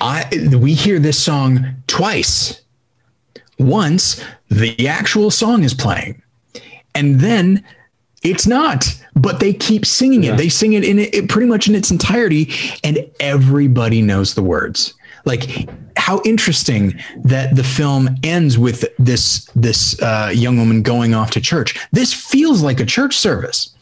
[0.00, 2.60] I we hear this song twice.
[3.58, 6.22] Once the actual song is playing
[6.94, 7.64] and then
[8.22, 10.36] it's not, but they keep singing it.
[10.36, 12.52] They sing it in it pretty much in its entirety,
[12.84, 14.94] and everybody knows the words.
[15.24, 21.30] Like how interesting that the film ends with this this uh, young woman going off
[21.32, 21.78] to church.
[21.92, 23.74] This feels like a church service.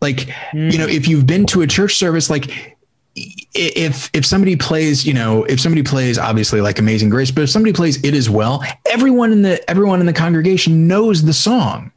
[0.00, 0.70] Like mm.
[0.70, 2.76] you know, if you've been to a church service, like
[3.16, 7.50] if if somebody plays, you know, if somebody plays obviously like Amazing Grace, but if
[7.50, 11.90] somebody plays it as Well, everyone in the everyone in the congregation knows the song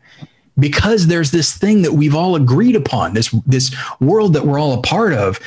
[0.59, 4.73] because there's this thing that we've all agreed upon this this world that we're all
[4.73, 5.39] a part of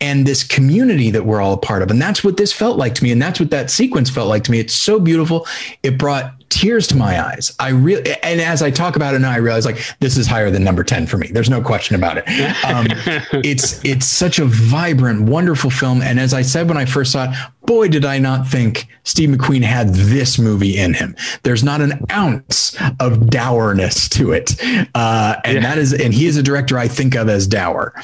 [0.00, 1.90] and this community that we're all a part of.
[1.90, 4.44] And that's what this felt like to me and that's what that sequence felt like
[4.44, 4.58] to me.
[4.58, 5.46] It's so beautiful.
[5.82, 7.54] It brought tears to my eyes.
[7.60, 10.50] I really and as i talk about it now i realize like this is higher
[10.50, 11.28] than number 10 for me.
[11.28, 12.24] There's no question about it.
[12.64, 12.86] Um,
[13.44, 16.02] it's it's such a vibrant wonderful film.
[16.02, 19.28] And as i said when i first saw it boy did i not think steve
[19.28, 21.14] mcqueen had this movie in him.
[21.44, 24.60] There's not an ounce of dourness to it.
[24.94, 25.60] Uh, and yeah.
[25.60, 27.94] that is and he is a director i think of as dour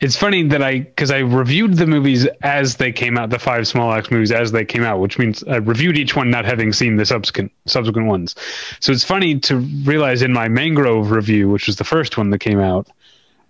[0.00, 3.66] it's funny that I because I reviewed the movies as they came out, the five
[3.66, 6.72] Small Axe movies as they came out, which means I reviewed each one not having
[6.72, 8.34] seen the subsequent subsequent ones.
[8.80, 12.38] So it's funny to realize in my Mangrove review, which was the first one that
[12.38, 12.88] came out,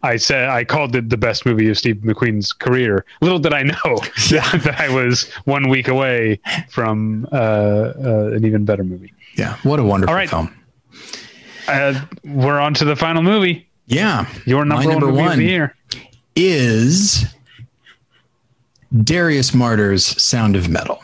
[0.02, 3.04] I said I called it the best movie of Steve McQueen's career.
[3.20, 3.74] Little did I know
[4.30, 9.12] that I was one week away from uh, uh, an even better movie.
[9.36, 10.30] Yeah, what a wonderful All right.
[10.30, 10.56] film.
[11.68, 13.68] Uh, we're on to the final movie.
[13.86, 15.75] Yeah, your number, number one, one of the year
[16.36, 17.24] is
[19.02, 21.00] Darius Marder's Sound of Metal.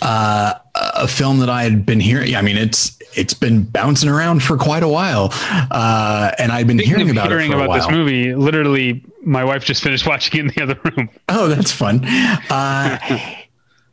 [0.00, 2.36] Uh, a film that I had been hearing.
[2.36, 6.78] I mean, it's it's been bouncing around for quite a while, uh, and I'd been
[6.78, 8.34] Speaking hearing about hearing about this movie.
[8.34, 11.08] Literally, my wife just finished watching it in the other room.
[11.28, 12.04] Oh, that's fun.
[12.04, 12.98] Uh,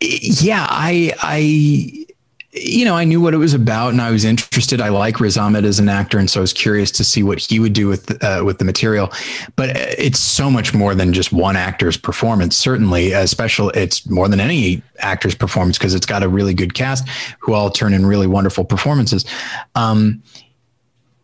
[0.02, 2.06] yeah, I I
[2.54, 4.80] you know, I knew what it was about and I was interested.
[4.80, 7.40] I like Riz Ahmed as an actor, and so I was curious to see what
[7.40, 9.12] he would do with uh, with the material.
[9.56, 12.56] But it's so much more than just one actor's performance.
[12.56, 17.08] Certainly, especially it's more than any actor's performance because it's got a really good cast
[17.40, 19.26] who all turn in really wonderful performances.
[19.74, 20.22] Um,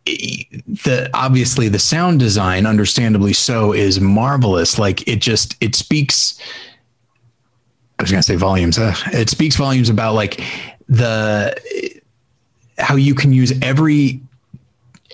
[0.05, 4.79] the obviously the sound design, understandably so, is marvelous.
[4.79, 6.39] Like it just it speaks.
[7.99, 8.79] I was gonna say volumes.
[8.79, 10.41] Uh, it speaks volumes about like
[10.89, 11.55] the
[12.79, 14.19] how you can use every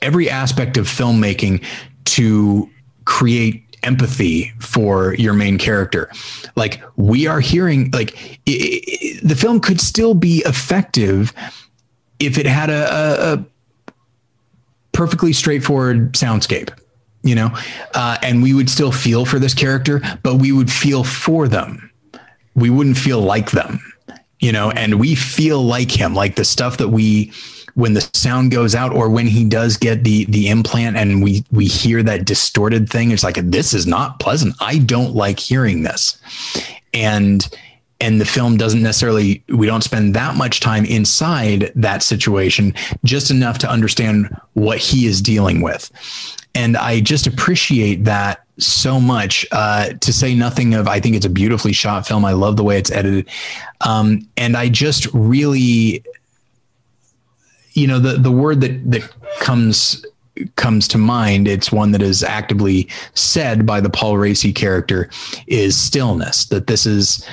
[0.01, 1.63] every aspect of filmmaking
[2.05, 2.69] to
[3.03, 6.09] create empathy for your main character.
[6.55, 11.33] Like we are hearing like it, it, the film could still be effective
[12.19, 13.45] if it had a, a, a
[14.91, 16.71] perfectly straightforward soundscape
[17.23, 17.49] you know?
[17.95, 21.91] Uh, and we would still feel for this character but we would feel for them.
[22.55, 23.79] We wouldn't feel like them
[24.39, 27.31] you know, and we feel like him, like the stuff that we
[27.75, 31.43] when the sound goes out or when he does get the the implant and we
[31.51, 34.55] we hear that distorted thing it's like this is not pleasant.
[34.59, 36.17] I don't like hearing this.
[36.93, 37.47] And
[37.99, 43.31] and the film doesn't necessarily we don't spend that much time inside that situation just
[43.31, 45.91] enough to understand what he is dealing with.
[46.53, 51.25] And i just appreciate that so much uh, to say nothing of i think it's
[51.25, 52.23] a beautifully shot film.
[52.23, 53.29] I love the way it's edited.
[53.81, 56.03] Um, and i just really
[57.75, 59.07] you know the the word that that
[59.39, 60.03] comes
[60.55, 65.09] comes to mind it's one that is actively said by the paul Raci character
[65.47, 67.25] is stillness that this is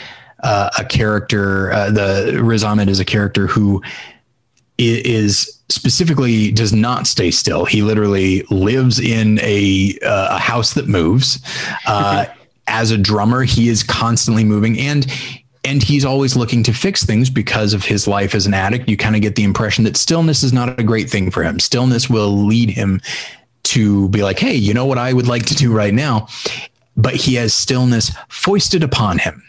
[0.42, 3.82] uh, a character uh, the riz ahmed is a character who
[4.78, 7.64] is specifically does not stay still.
[7.64, 11.40] He literally lives in a, uh, a house that moves.
[11.86, 12.26] Uh,
[12.66, 15.06] as a drummer, he is constantly moving and
[15.64, 18.88] and he's always looking to fix things because of his life as an addict.
[18.88, 21.60] You kind of get the impression that stillness is not a great thing for him.
[21.60, 23.00] Stillness will lead him
[23.64, 26.26] to be like, hey, you know what I would like to do right now?
[26.96, 29.40] But he has stillness foisted upon him.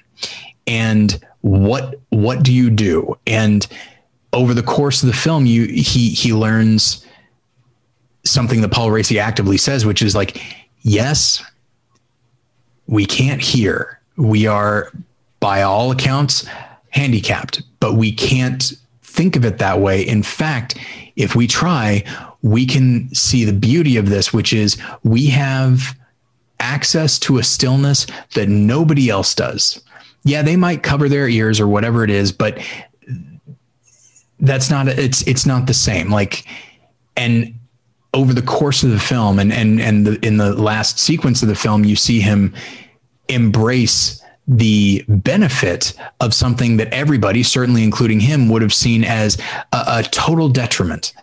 [0.67, 3.17] And what what do you do?
[3.27, 3.67] And
[4.32, 7.06] over the course of the film, you he he learns
[8.25, 10.42] something that Paul Raci actively says, which is like,
[10.82, 11.43] yes,
[12.88, 14.00] we can't hear.
[14.16, 14.92] We are,
[15.40, 16.45] by all accounts,
[16.90, 20.01] handicapped, but we can't think of it that way.
[20.01, 20.77] In fact,
[21.16, 22.03] if we try,
[22.42, 25.98] we can see the beauty of this, which is we have
[26.59, 29.83] access to a stillness that nobody else does.
[30.24, 32.60] Yeah, they might cover their ears or whatever it is, but
[34.40, 36.10] that's not it's it's not the same.
[36.10, 36.45] Like
[37.16, 37.53] and
[38.14, 41.48] over the course of the film and and and the, in the last sequence of
[41.48, 42.53] the film you see him
[43.27, 49.38] embrace the benefit of something that everybody certainly including him would have seen as
[49.72, 51.14] a, a total detriment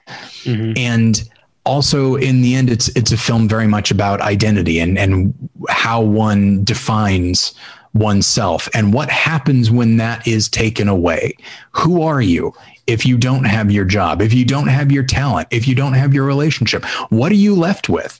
[0.44, 0.72] mm-hmm.
[0.76, 1.28] and
[1.64, 5.34] also in the end it's it's a film very much about identity and and
[5.68, 7.54] how one defines
[7.92, 11.34] oneself and what happens when that is taken away
[11.72, 12.54] who are you
[12.90, 15.92] if you don't have your job, if you don't have your talent, if you don't
[15.92, 16.84] have your relationship?
[17.10, 18.18] What are you left with?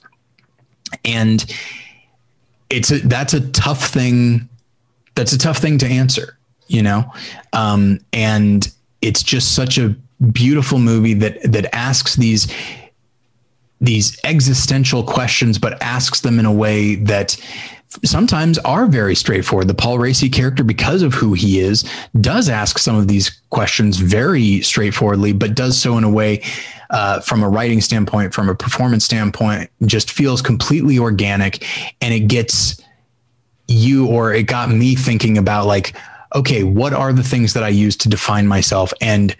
[1.03, 1.45] And
[2.69, 4.47] it's a, that's a tough thing.
[5.15, 7.03] That's a tough thing to answer, you know?
[7.51, 9.89] Um, and it's just such a
[10.31, 12.53] beautiful movie that, that asks these,
[13.81, 17.35] these existential questions, but asks them in a way that
[18.03, 19.67] sometimes are very straightforward.
[19.67, 21.89] The Paul Raci character, because of who he is,
[22.19, 26.41] does ask some of these questions very straightforwardly, but does so in a way
[26.89, 31.65] uh, from a writing standpoint, from a performance standpoint, just feels completely organic
[32.01, 32.81] and it gets
[33.67, 35.95] you or it got me thinking about like,
[36.35, 38.93] okay, what are the things that I use to define myself?
[39.01, 39.35] And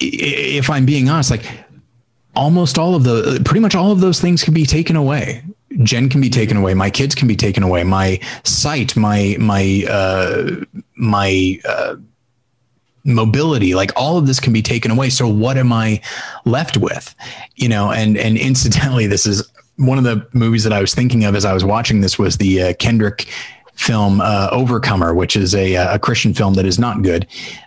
[0.00, 1.61] if I'm being honest, like
[2.34, 5.42] almost all of the pretty much all of those things can be taken away.
[5.82, 6.74] Jen can be taken away.
[6.74, 7.84] My kids can be taken away.
[7.84, 10.50] My sight my my uh
[10.96, 11.96] my uh
[13.04, 15.10] mobility like all of this can be taken away.
[15.10, 16.00] So what am i
[16.44, 17.14] left with?
[17.56, 21.24] You know and and incidentally this is one of the movies that i was thinking
[21.24, 23.26] of as i was watching this was the uh, kendrick
[23.74, 27.26] film uh, overcomer which is a, a christian film that is not good.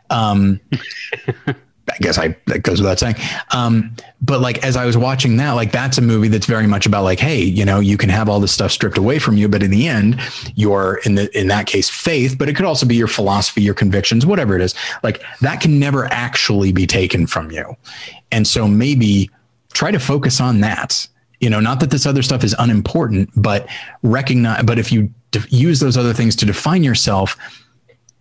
[0.10, 0.60] Um
[1.92, 3.16] I guess I that goes without saying.
[3.52, 6.86] Um, but like as I was watching that, like that's a movie that's very much
[6.86, 9.48] about like, hey, you know, you can have all this stuff stripped away from you,
[9.48, 10.20] but in the end,
[10.56, 13.76] you're in the in that case faith, but it could also be your philosophy, your
[13.76, 14.74] convictions, whatever it is.
[15.04, 17.76] Like that can never actually be taken from you.
[18.32, 19.30] And so maybe
[19.74, 21.08] try to focus on that.
[21.40, 23.68] You know, not that this other stuff is unimportant, but
[24.02, 25.14] recognize but if you
[25.50, 27.38] use those other things to define yourself,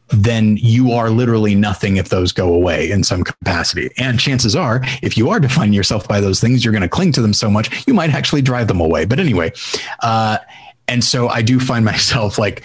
[0.09, 3.91] then you are literally nothing if those go away in some capacity.
[3.99, 7.13] And chances are, if you are defining yourself by those things, you're going to cling
[7.13, 9.05] to them so much, you might actually drive them away.
[9.07, 9.53] But anyway,
[10.01, 10.39] uh,
[10.89, 12.65] and so I do find myself like,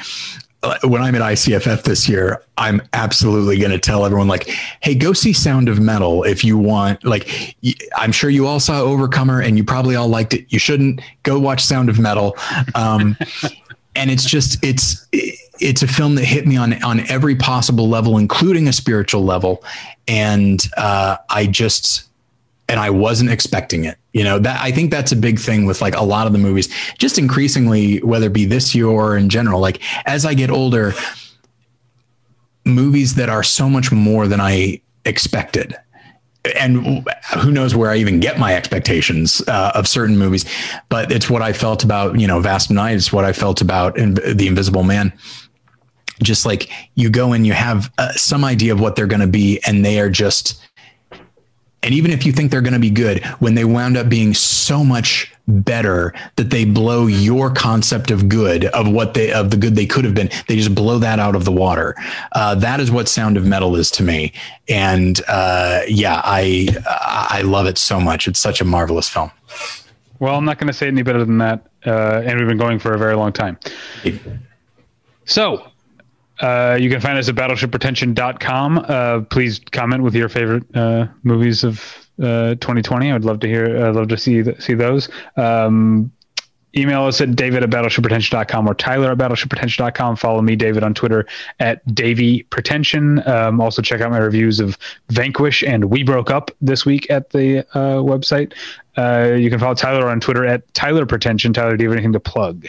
[0.61, 4.49] uh, when I'm at ICFF this year, I'm absolutely going to tell everyone like,
[4.81, 7.55] "Hey, go see Sound of Metal if you want." Like,
[7.95, 10.51] I'm sure you all saw Overcomer and you probably all liked it.
[10.51, 12.35] You shouldn't go watch Sound of Metal.
[12.75, 13.15] Um,
[13.95, 15.07] and it's just it's
[15.59, 19.63] it's a film that hit me on on every possible level, including a spiritual level,
[20.07, 22.03] and uh, I just
[22.67, 23.97] and I wasn't expecting it.
[24.13, 26.39] You know that I think that's a big thing with like a lot of the
[26.39, 26.69] movies.
[26.97, 30.93] Just increasingly, whether it be this year or in general, like as I get older,
[32.65, 35.75] movies that are so much more than I expected
[36.57, 37.05] and
[37.37, 40.45] who knows where I even get my expectations uh, of certain movies,
[40.87, 42.95] but it's what I felt about you know Vast Night.
[42.95, 45.11] It's what I felt about in, The Invisible Man.
[46.21, 49.27] Just like you go and you have uh, some idea of what they're going to
[49.27, 50.61] be, and they are just
[51.81, 54.33] and even if you think they're going to be good, when they wound up being
[54.33, 59.57] so much better that they blow your concept of good of what they of the
[59.57, 61.95] good they could have been, they just blow that out of the water.
[62.33, 64.33] Uh, that is what Sound of Metal is to me,
[64.67, 68.27] and uh, yeah, I I love it so much.
[68.27, 69.31] It's such a marvelous film.
[70.19, 72.77] Well, I'm not going to say any better than that, uh, and we've been going
[72.77, 73.57] for a very long time.
[75.23, 75.68] So,
[76.41, 78.85] uh, you can find us at battleshippretension.com.
[78.87, 81.77] Uh, please comment with your favorite uh, movies of
[82.17, 83.11] 2020.
[83.11, 85.09] Uh, I'd love to hear, I'd love to see see those.
[85.37, 86.11] Um,
[86.77, 90.15] email us at david at battleshippretension.com or tyler at battleshippretension.com.
[90.15, 91.25] Follow me, David, on Twitter
[91.59, 93.27] at Davy Pretension.
[93.27, 94.77] Um, also, check out my reviews of
[95.09, 98.53] Vanquish and We Broke Up this week at the uh, website.
[98.97, 101.53] Uh, you can follow Tyler on Twitter at Tyler Pretension.
[101.53, 102.67] Tyler, do you have anything to plug?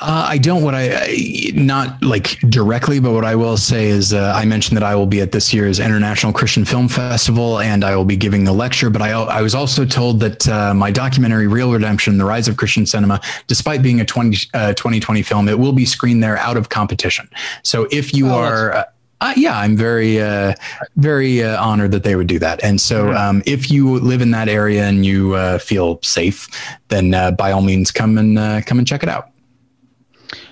[0.00, 0.62] Uh, I don't.
[0.62, 4.76] What I, I, not like directly, but what I will say is uh, I mentioned
[4.76, 8.16] that I will be at this year's International Christian Film Festival, and I will be
[8.16, 8.90] giving the lecture.
[8.90, 12.56] But I, I was also told that uh, my documentary "Real Redemption: The Rise of
[12.56, 16.56] Christian Cinema," despite being a 20, 2020 uh, film, it will be screened there out
[16.56, 17.28] of competition.
[17.62, 18.86] So if you oh, are
[19.20, 20.54] uh, yeah, I'm very, uh,
[20.96, 22.62] very uh, honored that they would do that.
[22.62, 26.48] And so, um, if you live in that area and you uh, feel safe,
[26.88, 29.30] then uh, by all means, come and uh, come and check it out.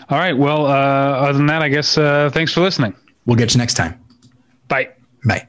[0.09, 0.37] All right.
[0.37, 2.95] Well, other than that, I guess thanks for listening.
[3.27, 3.99] We'll get you next time.
[4.69, 4.91] Bye.
[5.25, 5.49] Bye.